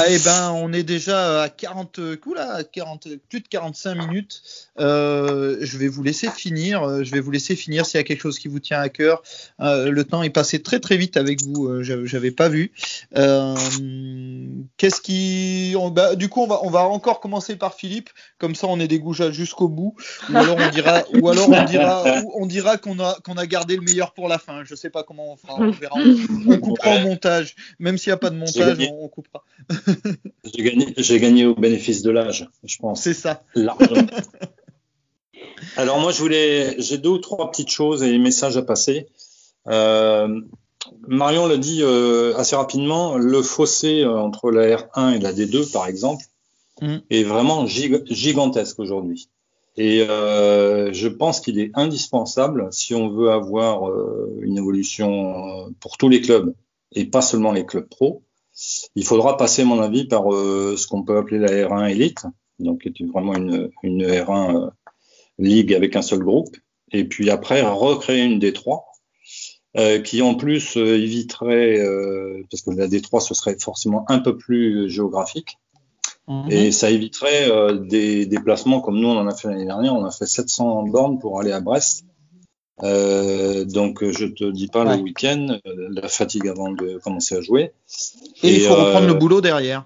Ah, 0.00 0.04
eh 0.08 0.20
ben, 0.20 0.52
on 0.52 0.72
est 0.72 0.84
déjà 0.84 1.42
à 1.42 1.48
40 1.48 2.18
coups 2.20 2.36
là, 2.36 2.62
40, 2.62 3.08
plus 3.28 3.40
de 3.40 3.48
45 3.48 3.96
minutes. 3.96 4.42
Euh, 4.78 5.56
je 5.60 5.76
vais 5.76 5.88
vous 5.88 6.04
laisser 6.04 6.30
finir. 6.30 6.84
Euh, 6.84 7.02
je 7.02 7.10
vais 7.10 7.18
vous 7.18 7.32
laisser 7.32 7.56
finir 7.56 7.84
s'il 7.84 7.98
y 7.98 8.00
a 8.00 8.04
quelque 8.04 8.20
chose 8.20 8.38
qui 8.38 8.46
vous 8.46 8.60
tient 8.60 8.80
à 8.80 8.90
cœur. 8.90 9.24
Euh, 9.58 9.90
le 9.90 10.04
temps 10.04 10.22
est 10.22 10.30
passé 10.30 10.62
très 10.62 10.78
très 10.78 10.96
vite 10.96 11.16
avec 11.16 11.42
vous. 11.42 11.66
Euh, 11.66 11.82
J'avais 11.82 12.30
pas 12.30 12.48
vu. 12.48 12.70
Euh, 13.16 13.56
Qu'est-ce 14.76 15.00
qui, 15.00 15.74
bah, 15.90 16.14
du 16.14 16.28
coup, 16.28 16.42
on 16.42 16.46
va 16.46 16.60
on 16.62 16.70
va 16.70 16.84
encore 16.84 17.18
commencer 17.18 17.56
par 17.56 17.74
Philippe. 17.74 18.10
Comme 18.38 18.54
ça, 18.54 18.68
on 18.68 18.78
est 18.78 18.86
des 18.86 19.00
goujats 19.00 19.32
jusqu'au 19.32 19.66
bout. 19.66 19.96
Ou 20.30 20.36
alors 20.36 20.58
on 20.60 20.70
dira, 20.70 21.02
ou 21.20 21.28
alors 21.28 21.48
on 21.48 21.64
dira, 21.64 22.04
on 22.36 22.46
dira 22.46 22.76
qu'on 22.76 23.00
a 23.00 23.16
qu'on 23.24 23.36
a 23.36 23.46
gardé 23.46 23.74
le 23.74 23.82
meilleur 23.82 24.14
pour 24.14 24.28
la 24.28 24.38
fin. 24.38 24.62
Je 24.62 24.76
sais 24.76 24.90
pas 24.90 25.02
comment 25.02 25.32
on 25.32 25.36
fera. 25.36 25.56
On 25.58 25.72
verra. 25.72 25.96
On, 26.46 26.58
coupera 26.58 26.94
au 26.94 27.00
montage. 27.00 27.56
Même 27.80 27.98
s'il 27.98 28.10
n'y 28.10 28.14
a 28.14 28.18
pas 28.18 28.30
de 28.30 28.36
montage, 28.36 28.78
on, 28.92 29.04
on 29.04 29.08
coupera. 29.08 29.42
j'ai 30.44 30.62
gagné, 30.62 30.94
gagné, 31.18 31.46
au 31.46 31.54
bénéfice 31.54 32.02
de 32.02 32.10
l'âge, 32.10 32.48
je 32.64 32.76
pense. 32.78 33.02
C'est 33.02 33.14
ça. 33.14 33.42
Alors 35.76 36.00
moi, 36.00 36.12
je 36.12 36.20
voulais, 36.20 36.80
j'ai 36.80 36.98
deux 36.98 37.10
ou 37.10 37.18
trois 37.18 37.50
petites 37.50 37.70
choses 37.70 38.02
et 38.02 38.18
messages 38.18 38.56
à 38.56 38.62
passer. 38.62 39.06
Euh, 39.68 40.40
Marion 41.06 41.46
l'a 41.46 41.56
dit 41.56 41.80
euh, 41.82 42.36
assez 42.36 42.56
rapidement, 42.56 43.16
le 43.16 43.42
fossé 43.42 44.02
euh, 44.02 44.18
entre 44.18 44.50
la 44.50 44.76
R1 44.76 45.16
et 45.16 45.18
la 45.18 45.32
D2, 45.32 45.70
par 45.72 45.86
exemple, 45.86 46.24
mm. 46.80 46.96
est 47.10 47.24
vraiment 47.24 47.66
gigantesque 47.66 48.78
aujourd'hui. 48.78 49.28
Et 49.76 50.00
je 50.00 51.06
pense 51.06 51.38
qu'il 51.38 51.60
est 51.60 51.70
indispensable 51.74 52.66
si 52.72 52.96
on 52.96 53.10
veut 53.10 53.30
avoir 53.30 53.88
une 54.40 54.58
évolution 54.58 55.72
pour 55.78 55.98
tous 55.98 56.08
les 56.08 56.20
clubs 56.20 56.52
et 56.90 57.04
pas 57.04 57.22
seulement 57.22 57.52
les 57.52 57.64
clubs 57.64 57.88
pro, 57.88 58.24
il 58.94 59.04
faudra 59.04 59.36
passer, 59.36 59.62
à 59.62 59.64
mon 59.64 59.80
avis, 59.80 60.04
par 60.04 60.32
euh, 60.32 60.76
ce 60.76 60.86
qu'on 60.86 61.02
peut 61.02 61.16
appeler 61.16 61.38
la 61.38 61.48
R1 61.48 61.90
Elite, 61.90 62.26
donc 62.58 62.90
qui 62.90 63.02
est 63.04 63.06
vraiment 63.06 63.34
une, 63.34 63.70
une 63.82 64.04
R1 64.04 64.56
euh, 64.56 64.70
Ligue 65.38 65.72
avec 65.72 65.94
un 65.94 66.02
seul 66.02 66.20
groupe, 66.20 66.56
et 66.90 67.04
puis 67.04 67.30
après 67.30 67.62
recréer 67.62 68.24
une 68.24 68.40
D3, 68.40 68.82
euh, 69.76 70.00
qui 70.00 70.20
en 70.22 70.34
plus 70.34 70.76
éviterait, 70.76 71.80
parce 72.50 72.62
que 72.62 72.70
la 72.70 72.88
D3 72.88 73.20
ce 73.20 73.34
serait 73.34 73.56
forcément 73.60 74.04
un 74.08 74.18
peu 74.18 74.36
plus 74.36 74.90
géographique, 74.90 75.58
mhm. 76.26 76.50
et 76.50 76.72
ça 76.72 76.90
éviterait 76.90 77.78
des 77.86 78.26
déplacements 78.26 78.80
comme 78.80 78.98
nous 78.98 79.06
on 79.06 79.16
en 79.16 79.28
a 79.28 79.34
fait 79.34 79.46
l'année 79.46 79.66
dernière, 79.66 79.94
on 79.94 80.04
a 80.04 80.10
fait 80.10 80.26
700 80.26 80.88
bornes 80.88 81.20
pour 81.20 81.38
aller 81.40 81.52
à 81.52 81.60
Brest. 81.60 82.04
Euh, 82.82 83.64
donc 83.64 84.04
je 84.04 84.26
te 84.26 84.50
dis 84.50 84.68
pas 84.68 84.84
le 84.84 85.02
week-end, 85.02 85.58
euh, 85.66 85.88
la 85.90 86.08
fatigue 86.08 86.46
avant 86.48 86.70
de 86.70 86.98
commencer 87.02 87.36
à 87.36 87.40
jouer. 87.40 87.72
Et, 88.42 88.54
il 88.54 88.60
faut 88.60 88.74
reprendre 88.74 89.06
le 89.06 89.14
euh, 89.14 89.18
boulot 89.18 89.40
derrière. 89.40 89.84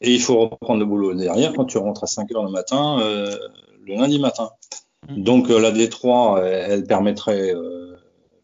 Et 0.00 0.12
il 0.12 0.20
faut 0.20 0.48
reprendre 0.48 0.80
le 0.80 0.86
boulot 0.86 1.14
derrière 1.14 1.52
quand 1.52 1.64
tu 1.64 1.78
rentres 1.78 2.04
à 2.04 2.06
5 2.06 2.30
heures 2.32 2.44
le 2.44 2.50
matin, 2.50 2.98
le 2.98 3.94
lundi 3.94 4.18
matin. 4.18 4.50
Mm. 5.08 5.22
Donc 5.22 5.48
la 5.48 5.70
D3, 5.70 6.44
elle, 6.44 6.84
permettrait, 6.84 7.54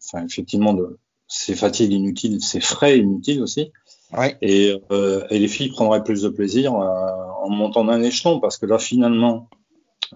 enfin 0.03 0.25
effectivement, 0.25 0.73
de 0.73 0.97
ces 1.27 1.55
fatigues 1.55 1.91
inutiles, 1.91 2.41
ces 2.41 2.59
frais 2.59 2.97
inutiles 2.97 3.41
aussi. 3.41 3.71
Ouais. 4.17 4.37
Et, 4.41 4.73
et, 5.29 5.39
les 5.39 5.47
filles 5.47 5.69
prendraient 5.69 6.03
plus 6.03 6.23
de 6.23 6.29
plaisir 6.29 6.73
en 6.73 7.49
montant 7.49 7.85
d'un 7.85 8.01
échelon 8.01 8.39
parce 8.39 8.57
que 8.57 8.65
là 8.65 8.79
finalement, 8.79 9.49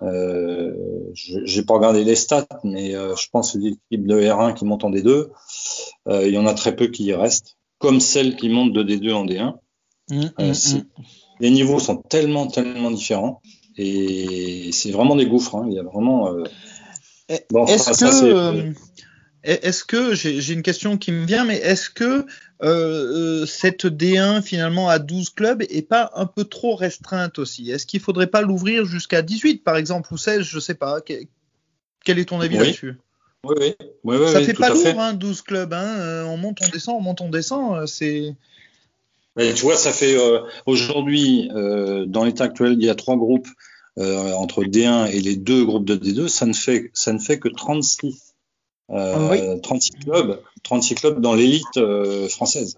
euh, 0.02 0.74
j'ai 1.14 1.64
pas 1.64 1.76
regardé 1.76 2.04
les 2.04 2.16
stats, 2.16 2.48
mais 2.64 2.96
euh, 2.96 3.16
je 3.16 3.28
pense 3.32 3.54
que 3.54 3.58
l'équipe 3.58 4.06
de 4.06 4.22
R1 4.22 4.54
qui 4.54 4.66
monte 4.66 4.84
en 4.84 4.92
D2, 4.92 5.28
euh, 6.08 6.28
il 6.28 6.34
y 6.34 6.38
en 6.38 6.46
a 6.46 6.54
très 6.54 6.76
peu 6.76 6.88
qui 6.88 7.06
y 7.06 7.14
restent, 7.14 7.58
comme 7.80 8.00
celles 8.00 8.36
qui 8.36 8.50
montent 8.50 8.74
de 8.74 8.84
D2 8.84 9.14
en 9.14 9.26
D1. 9.26 9.56
Mmh, 10.10 10.22
euh, 10.40 10.54
mmh, 10.54 10.78
mmh. 10.78 10.86
Les 11.40 11.50
niveaux 11.50 11.80
sont 11.80 11.98
tellement, 11.98 12.48
tellement 12.48 12.92
différents 12.92 13.42
et 13.76 14.70
c'est 14.72 14.92
vraiment 14.92 15.16
des 15.16 15.28
gouffres. 15.28 15.56
Hein. 15.56 15.66
Il 15.70 15.76
y 15.76 15.80
a 15.80 15.84
vraiment. 15.84 16.34
Bon, 17.52 17.66
est-ce 17.66 17.92
que, 17.92 18.74
est-ce 19.48 19.84
que 19.84 20.14
j'ai 20.14 20.54
une 20.54 20.62
question 20.62 20.98
qui 20.98 21.12
me 21.12 21.26
vient, 21.26 21.46
mais 21.46 21.58
est-ce 21.58 21.90
que 21.90 22.26
euh, 22.64 23.46
cette 23.46 23.86
D1 23.86 24.42
finalement 24.42 24.90
à 24.90 25.00
12 25.00 25.30
clubs 25.32 25.62
est 25.70 25.88
pas 25.88 26.12
un 26.16 26.26
peu 26.26 26.44
trop 26.44 26.76
restreinte 26.76 27.40
aussi? 27.40 27.72
Est-ce 27.72 27.86
qu'il 27.86 28.00
faudrait 28.00 28.28
pas 28.28 28.42
l'ouvrir 28.42 28.86
jusqu'à 28.86 29.22
18 29.22 29.64
par 29.64 29.78
exemple 29.78 30.14
ou 30.14 30.18
16 30.18 30.42
Je 30.42 30.60
sais 30.60 30.74
pas. 30.76 31.00
Quel 31.02 32.20
est 32.20 32.26
ton 32.26 32.40
avis 32.42 32.58
là-dessus? 32.58 32.96
Oui, 33.46 33.56
oui. 33.60 33.76
oui, 34.04 34.18
Ça 34.32 34.40
oui, 34.40 34.46
fait 34.46 34.54
tout 34.54 34.62
pas 34.62 34.76
fait. 34.76 34.92
lourd, 34.92 35.02
hein, 35.02 35.14
12 35.14 35.42
clubs. 35.44 35.74
Hein, 35.74 36.00
euh, 36.00 36.24
on 36.26 36.38
monte, 36.38 36.58
on 36.66 36.70
descend, 36.70 36.96
on 36.98 37.02
monte, 37.02 37.22
on 37.22 37.30
descend. 37.30 37.78
euh, 37.78 37.86
C'est 37.86 38.36
Mais 39.36 39.54
tu 39.54 39.62
vois, 39.64 39.78
ça 39.78 39.94
fait 39.94 40.18
euh, 40.18 40.42
aujourd'hui, 40.66 41.50
euh, 41.56 42.06
dans 42.06 42.24
l'état 42.26 42.46
actuel, 42.46 42.74
il 42.74 42.84
y 42.84 42.90
a 42.90 42.96
trois 42.96 43.16
groupes 43.16 43.48
euh, 44.00 44.34
entre 44.34 44.64
D1 44.64 45.08
et 45.12 45.22
les 45.22 45.36
deux 45.36 45.64
groupes 45.66 45.86
de 45.86 45.96
D2, 45.96 46.28
ça 46.28 46.46
ne 46.46 46.54
fait, 46.54 46.92
ça 46.94 47.14
ne 47.14 47.20
fait 47.20 47.40
que 47.40 47.48
36, 47.48 48.04
euh, 48.06 48.27
Oui. 48.90 49.62
36 49.62 49.92
clubs, 50.04 50.42
36 50.64 50.96
clubs 50.96 51.20
dans 51.22 51.34
l'élite 51.36 51.78
euh, 51.78 52.28
française. 52.30 52.78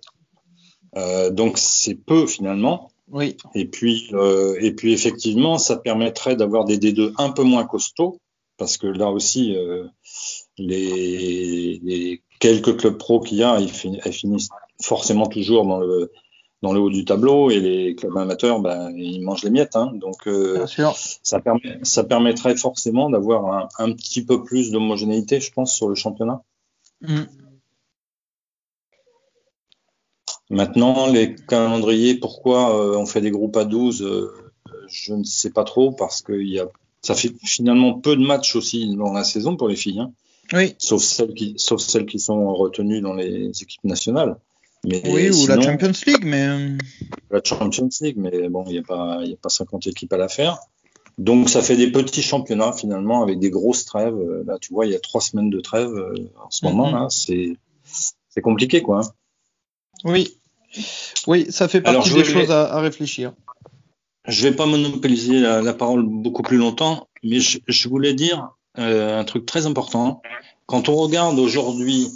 Euh, 0.98 1.30
donc 1.30 1.58
c'est 1.60 1.96
peu 1.96 2.26
finalement. 2.26 2.90
oui. 3.12 3.38
Et 3.54 3.66
puis, 3.66 4.10
euh, 4.14 4.56
et 4.60 4.72
puis 4.72 4.92
effectivement, 4.94 5.58
ça 5.60 5.78
permettrait 5.78 6.36
d'avoir 6.36 6.66
des 6.66 6.78
D2 6.80 7.14
un 7.18 7.30
peu 7.32 7.44
moins 7.44 7.66
costauds, 7.66 8.18
parce 8.58 8.78
que 8.78 8.88
là 8.88 9.10
aussi, 9.12 9.56
euh, 9.56 9.86
les, 10.58 11.80
les 11.84 12.22
quelques 12.40 12.78
clubs 12.78 12.98
pro 12.98 13.20
qu'il 13.20 13.38
y 13.38 13.44
a, 13.44 13.60
ils, 13.60 13.72
fin- 13.72 13.94
ils 14.06 14.12
finissent 14.14 14.50
forcément 14.82 15.28
toujours 15.28 15.66
dans 15.66 15.80
le 15.80 16.12
dans 16.62 16.74
le 16.74 16.80
haut 16.80 16.90
du 16.90 17.06
tableau, 17.06 17.50
et 17.50 17.60
les 17.60 17.96
clubs 17.96 18.18
amateurs, 18.18 18.60
ben, 18.60 18.92
ils 18.98 19.22
mangent 19.22 19.44
les 19.44 19.50
miettes. 19.50 19.76
Hein, 19.76 19.92
donc, 19.96 20.28
euh, 20.28 20.56
Bien 20.58 20.68
sûr. 20.68 20.94
ça, 20.96 21.40
permet, 21.40 21.80
ça 21.84 22.04
permettrait 22.04 22.58
forcément 22.58 23.10
d'avoir 23.10 23.46
un, 23.54 23.68
un 23.78 23.94
petit 23.94 24.24
peu 24.26 24.44
plus 24.44 24.72
d'homogénéité, 24.72 25.40
je 25.40 25.52
pense, 25.52 25.74
sur 25.74 25.88
le 25.88 25.96
championnat. 25.96 26.42
Mm. 27.02 27.24
Maintenant, 30.50 31.08
les 31.08 31.36
calendriers, 31.36 32.16
pourquoi 32.16 32.76
euh, 32.76 32.98
on 32.98 33.06
fait 33.06 33.22
des 33.22 33.30
groupes 33.32 33.56
à 33.56 33.66
12, 33.66 34.02
euh, 34.02 34.32
je 34.88 35.14
ne 35.14 35.24
sais 35.24 35.52
pas 35.52 35.64
trop, 35.64 35.92
parce 35.92 36.22
que 36.22 36.34
y 36.34 36.60
a, 36.60 36.68
ça 37.02 37.14
fait 37.14 37.32
finalement 37.44 37.94
peu 37.94 38.16
de 38.16 38.22
matchs 38.26 38.56
aussi 38.56 38.96
dans 38.96 39.14
la 39.14 39.24
saison 39.24 39.56
pour 39.56 39.68
les 39.68 39.76
filles, 39.76 40.00
hein, 40.00 40.12
Oui. 40.54 40.76
sauf, 40.80 41.04
celles 41.04 41.36
qui, 41.36 41.54
sauf 41.58 41.80
celles 41.80 42.08
qui 42.08 42.20
sont 42.20 42.54
retenues 42.56 43.02
dans 43.02 43.14
les 43.14 43.52
équipes 43.62 43.84
nationales. 43.84 44.38
Mais 44.86 45.02
Oui, 45.06 45.30
ou 45.30 45.48
la 45.48 45.60
Champions 45.62 45.92
League, 46.08 46.24
mais 46.24 46.48
euh, 46.48 46.78
la 47.32 47.42
Champions 47.44 47.90
League, 48.02 48.16
mais 48.18 48.48
bon, 48.50 48.64
il 48.68 48.74
n'y 48.74 48.78
a, 48.80 48.84
pas- 48.84 49.20
y 49.24 49.34
a 49.34 49.38
pas 49.38 49.50
50 49.50 49.88
équipes 49.88 50.14
à 50.14 50.18
la 50.18 50.30
faire. 50.30 50.58
Donc, 51.18 51.50
ça 51.50 51.62
fait 51.62 51.76
des 51.76 51.92
petits 51.92 52.22
championnats 52.22 52.72
finalement 52.72 53.22
avec 53.22 53.40
des 53.40 53.50
grosses 53.50 53.84
trêves. 53.84 54.16
Euh, 54.16 54.44
Là, 54.48 54.58
tu 54.60 54.74
vois, 54.74 54.86
il 54.86 54.94
y 54.94 54.96
a 54.96 55.00
trois 55.00 55.20
semaines 55.20 55.50
de 55.50 55.60
trêve 55.60 55.90
euh, 55.90 56.14
en 56.42 56.50
ce 56.50 56.64
moment. 56.66 56.92
Là, 56.92 57.08
c'est 57.10 58.42
compliqué, 58.42 58.82
quoi. 58.82 59.02
oui. 60.06 60.36
Oui, 61.28 61.48
ça 61.50 61.68
fait 61.68 61.86
Alors, 61.88 62.04
partie 62.04 62.12
je 62.12 62.24
des 62.24 62.24
choses 62.26 62.52
à, 62.52 62.72
à 62.76 62.80
réfléchir. 62.80 63.34
Je 64.28 64.48
vais 64.48 64.56
pas 64.56 64.68
monopoliser 64.68 65.40
la, 65.40 65.62
la 65.64 65.74
parole 65.74 66.04
beaucoup 66.06 66.44
plus 66.44 66.58
longtemps, 66.58 67.08
mais 67.24 67.40
je, 67.40 67.58
je 67.68 67.90
voulais 67.90 68.14
dire 68.14 68.50
euh, 68.78 69.20
un 69.20 69.24
truc 69.24 69.48
très 69.48 69.66
important. 69.66 70.22
Quand 70.68 70.88
on 70.88 70.96
regarde 70.96 71.40
aujourd'hui 71.40 72.08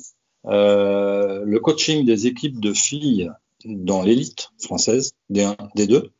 le 0.46 1.58
coaching 1.60 2.06
des 2.06 2.28
équipes 2.28 2.60
de 2.60 2.74
filles 2.74 3.32
dans 3.66 4.02
l'élite 4.02 4.52
française, 4.62 5.14
des 5.30 5.44
1, 5.44 5.56
des 5.76 5.88
2, 5.88 6.12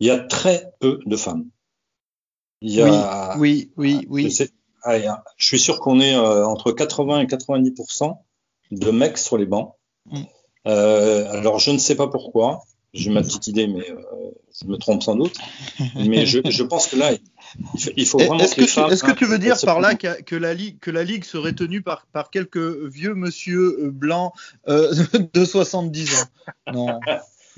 il 0.00 0.08
y 0.08 0.10
a 0.10 0.18
très 0.18 0.72
peu 0.80 0.98
de 1.06 1.16
femmes. 1.16 1.46
Il 2.60 2.72
y 2.74 2.82
a, 2.82 3.36
Oui, 3.38 3.70
oui, 3.76 4.06
oui. 4.10 4.36
a- 4.82 5.24
je 5.36 5.46
suis 5.46 5.58
sûr 5.58 5.78
qu'on 5.80 6.00
est 6.00 6.14
euh, 6.16 6.46
entre 6.46 6.72
80 6.72 7.20
et 7.20 7.26
90% 7.26 8.18
de 8.72 8.90
mecs 8.90 9.18
sur 9.18 9.36
les 9.38 9.46
bancs. 9.46 9.74
Mm. 10.06 10.22
Euh, 10.66 11.30
alors 11.30 11.58
je 11.60 11.70
ne 11.70 11.78
sais 11.78 11.94
pas 11.94 12.08
pourquoi, 12.08 12.62
j'ai 12.96 13.10
ma 13.10 13.22
petite 13.22 13.46
idée, 13.46 13.66
mais 13.66 13.88
euh, 13.90 13.96
je 14.60 14.66
me 14.66 14.76
trompe 14.76 15.02
sans 15.02 15.14
doute. 15.16 15.36
Mais 15.94 16.26
je, 16.26 16.40
je 16.48 16.62
pense 16.62 16.86
que 16.88 16.96
là, 16.96 17.12
il 17.74 17.80
faut, 17.80 17.90
il 17.96 18.06
faut 18.06 18.18
vraiment 18.18 18.38
Est-ce 18.40 18.54
que, 18.54 18.60
les 18.62 18.66
tu- 18.66 18.72
femmes, 18.72 18.90
est-ce 18.92 19.04
que 19.04 19.12
tu 19.12 19.24
veux 19.26 19.38
dire 19.38 19.56
par 19.64 19.80
là 19.80 19.94
que, 19.94 20.22
que 20.22 20.34
la 20.36 20.54
ligue, 20.54 20.78
que 20.80 20.90
la 20.90 21.04
ligue 21.04 21.24
serait 21.24 21.52
tenue 21.52 21.82
par, 21.82 22.06
par 22.06 22.30
quelques 22.30 22.56
vieux 22.58 23.14
monsieur 23.14 23.78
euh, 23.80 23.90
blancs 23.90 24.32
euh, 24.68 24.92
de 25.34 25.44
70 25.44 26.14
ans? 26.14 26.72
Non, 26.72 27.00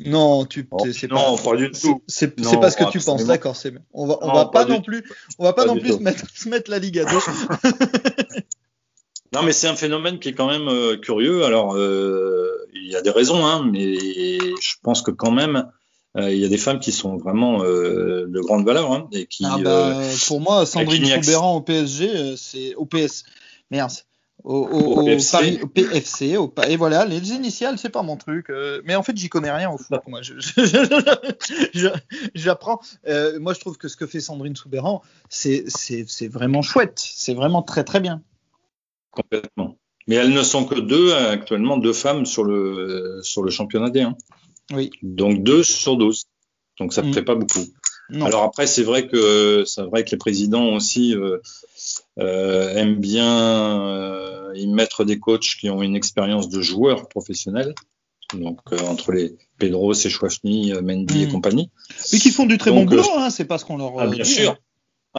non, 0.04 0.44
tu, 0.44 0.66
Oh, 0.70 0.84
c'est 0.92 1.10
non, 1.10 1.36
pas, 1.36 1.50
pas 1.50 1.56
du 1.56 1.70
tout. 1.70 2.02
c'est 2.06 2.38
Non, 2.38 2.50
c'est 2.50 2.60
pas 2.60 2.70
ce 2.70 2.76
que 2.76 2.84
tu 2.90 2.98
absolument. 2.98 3.16
penses, 3.18 3.26
d'accord. 3.26 3.56
C'est 3.56 3.72
on 3.92 4.06
va, 4.06 4.18
on 4.22 4.26
Non, 4.28 4.34
va 4.34 4.46
pas 4.46 4.64
non 4.64 4.80
plus, 4.82 5.02
on 5.38 5.44
va 5.44 5.52
pas, 5.52 5.62
Pas 5.62 5.68
non 5.68 5.74
du 5.74 5.80
plus 5.80 5.90
tout. 5.90 5.98
se 5.98 6.02
mettre, 6.02 6.24
se 6.34 6.48
mettre 6.48 6.70
la 6.70 6.78
ligue 6.78 6.98
à 6.98 7.04
dos. 7.04 7.20
Non, 9.34 9.42
mais 9.42 9.52
c'est 9.52 9.66
un 9.68 9.76
phénomène 9.76 10.18
qui 10.20 10.30
est 10.30 10.32
quand 10.32 10.48
même 10.48 10.68
euh, 10.68 10.96
curieux. 10.96 11.44
Alors, 11.44 11.76
euh, 11.76 12.57
il 12.74 12.90
y 12.90 12.96
a 12.96 13.02
des 13.02 13.10
raisons, 13.10 13.44
hein, 13.46 13.68
mais 13.70 13.96
je 13.98 14.74
pense 14.82 15.02
que 15.02 15.10
quand 15.10 15.30
même, 15.30 15.70
euh, 16.16 16.32
il 16.32 16.38
y 16.38 16.44
a 16.44 16.48
des 16.48 16.58
femmes 16.58 16.80
qui 16.80 16.92
sont 16.92 17.16
vraiment 17.16 17.62
euh, 17.64 18.26
de 18.28 18.40
grande 18.40 18.64
valeur 18.66 18.92
hein, 18.92 19.08
et 19.12 19.26
qui. 19.26 19.44
Ah 19.44 19.56
euh, 19.58 19.62
bah, 19.94 20.00
pour 20.26 20.40
moi, 20.40 20.66
Sandrine. 20.66 21.04
Souberan 21.22 21.56
au 21.56 21.60
PSG, 21.60 22.08
euh, 22.16 22.36
c'est 22.36 22.74
au 22.74 22.86
PS. 22.86 23.24
Merde. 23.70 23.92
Au, 24.44 24.54
au- 24.54 24.66
Au 24.68 25.00
au 25.00 25.04
PFC. 25.04 25.32
Paris, 25.32 25.58
au 25.62 25.66
PFC, 25.66 26.36
au 26.36 26.54
et 26.68 26.76
voilà, 26.76 27.04
les 27.04 27.32
initiales, 27.32 27.76
c'est 27.76 27.88
pas 27.90 28.02
mon 28.02 28.16
truc. 28.16 28.50
euh, 28.50 28.80
mais 28.84 28.94
en 28.94 29.02
fait, 29.02 29.16
j'y 29.16 29.28
connais 29.28 29.50
rien 29.50 29.68
au 29.68 29.78
foot. 29.78 29.98
Moi, 30.06 30.22
je- 30.22 30.38
je- 30.38 31.88
j'apprends. 32.34 32.80
Euh, 33.08 33.40
moi, 33.40 33.52
je 33.52 33.60
trouve 33.60 33.76
que 33.76 33.88
ce 33.88 33.96
que 33.96 34.06
fait 34.06 34.20
Sandrine 34.20 34.56
c'est, 35.66 36.04
c'est 36.06 36.28
vraiment 36.28 36.62
chouette. 36.62 36.98
C'est 36.98 37.34
vraiment 37.34 37.62
très, 37.62 37.82
très 37.82 37.98
bien. 38.00 38.22
Complètement. 39.10 39.76
Mais 40.08 40.16
elles 40.16 40.32
ne 40.32 40.42
sont 40.42 40.64
que 40.64 40.74
deux 40.80 41.10
euh, 41.12 41.30
actuellement, 41.30 41.76
deux 41.78 41.92
femmes 41.92 42.26
sur 42.26 42.42
le 42.44 43.20
sur 43.22 43.42
le 43.42 43.50
championnat 43.50 43.90
D1. 43.90 44.14
Oui. 44.72 44.90
Donc 45.02 45.42
deux 45.42 45.62
sur 45.62 45.96
12. 45.96 46.24
Donc 46.80 46.92
ça 46.92 47.02
ne 47.02 47.08
Mm. 47.10 47.14
fait 47.14 47.22
pas 47.22 47.34
beaucoup. 47.34 47.64
Non. 48.10 48.24
Alors 48.26 48.42
après, 48.42 48.66
c'est 48.66 48.82
vrai 48.84 49.06
que 49.06 49.64
c'est 49.66 49.82
vrai 49.82 50.04
que 50.04 50.10
les 50.12 50.16
présidents 50.16 50.74
aussi 50.74 51.14
euh, 51.14 51.38
euh, 52.18 52.74
aiment 52.74 52.96
bien 52.96 53.82
euh, 53.82 54.52
y 54.54 54.66
mettre 54.66 55.04
des 55.04 55.18
coachs 55.18 55.56
qui 55.60 55.68
ont 55.70 55.82
une 55.82 55.94
expérience 55.94 56.48
de 56.48 56.60
joueurs 56.62 57.08
professionnels. 57.08 57.74
Donc 58.34 58.60
entre 58.88 59.12
les 59.12 59.36
Pedro, 59.58 59.92
Sechouafni, 59.94 60.72
Mendy 60.82 61.22
et 61.22 61.26
Mm. 61.26 61.32
compagnie. 61.32 61.70
Mais 62.12 62.18
qui 62.18 62.30
font 62.30 62.46
du 62.46 62.56
très 62.58 62.70
Donc, 62.70 62.88
bon 62.88 62.96
boulot, 62.96 63.08
hein, 63.18 63.30
c'est 63.30 63.44
pas 63.46 63.58
ce 63.58 63.64
qu'on 63.64 63.76
leur 63.78 63.92
Ah, 63.98 64.06
bien 64.06 64.24
dit, 64.24 64.30
sûr. 64.30 64.50
hein. 64.52 64.58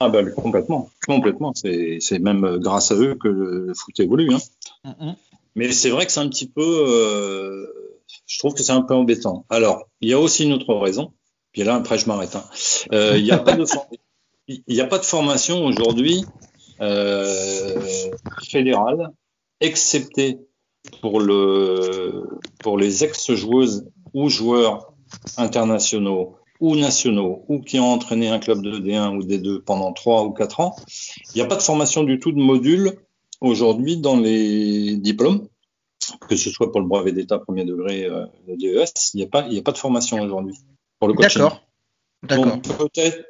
Ah 0.02 0.08
bah 0.10 0.24
complètement, 0.24 0.90
complètement. 1.08 1.52
C'est 1.56 2.00
même 2.20 2.58
grâce 2.58 2.92
à 2.92 2.96
eux 2.96 3.16
que 3.16 3.28
le 3.28 3.74
foot 3.76 4.00
évolue. 4.00 4.32
Hein. 4.34 4.38
Mais 5.56 5.72
c'est 5.72 5.90
vrai 5.90 6.06
que 6.06 6.12
c'est 6.12 6.20
un 6.20 6.30
petit 6.30 6.50
peu, 6.50 6.86
euh, 6.88 7.66
je 8.28 8.40
trouve 8.40 8.54
que 8.54 8.64
c'est 8.64 8.72
un 8.72 8.82
peu 8.82 8.94
embêtant. 8.94 9.46
Alors, 9.50 9.84
il 10.02 10.10
y 10.10 10.14
a 10.14 10.20
aussi 10.20 10.46
une 10.46 10.54
autre 10.54 10.74
raison. 10.76 11.14
Puis 11.52 11.64
là, 11.64 11.76
après, 11.76 11.98
je 11.98 12.08
m'arrête. 12.08 12.36
hein. 12.36 12.46
Euh, 12.94 13.18
il 13.18 13.24
n'y 13.24 13.32
a 13.32 13.40
pas 13.40 15.00
de, 15.00 15.06
formation 15.06 15.66
aujourd'hui 15.66 16.24
euh, 16.82 17.82
fédérale, 18.44 19.10
excepté 19.60 20.38
pour 21.02 21.20
le, 21.20 22.24
pour 22.60 22.78
les 22.78 23.04
ex-joueuses 23.04 23.90
ou 24.14 24.30
joueurs 24.30 24.94
internationaux 25.38 26.38
ou 26.60 26.76
nationaux 26.76 27.46
ou 27.48 27.60
qui 27.62 27.80
ont 27.80 27.92
entraîné 27.92 28.30
un 28.30 28.40
club 28.40 28.62
de 28.62 28.80
D1 28.80 29.16
ou 29.16 29.24
D2 29.24 29.62
pendant 29.62 29.94
trois 29.94 30.24
ou 30.24 30.32
quatre 30.32 30.60
ans. 30.60 30.76
Il 31.34 31.38
n'y 31.38 31.42
a 31.42 31.46
pas 31.46 31.56
de 31.56 31.62
formation 31.62 32.04
du 32.04 32.20
tout 32.20 32.32
de 32.32 32.40
module 32.40 32.98
aujourd'hui 33.42 33.98
dans 33.98 34.18
les 34.20 34.96
diplômes, 34.98 35.48
que 36.28 36.36
ce 36.36 36.50
soit 36.50 36.72
pour 36.72 36.82
le 36.82 36.88
brevet 36.88 37.12
d'État 37.12 37.40
premier 37.40 37.66
degré, 37.66 38.06
euh, 38.06 38.26
le 38.48 38.58
DES, 38.58 38.86
il 39.14 39.18
n'y 39.18 39.24
a 39.24 39.28
pas, 39.28 39.46
il 39.48 39.54
n'y 39.54 39.60
a 39.60 39.62
pas 39.62 39.72
de 39.72 39.78
formation 39.78 40.20
aujourd'hui 40.22 40.56
pour 41.00 41.08
le 41.08 41.14
coaching. 41.14 41.44
D'accord. 42.24 42.60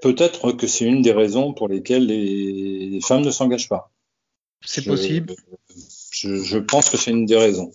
Peut-être, 0.02 0.52
que 0.54 0.66
c'est 0.66 0.86
une 0.86 1.02
des 1.04 1.12
raisons 1.12 1.54
pour 1.54 1.68
lesquelles 1.68 2.08
les, 2.08 3.00
femmes 3.02 3.22
ne 3.22 3.30
s'engagent 3.32 3.70
pas. 3.70 3.92
C'est 4.66 4.84
possible. 4.84 5.36
Je, 6.12 6.36
je 6.42 6.58
pense 6.58 6.90
que 6.90 6.98
c'est 6.98 7.12
une 7.12 7.26
des 7.26 7.38
raisons. 7.38 7.72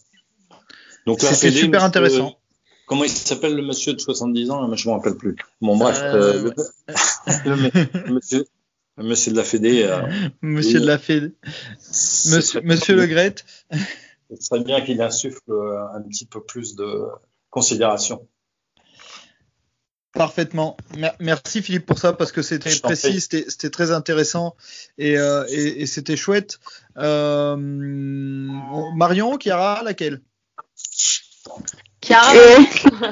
Donc 1.06 1.20
C'était 1.20 1.50
super 1.52 1.68
monsieur- 1.80 1.86
intéressant. 1.86 2.36
Comment 2.86 3.04
il 3.04 3.10
s'appelle 3.10 3.54
le 3.54 3.62
monsieur 3.62 3.94
de 3.94 3.98
70 4.00 4.50
ans? 4.50 4.74
Je 4.74 4.88
me 4.88 4.94
rappelle 4.94 5.16
plus. 5.16 5.36
Bon 5.62 5.76
bref, 5.76 5.98
Euh, 6.02 6.50
euh, 6.50 6.96
le, 7.46 7.56
le- 8.06 8.12
monsieur, 8.14 8.44
monsieur 8.96 9.32
de 9.32 9.36
la 9.36 9.44
Fédé, 9.44 9.82
euh, 9.82 10.02
Monsieur 10.42 10.78
oui. 10.78 10.82
de 10.82 10.86
la 10.86 10.98
Fédé. 10.98 11.32
ce 11.80 12.34
Monsieur, 12.34 12.60
Monsieur 12.62 12.94
Le 12.96 13.06
Gret. 13.06 13.34
Ce 14.30 14.36
serait 14.46 14.62
bien 14.64 14.80
qu'il 14.80 15.00
insuffle 15.02 15.38
euh, 15.50 15.86
un 15.94 16.02
petit 16.02 16.26
peu 16.26 16.42
plus 16.42 16.74
de 16.76 17.02
considération. 17.50 18.26
Parfaitement. 20.12 20.76
Mer- 20.96 21.16
Merci 21.18 21.60
Philippe 21.60 21.86
pour 21.86 21.98
ça 21.98 22.12
parce 22.12 22.30
que 22.30 22.40
c'était 22.40 22.70
précis, 22.78 23.20
c'était 23.20 23.70
très 23.70 23.90
intéressant 23.90 24.54
et, 24.96 25.18
euh, 25.18 25.44
et, 25.48 25.82
et 25.82 25.86
c'était 25.86 26.16
chouette. 26.16 26.60
Euh, 26.98 27.56
Marion, 27.58 29.36
Chiara, 29.38 29.82
laquelle? 29.82 30.20
Chiara, 32.00 32.32
Euh, 32.34 32.58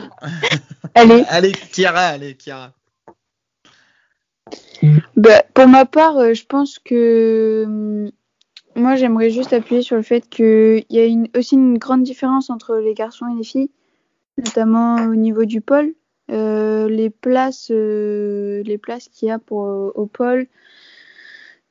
Allez, 0.95 1.25
Allez, 1.29 1.53
Chiara, 1.73 2.01
allez, 2.07 2.37
Chiara. 2.39 2.73
Bah, 5.17 5.43
pour 5.55 5.69
ma 5.69 5.85
part, 5.85 6.19
euh, 6.19 6.35
je 6.35 6.45
pense 6.45 6.79
que 6.79 7.65
hum, 7.67 8.11
Moi, 8.77 8.97
j'aimerais 8.97 9.31
juste 9.31 9.53
appuyer 9.53 9.83
sur 9.83 9.97
le 9.97 10.03
fait 10.03 10.29
qu'il 10.29 10.85
y 10.91 11.01
a 11.01 11.39
aussi 11.39 11.55
une 11.55 11.79
grande 11.79 12.03
différence 12.03 12.51
entre 12.51 12.77
les 12.77 12.95
garçons 12.95 13.27
et 13.29 13.37
les 13.37 13.45
filles, 13.45 13.71
notamment 14.39 14.97
au 14.97 15.15
niveau 15.15 15.45
du 15.45 15.61
pôle. 15.61 15.95
Euh, 16.31 16.89
les 16.89 17.11
places, 17.11 17.71
euh, 17.71 18.63
les 18.65 18.79
places 18.79 19.09
qu'il 19.09 19.29
y 19.29 19.31
a 19.31 19.39
pour 19.39 19.93
au 19.95 20.07
pôle, 20.07 20.47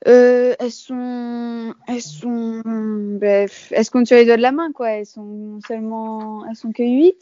elles 0.06 0.72
sont, 0.72 1.74
elles 1.88 2.02
sont, 2.02 2.62
bref, 3.20 3.72
elles 3.72 3.86
se 3.86 3.92
comptent 3.92 4.08
sur 4.08 4.18
les 4.18 4.26
doigts 4.26 4.38
de 4.38 4.42
la 4.42 4.52
main, 4.52 4.72
quoi. 4.72 4.92
Elles 4.92 5.06
sont 5.06 5.60
seulement, 5.68 6.46
elles 6.48 6.56
sont 6.56 6.72
que 6.72 6.84
8, 6.84 7.16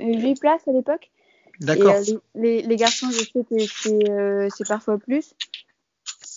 8 0.00 0.40
places 0.40 0.66
à 0.68 0.72
l'époque. 0.72 1.11
D'accord. 1.62 1.94
Euh, 1.94 2.18
les, 2.34 2.62
les, 2.62 2.76
garçons, 2.76 3.10
je 3.10 3.18
sais 3.18 3.44
que 3.44 3.58
c'est, 3.58 4.10
euh, 4.10 4.48
parfois 4.66 4.98
plus. 4.98 5.34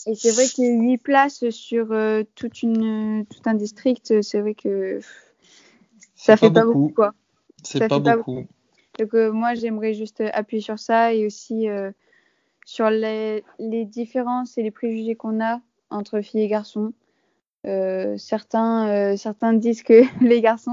Et 0.07 0.13
c'est 0.15 0.31
vrai 0.31 0.45
que 0.45 0.61
8 0.61 0.97
places 0.99 1.49
sur 1.49 1.91
euh, 1.91 2.23
toute 2.35 2.61
une, 2.61 3.25
tout 3.25 3.41
un 3.45 3.55
district, 3.55 4.21
c'est 4.21 4.39
vrai 4.39 4.53
que 4.53 4.99
ça 6.15 6.37
fait 6.37 6.51
pas 6.51 6.63
beaucoup, 6.63 6.79
beaucoup 6.79 6.93
quoi. 6.93 7.13
C'est 7.63 7.87
pas, 7.87 7.99
pas, 7.99 8.17
beaucoup. 8.17 8.45
Donc 8.99 9.13
moi, 9.33 9.55
j'aimerais 9.55 9.93
juste 9.93 10.21
appuyer 10.33 10.61
sur 10.61 10.79
ça 10.79 11.13
et 11.13 11.25
aussi 11.25 11.67
sur 12.65 12.89
les, 12.89 13.43
les, 13.59 13.85
différences 13.85 14.57
et 14.57 14.63
les 14.63 14.71
préjugés 14.71 15.15
qu'on 15.15 15.43
a 15.43 15.59
entre 15.89 16.21
filles 16.21 16.41
et 16.41 16.47
garçons. 16.47 16.93
Certains, 17.63 19.17
certains 19.17 19.53
disent 19.53 19.83
que 19.83 20.03
les 20.23 20.41
garçons 20.41 20.71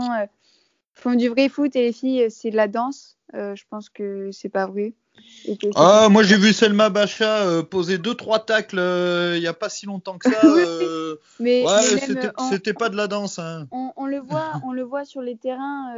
font 0.92 1.14
du 1.14 1.28
vrai 1.28 1.48
foot 1.48 1.74
et 1.74 1.82
les 1.82 1.92
filles, 1.92 2.30
c'est 2.30 2.50
de 2.50 2.56
la 2.56 2.68
danse. 2.68 3.16
Je 3.32 3.62
pense 3.70 3.88
que 3.88 4.30
c'est 4.32 4.48
pas 4.48 4.66
vrai. 4.66 4.94
Ah, 5.74 6.08
moi 6.10 6.22
j'ai 6.22 6.36
vu 6.36 6.52
Selma 6.52 6.88
Bacha 6.88 7.46
euh, 7.46 7.62
poser 7.62 7.98
deux 7.98 8.14
trois 8.14 8.38
tacles 8.38 8.78
il 9.34 9.40
n'y 9.40 9.46
a 9.46 9.52
pas 9.52 9.68
si 9.68 9.86
longtemps 9.86 10.18
que 10.18 10.30
ça. 10.30 10.40
Euh, 10.44 11.16
mais, 11.40 11.64
ouais, 11.64 11.98
c'était 12.50 12.72
pas 12.72 12.88
de 12.88 12.96
la 12.96 13.06
danse. 13.06 13.38
Hein. 13.38 13.66
On, 13.70 13.92
on, 13.96 14.06
le 14.06 14.18
voit, 14.18 14.52
on 14.64 14.72
le 14.72 14.82
voit 14.82 15.04
sur 15.04 15.20
les 15.20 15.36
terrains. 15.36 15.94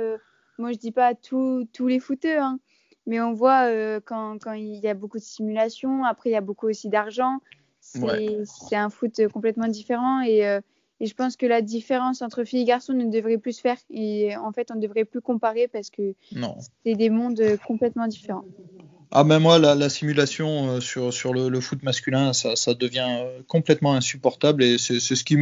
moi 0.59 0.73
je 0.73 0.79
dis 0.79 0.93
pas 0.93 1.15
tous 1.15 1.67
tous 1.73 1.87
les 1.87 2.01
footeux, 2.01 2.39
hein, 2.39 2.59
mais 3.07 3.21
on 3.21 3.33
voit 3.33 3.69
quand, 4.01 4.39
quand 4.43 4.53
il 4.53 4.77
y 4.77 4.89
a 4.89 4.95
beaucoup 4.95 5.19
de 5.19 5.25
simulation. 5.25 6.05
Après 6.05 6.31
il 6.31 6.33
y 6.33 6.37
a 6.37 6.41
beaucoup 6.41 6.69
aussi 6.69 6.89
d'argent. 6.89 7.41
C'est 7.81 8.77
un 8.77 8.91
foot 8.91 9.21
complètement 9.33 9.69
différent 9.69 10.23
et, 10.23 10.61
et, 11.01 11.07
je 11.07 11.15
pense 11.15 11.37
que 11.37 11.47
la 11.47 11.63
différence 11.63 12.23
entre 12.23 12.45
filles 12.45 12.63
et 12.63 12.65
garçons 12.65 12.93
ne 12.93 13.11
devrait 13.11 13.39
plus 13.39 13.53
se 13.53 13.61
faire. 13.61 13.79
Et 13.91 14.37
en 14.37 14.53
fait 14.53 14.71
on 14.71 14.77
ne 14.77 14.81
devrait 14.81 15.05
plus 15.05 15.21
comparer 15.21 15.69
parce 15.69 15.91
que 15.91 16.15
c'est 16.85 16.95
des 16.95 17.11
mondes 17.11 17.43
complètement 17.67 18.07
différents. 18.07 18.45
Ah 19.17 19.23
ben 19.23 19.39
moi 19.39 19.61
la, 19.61 19.77
la 19.77 19.89
simulation 19.89 20.71
euh, 20.71 20.81
sur, 20.81 21.13
sur 21.13 21.33
le, 21.33 21.49
le, 21.49 21.61
foot 21.61 21.85
masculin 21.85 22.33
ça, 22.33 22.57
ça 22.57 22.75
devient 22.75 23.07
euh, 23.09 23.43
complètement 23.47 23.95
insupportable 23.95 24.65
et 24.65 24.77
c'est 24.77 24.99
ce 24.99 25.23
qui 25.23 25.37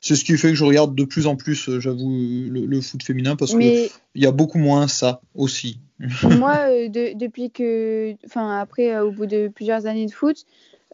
c'est 0.00 0.16
ce 0.16 0.24
qui 0.24 0.36
fait 0.36 0.48
que 0.48 0.56
je 0.56 0.64
regarde 0.64 0.92
de 0.92 1.04
plus 1.04 1.28
en 1.28 1.36
plus 1.36 1.68
euh, 1.68 1.78
j'avoue 1.78 2.10
le, 2.50 2.66
le, 2.66 2.80
foot 2.80 3.00
féminin 3.04 3.36
parce 3.36 3.54
Mais... 3.54 3.86
que 3.86 3.92
il 4.16 4.24
y 4.24 4.26
a 4.26 4.32
beaucoup 4.32 4.58
moins 4.58 4.88
ça 4.88 5.20
aussi. 5.36 5.78
moi 6.00 6.68
de, 6.88 7.16
depuis 7.16 7.52
que 7.52 8.16
enfin 8.26 8.58
après 8.58 8.98
au 8.98 9.12
bout 9.12 9.26
de 9.26 9.46
plusieurs 9.54 9.86
années 9.86 10.06
de 10.06 10.12
foot 10.12 10.44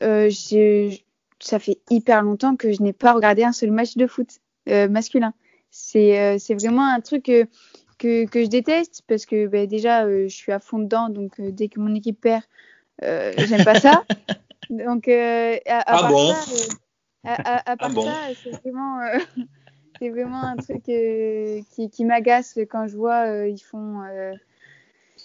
euh, 0.02 0.28
ça 1.42 1.58
fait 1.58 1.78
hyper 1.90 2.22
longtemps 2.22 2.56
que 2.56 2.72
je 2.72 2.82
n'ai 2.82 2.92
pas 2.92 3.12
regardé 3.12 3.44
un 3.44 3.52
seul 3.52 3.70
match 3.70 3.96
de 3.96 4.06
foot 4.06 4.40
masculin. 4.66 5.34
C'est 5.70 6.38
c'est 6.38 6.54
vraiment 6.54 6.86
un 6.86 7.00
truc 7.00 7.30
que, 8.02 8.26
que 8.26 8.42
je 8.42 8.48
déteste 8.48 9.02
parce 9.06 9.26
que 9.26 9.46
bah, 9.46 9.66
déjà 9.66 10.04
euh, 10.04 10.28
je 10.28 10.34
suis 10.34 10.50
à 10.50 10.58
fond 10.58 10.80
dedans 10.80 11.08
donc 11.08 11.38
euh, 11.38 11.52
dès 11.52 11.68
que 11.68 11.78
mon 11.78 11.94
équipe 11.94 12.20
perd 12.20 12.42
euh, 13.04 13.32
j'aime 13.36 13.64
pas 13.64 13.78
ça 13.78 14.04
donc 14.70 15.06
à, 15.06 15.54
à, 15.66 15.82
ah 15.86 15.98
part 16.00 16.10
bon? 16.10 16.32
ça, 16.32 16.44
à, 17.24 17.70
à, 17.70 17.76
part 17.76 17.90
ah 17.90 17.94
bon? 17.94 18.04
ça 18.04 18.14
c'est 18.42 18.50
vraiment 18.60 18.98
c'est 20.00 20.10
vraiment 20.10 20.42
un 20.42 20.56
truc 20.56 20.82
qui, 20.82 21.90
qui 21.90 22.04
m'agace 22.04 22.58
quand 22.68 22.88
je 22.88 22.96
vois 22.96 23.46
ils 23.46 23.60
font 23.62 24.00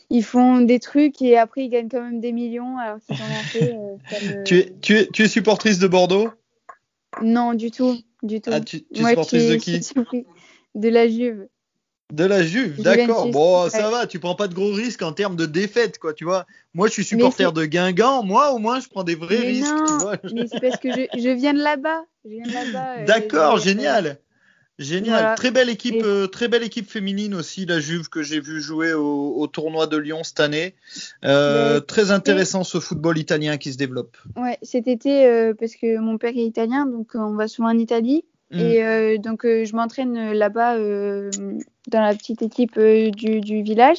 ils 0.10 0.24
font 0.24 0.62
des 0.62 0.80
trucs 0.80 1.22
et 1.22 1.38
après 1.38 1.66
ils 1.66 1.70
gagnent 1.70 1.90
quand 1.90 2.02
même 2.02 2.20
des 2.20 2.32
millions 2.32 2.78
alors 2.78 2.98
qu'ils 3.06 3.16
en 3.16 3.26
ont 3.26 3.98
fait 4.00 4.22
me... 4.38 4.44
tu, 4.44 4.58
es, 4.58 4.74
tu, 4.82 4.98
es, 4.98 5.08
tu 5.08 5.24
es 5.24 5.28
supportrice 5.28 5.80
de 5.80 5.88
Bordeaux? 5.88 6.30
Non 7.22 7.54
du 7.54 7.72
tout 7.72 7.98
du 8.24 8.42
tout 8.42 8.52
ah, 8.54 8.62
tu, 8.62 8.84
tu 8.84 9.02
es 9.02 9.10
supportrice 9.10 9.48
de 9.48 9.56
qui? 9.56 9.82
de 10.76 10.90
la 10.90 11.08
Juve 11.08 11.48
de 12.14 12.24
la 12.24 12.42
Juve, 12.42 12.82
d'accord. 12.82 13.30
Bon, 13.32 13.70
ça 13.70 13.90
va, 13.90 14.08
tu 14.08 14.20
prends 14.20 14.36
pas 14.36 14.48
de 14.48 14.54
gros 14.54 14.72
risques 14.72 15.02
en 15.02 15.12
termes 15.12 15.36
de 15.36 15.46
défaite, 15.46 16.00
quoi, 16.00 16.14
tu 16.14 16.24
vois. 16.24 16.46
Moi, 16.74 16.88
je 16.88 16.94
suis 16.94 17.04
supporter 17.04 17.52
de 17.52 17.66
Guingamp, 17.66 18.24
moi, 18.24 18.52
au 18.54 18.60
moins, 18.60 18.80
je 18.80 18.88
prends 18.88 19.04
des 19.04 19.16
vrais 19.16 19.38
mais 19.38 19.48
risques, 19.48 19.76
non, 19.76 19.86
tu 19.86 19.94
vois. 20.04 20.18
Mais 20.34 20.48
c'est 20.48 20.62
parce 20.62 20.78
que 20.78 20.90
je, 20.90 21.02
je 21.20 21.30
viens 21.30 21.54
de 21.54 21.60
là-bas. 21.60 22.04
Là 22.24 23.00
euh, 23.00 23.06
d'accord, 23.06 23.60
génial. 23.60 24.20
Génial, 24.80 25.20
voilà. 25.20 25.36
très 25.36 25.50
belle 25.50 25.70
équipe, 25.70 25.96
et... 25.96 26.04
euh, 26.04 26.28
très 26.28 26.48
belle 26.48 26.64
équipe 26.64 26.90
féminine 26.90 27.34
aussi, 27.34 27.66
la 27.66 27.80
Juve 27.80 28.10
que 28.10 28.22
j'ai 28.22 28.40
vu 28.40 28.62
jouer 28.62 28.94
au, 28.94 29.34
au, 29.36 29.48
tournoi 29.48 29.88
de 29.88 29.98
Lyon 29.98 30.24
cette 30.24 30.40
année. 30.40 30.76
Euh, 31.26 31.80
très 31.80 32.12
intéressant 32.12 32.64
ce 32.64 32.80
football 32.80 33.18
italien 33.18 33.58
qui 33.58 33.74
se 33.74 33.78
développe. 33.78 34.18
Ouais, 34.36 34.58
cet 34.62 34.88
été 34.88 35.26
euh, 35.26 35.54
parce 35.60 35.76
que 35.76 35.98
mon 35.98 36.18
père 36.20 36.34
est 36.36 36.46
italien, 36.46 36.86
donc 36.86 37.10
on 37.16 37.34
va 37.34 37.48
souvent 37.48 37.70
en 37.70 37.78
Italie 37.78 38.24
Mm. 38.50 38.60
Et 38.60 39.18
donc, 39.18 39.42
je 39.44 39.76
m'entraîne 39.76 40.32
là-bas 40.32 40.78
dans 40.78 42.02
la 42.02 42.16
petite 42.16 42.42
équipe 42.42 42.80
du, 42.80 43.42
du, 43.42 43.62
village. 43.62 43.98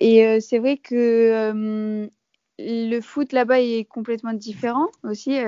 Et 0.00 0.38
c'est 0.42 0.58
vrai 0.58 0.76
que 0.76 2.06
le 2.58 3.00
foot 3.00 3.32
là-bas 3.32 3.60
est 3.60 3.84
complètement 3.84 4.32
différent 4.32 4.86
aussi. 5.02 5.38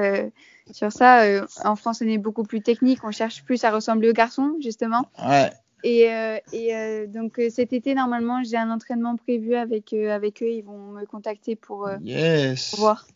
sur 0.72 0.92
ça, 0.92 1.44
en 1.64 1.76
France, 1.76 2.02
on 2.04 2.08
est 2.08 2.18
beaucoup 2.18 2.44
plus 2.44 2.60
technique. 2.60 3.04
On 3.04 3.10
cherche 3.10 3.44
plus 3.44 3.64
à 3.64 3.70
ressembler 3.70 4.10
aux 4.10 4.14
garçons, 4.14 4.54
justement. 4.60 5.06
Ouais. 5.26 5.50
Et, 5.84 6.08
et 6.52 7.06
donc, 7.06 7.40
cet 7.50 7.72
été, 7.72 7.94
normalement, 7.94 8.42
j'ai 8.42 8.56
un 8.56 8.70
entraînement 8.70 9.16
prévu 9.16 9.54
avec, 9.54 9.92
avec 9.92 10.42
eux. 10.42 10.50
Ils 10.50 10.62
vont 10.62 10.92
me 10.92 11.06
contacter 11.06 11.56
pour, 11.56 11.88
yes. 12.02 12.70
pour 12.70 12.80
voir. 12.80 13.06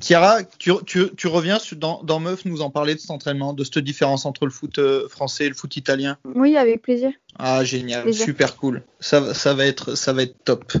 Chiara, 0.00 0.42
tu, 0.58 0.72
tu, 0.86 1.14
tu 1.14 1.26
reviens 1.26 1.58
dans, 1.76 2.02
dans, 2.02 2.20
Meuf 2.20 2.44
nous 2.46 2.62
en 2.62 2.70
parler 2.70 2.94
de 2.94 3.00
cet 3.00 3.10
entraînement, 3.10 3.52
de 3.52 3.64
cette 3.64 3.78
différence 3.78 4.24
entre 4.24 4.46
le 4.46 4.50
foot 4.50 4.78
euh, 4.78 5.08
français 5.08 5.44
et 5.44 5.48
le 5.48 5.54
foot 5.54 5.76
italien? 5.76 6.16
Oui, 6.24 6.56
avec 6.56 6.82
plaisir. 6.82 7.12
Ah, 7.38 7.62
génial, 7.64 8.04
plaisir. 8.04 8.24
super 8.24 8.56
cool. 8.56 8.82
Ça, 8.98 9.34
ça, 9.34 9.52
va 9.54 9.66
être, 9.66 9.94
ça 9.94 10.12
va 10.12 10.22
être 10.22 10.42
top. 10.44 10.72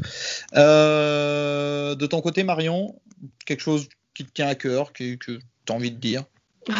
Euh, 0.56 1.94
de 1.94 2.06
ton 2.06 2.22
côté, 2.22 2.44
Marion, 2.44 2.98
quelque 3.44 3.60
chose 3.60 3.88
qui 4.14 4.24
te 4.24 4.32
tient 4.32 4.48
à 4.48 4.54
cœur, 4.54 4.92
que, 4.92 5.16
que 5.16 5.32
tu 5.32 5.72
as 5.72 5.74
envie 5.74 5.90
de 5.90 5.98
dire? 5.98 6.24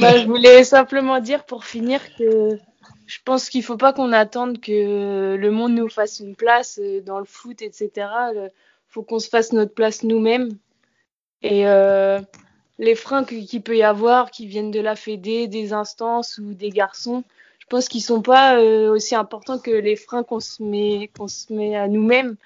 Bah, 0.00 0.18
Je 0.18 0.26
voulais 0.26 0.64
simplement 0.64 1.20
dire 1.20 1.44
pour 1.44 1.64
finir 1.64 2.00
que 2.16 2.58
je 3.06 3.18
pense 3.24 3.50
qu'il 3.50 3.60
ne 3.60 3.66
faut 3.66 3.76
pas 3.76 3.92
qu'on 3.92 4.12
attende 4.12 4.60
que 4.60 5.36
le 5.36 5.50
monde 5.50 5.74
nous 5.74 5.88
fasse 5.88 6.20
une 6.20 6.34
place 6.34 6.78
euh, 6.82 7.02
dans 7.02 7.18
le 7.18 7.24
foot, 7.26 7.60
etc. 7.60 7.90
Il 8.34 8.50
faut 8.88 9.02
qu'on 9.02 9.18
se 9.18 9.28
fasse 9.28 9.52
notre 9.52 9.74
place 9.74 10.02
nous-mêmes 10.02 10.48
et 11.42 11.66
euh, 11.66 12.20
les 12.78 12.94
freins 12.94 13.24
qu'il 13.24 13.62
peut 13.62 13.76
y 13.76 13.82
avoir, 13.82 14.30
qui 14.30 14.46
viennent 14.46 14.70
de 14.70 14.80
la 14.80 14.96
Fédé, 14.96 15.48
des 15.48 15.72
instances 15.72 16.38
ou 16.38 16.54
des 16.54 16.70
garçons, 16.70 17.24
je 17.58 17.66
pense 17.66 17.88
qu'ils 17.88 18.02
sont 18.02 18.22
pas 18.22 18.58
euh, 18.58 18.90
aussi 18.90 19.14
importants 19.14 19.58
que 19.58 19.70
les 19.70 19.96
freins 19.96 20.24
qu'on 20.24 20.40
se 20.40 20.62
met, 20.62 21.10
se 21.26 21.52
met 21.52 21.76
à 21.76 21.88
nous-mêmes. 21.88 22.36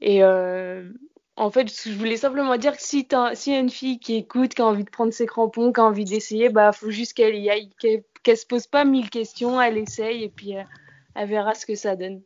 Et 0.00 0.22
euh, 0.22 0.88
en 1.36 1.50
fait, 1.50 1.68
je 1.68 1.92
voulais 1.92 2.16
simplement 2.16 2.56
dire 2.56 2.76
que 2.76 2.82
si 2.82 3.06
s'il 3.34 3.52
y 3.52 3.56
a 3.56 3.60
une 3.60 3.70
fille 3.70 3.98
qui 3.98 4.16
écoute, 4.16 4.54
qui 4.54 4.62
a 4.62 4.66
envie 4.66 4.84
de 4.84 4.90
prendre 4.90 5.12
ses 5.12 5.26
crampons, 5.26 5.72
qui 5.72 5.80
a 5.80 5.84
envie 5.84 6.04
d'essayer, 6.04 6.48
bah 6.48 6.72
faut 6.72 6.90
juste 6.90 7.14
qu'elle 7.14 7.36
y 7.36 7.70
qu'elle 7.78 8.02
qu 8.22 8.36
se 8.36 8.46
pose 8.46 8.66
pas 8.66 8.84
mille 8.84 9.10
questions, 9.10 9.60
elle 9.60 9.78
essaye 9.78 10.24
et 10.24 10.28
puis 10.28 10.54
elle 11.14 11.28
verra 11.28 11.54
ce 11.54 11.66
que 11.66 11.74
ça 11.74 11.96
donne. 11.96 12.22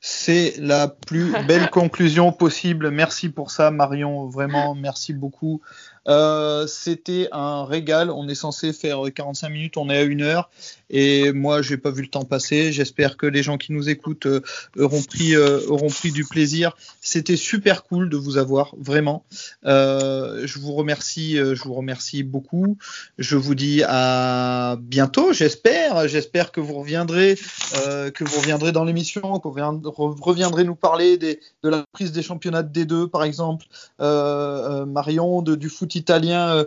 C'est 0.00 0.54
la 0.58 0.88
plus 0.88 1.32
belle 1.46 1.68
conclusion 1.70 2.32
possible. 2.32 2.90
Merci 2.90 3.28
pour 3.28 3.50
ça, 3.50 3.70
Marion. 3.70 4.26
Vraiment, 4.26 4.74
merci 4.74 5.12
beaucoup. 5.12 5.60
Euh, 6.08 6.66
C'était 6.66 7.28
un 7.32 7.64
régal. 7.64 8.10
On 8.10 8.28
est 8.28 8.34
censé 8.34 8.72
faire 8.72 9.02
45 9.14 9.48
minutes, 9.48 9.76
on 9.76 9.90
est 9.90 9.98
à 9.98 10.02
une 10.02 10.22
heure. 10.22 10.50
Et 10.88 11.32
moi, 11.32 11.62
j'ai 11.62 11.76
pas 11.76 11.90
vu 11.90 12.02
le 12.02 12.08
temps 12.08 12.24
passer. 12.24 12.72
J'espère 12.72 13.16
que 13.16 13.26
les 13.26 13.42
gens 13.42 13.58
qui 13.58 13.72
nous 13.72 13.88
écoutent 13.88 14.26
euh, 14.26 14.40
auront 14.76 15.02
pris 15.02 15.36
euh, 15.36 15.60
auront 15.68 15.88
pris 15.88 16.10
du 16.10 16.24
plaisir. 16.24 16.76
C'était 17.00 17.36
super 17.36 17.84
cool 17.84 18.08
de 18.08 18.16
vous 18.16 18.38
avoir, 18.38 18.74
vraiment. 18.78 19.24
Je 19.64 20.58
vous 20.58 20.72
remercie, 20.72 21.36
je 21.36 21.62
vous 21.62 21.74
remercie 21.74 22.22
beaucoup. 22.22 22.76
Je 23.18 23.36
vous 23.36 23.54
dis 23.54 23.82
à 23.86 24.76
bientôt, 24.80 25.32
j'espère. 25.32 26.08
J'espère 26.08 26.50
que 26.50 26.60
vous 26.60 26.74
reviendrez, 26.74 27.36
que 27.74 28.24
vous 28.24 28.40
reviendrez 28.40 28.72
dans 28.72 28.84
l'émission, 28.84 29.38
que 29.38 29.48
vous 29.48 30.14
reviendrez 30.22 30.64
nous 30.64 30.74
parler 30.74 31.18
de 31.18 31.38
la 31.62 31.84
prise 31.92 32.12
des 32.12 32.22
championnats 32.22 32.62
de 32.62 32.84
D2, 32.84 33.08
par 33.08 33.22
exemple, 33.22 33.66
Marion, 33.98 35.42
du 35.42 35.68
foot 35.68 35.89
italien, 35.94 36.64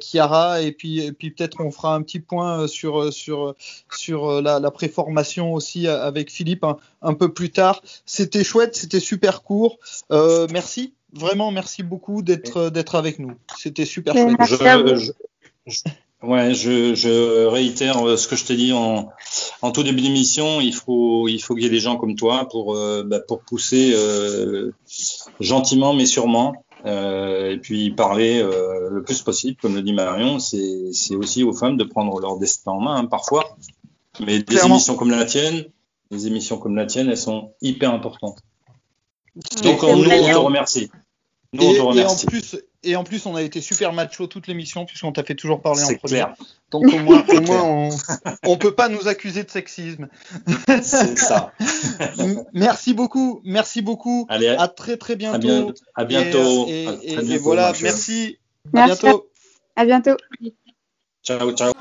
Chiara, 0.00 0.62
et 0.62 0.72
puis, 0.72 1.00
et 1.00 1.12
puis 1.12 1.30
peut-être 1.30 1.60
on 1.60 1.70
fera 1.70 1.94
un 1.94 2.02
petit 2.02 2.20
point 2.20 2.66
sur 2.66 3.12
sur 3.12 3.54
sur 3.90 4.28
euh, 4.28 4.42
la, 4.42 4.60
la 4.60 4.70
préformation 4.70 5.52
aussi 5.52 5.86
avec 5.88 6.30
Philippe 6.30 6.64
un, 6.64 6.76
un 7.02 7.14
peu 7.14 7.32
plus 7.32 7.50
tard. 7.50 7.82
C'était 8.06 8.44
chouette, 8.44 8.76
c'était 8.76 9.00
super 9.00 9.42
court. 9.42 9.78
Euh, 10.10 10.46
merci, 10.50 10.94
vraiment 11.12 11.50
merci 11.50 11.82
beaucoup 11.82 12.22
d'être 12.22 12.70
d'être 12.70 12.94
avec 12.94 13.18
nous. 13.18 13.34
C'était 13.56 13.86
super 13.86 14.14
chouette. 14.14 14.36
Je, 14.96 15.12
je, 15.66 15.82
Ouais, 16.22 16.54
je, 16.54 16.94
je 16.94 17.44
réitère 17.44 18.06
euh, 18.08 18.16
ce 18.16 18.28
que 18.28 18.34
je 18.36 18.46
t'ai 18.46 18.56
dit 18.56 18.72
en, 18.72 19.10
en 19.60 19.72
tout 19.72 19.82
début 19.82 20.00
d'émission. 20.00 20.58
Il 20.62 20.72
faut, 20.72 21.28
il 21.28 21.38
faut 21.38 21.54
qu'il 21.54 21.64
y 21.64 21.66
ait 21.66 21.70
des 21.70 21.80
gens 21.80 21.96
comme 21.96 22.16
toi 22.16 22.48
pour, 22.48 22.74
euh, 22.76 23.04
bah, 23.04 23.20
pour 23.20 23.40
pousser 23.40 23.92
euh, 23.94 24.72
gentiment 25.38 25.92
mais 25.92 26.06
sûrement. 26.06 26.63
Euh, 26.86 27.52
et 27.52 27.58
puis 27.58 27.90
parler 27.92 28.40
euh, 28.42 28.90
le 28.90 29.02
plus 29.02 29.22
possible, 29.22 29.56
comme 29.60 29.74
le 29.74 29.82
dit 29.82 29.94
Marion, 29.94 30.38
c'est 30.38 31.14
aussi 31.16 31.42
aux 31.42 31.52
femmes 31.54 31.76
de 31.78 31.84
prendre 31.84 32.20
leur 32.20 32.38
destin 32.38 32.72
en 32.72 32.80
main 32.80 32.96
hein, 32.96 33.06
parfois. 33.06 33.56
Mais 34.20 34.38
des 34.38 34.44
Clairement. 34.44 34.74
émissions 34.76 34.94
comme 34.96 35.10
la 35.10 35.24
tienne, 35.24 35.64
des 36.10 36.26
émissions 36.26 36.58
comme 36.58 36.76
la 36.76 36.86
tienne, 36.86 37.08
elles 37.08 37.16
sont 37.16 37.52
hyper 37.62 37.92
importantes. 37.92 38.38
Donc 39.62 39.82
on, 39.82 39.96
nous, 39.96 40.04
on 40.04 40.28
te 40.32 40.36
remercie. 40.36 40.90
Nous, 41.52 41.62
Et, 41.62 41.66
on 41.66 41.72
te 41.72 41.76
et 41.76 41.80
en 41.80 41.88
remercie. 41.88 42.26
plus, 42.26 42.56
et 42.84 42.96
en 42.96 43.04
plus, 43.04 43.26
on 43.26 43.34
a 43.36 43.42
été 43.42 43.60
super 43.60 43.92
macho 43.92 44.26
toute 44.26 44.46
l'émission 44.46 44.84
puisqu'on 44.84 45.12
t'a 45.12 45.22
fait 45.24 45.34
toujours 45.34 45.60
parler 45.62 45.82
en 45.82 45.86
C'est 45.86 45.96
premier. 45.98 46.12
clair, 46.14 46.34
Donc 46.70 46.84
au 46.92 46.98
moins, 46.98 47.24
au 47.28 47.40
moins 47.40 47.62
on, 47.62 47.88
on 48.44 48.56
peut 48.56 48.74
pas 48.74 48.88
nous 48.88 49.08
accuser 49.08 49.42
de 49.44 49.50
sexisme. 49.50 50.08
c'est 50.82 51.18
ça. 51.18 51.52
Merci 52.52 52.94
beaucoup, 52.94 53.40
merci 53.44 53.82
beaucoup. 53.82 54.26
Allez, 54.28 54.48
À 54.48 54.68
très 54.68 54.96
très 54.96 55.16
bientôt. 55.16 55.36
à, 55.36 55.38
bien- 55.38 55.66
à 55.94 56.04
bientôt. 56.04 56.66
Et, 56.68 56.86
À 56.86 56.92
et- 56.92 56.96
très 56.96 57.06
et- 57.06 57.12
et 57.12 57.16
bientôt, 57.22 57.42
voilà, 57.44 57.62
Marcel. 57.68 57.82
merci. 57.84 58.38
À 58.74 58.86
Merci. 58.86 59.02
bientôt. 59.02 59.30
À 59.76 59.84
bientôt. 59.84 60.16
Ciao, 61.22 61.52
ciao. 61.52 61.72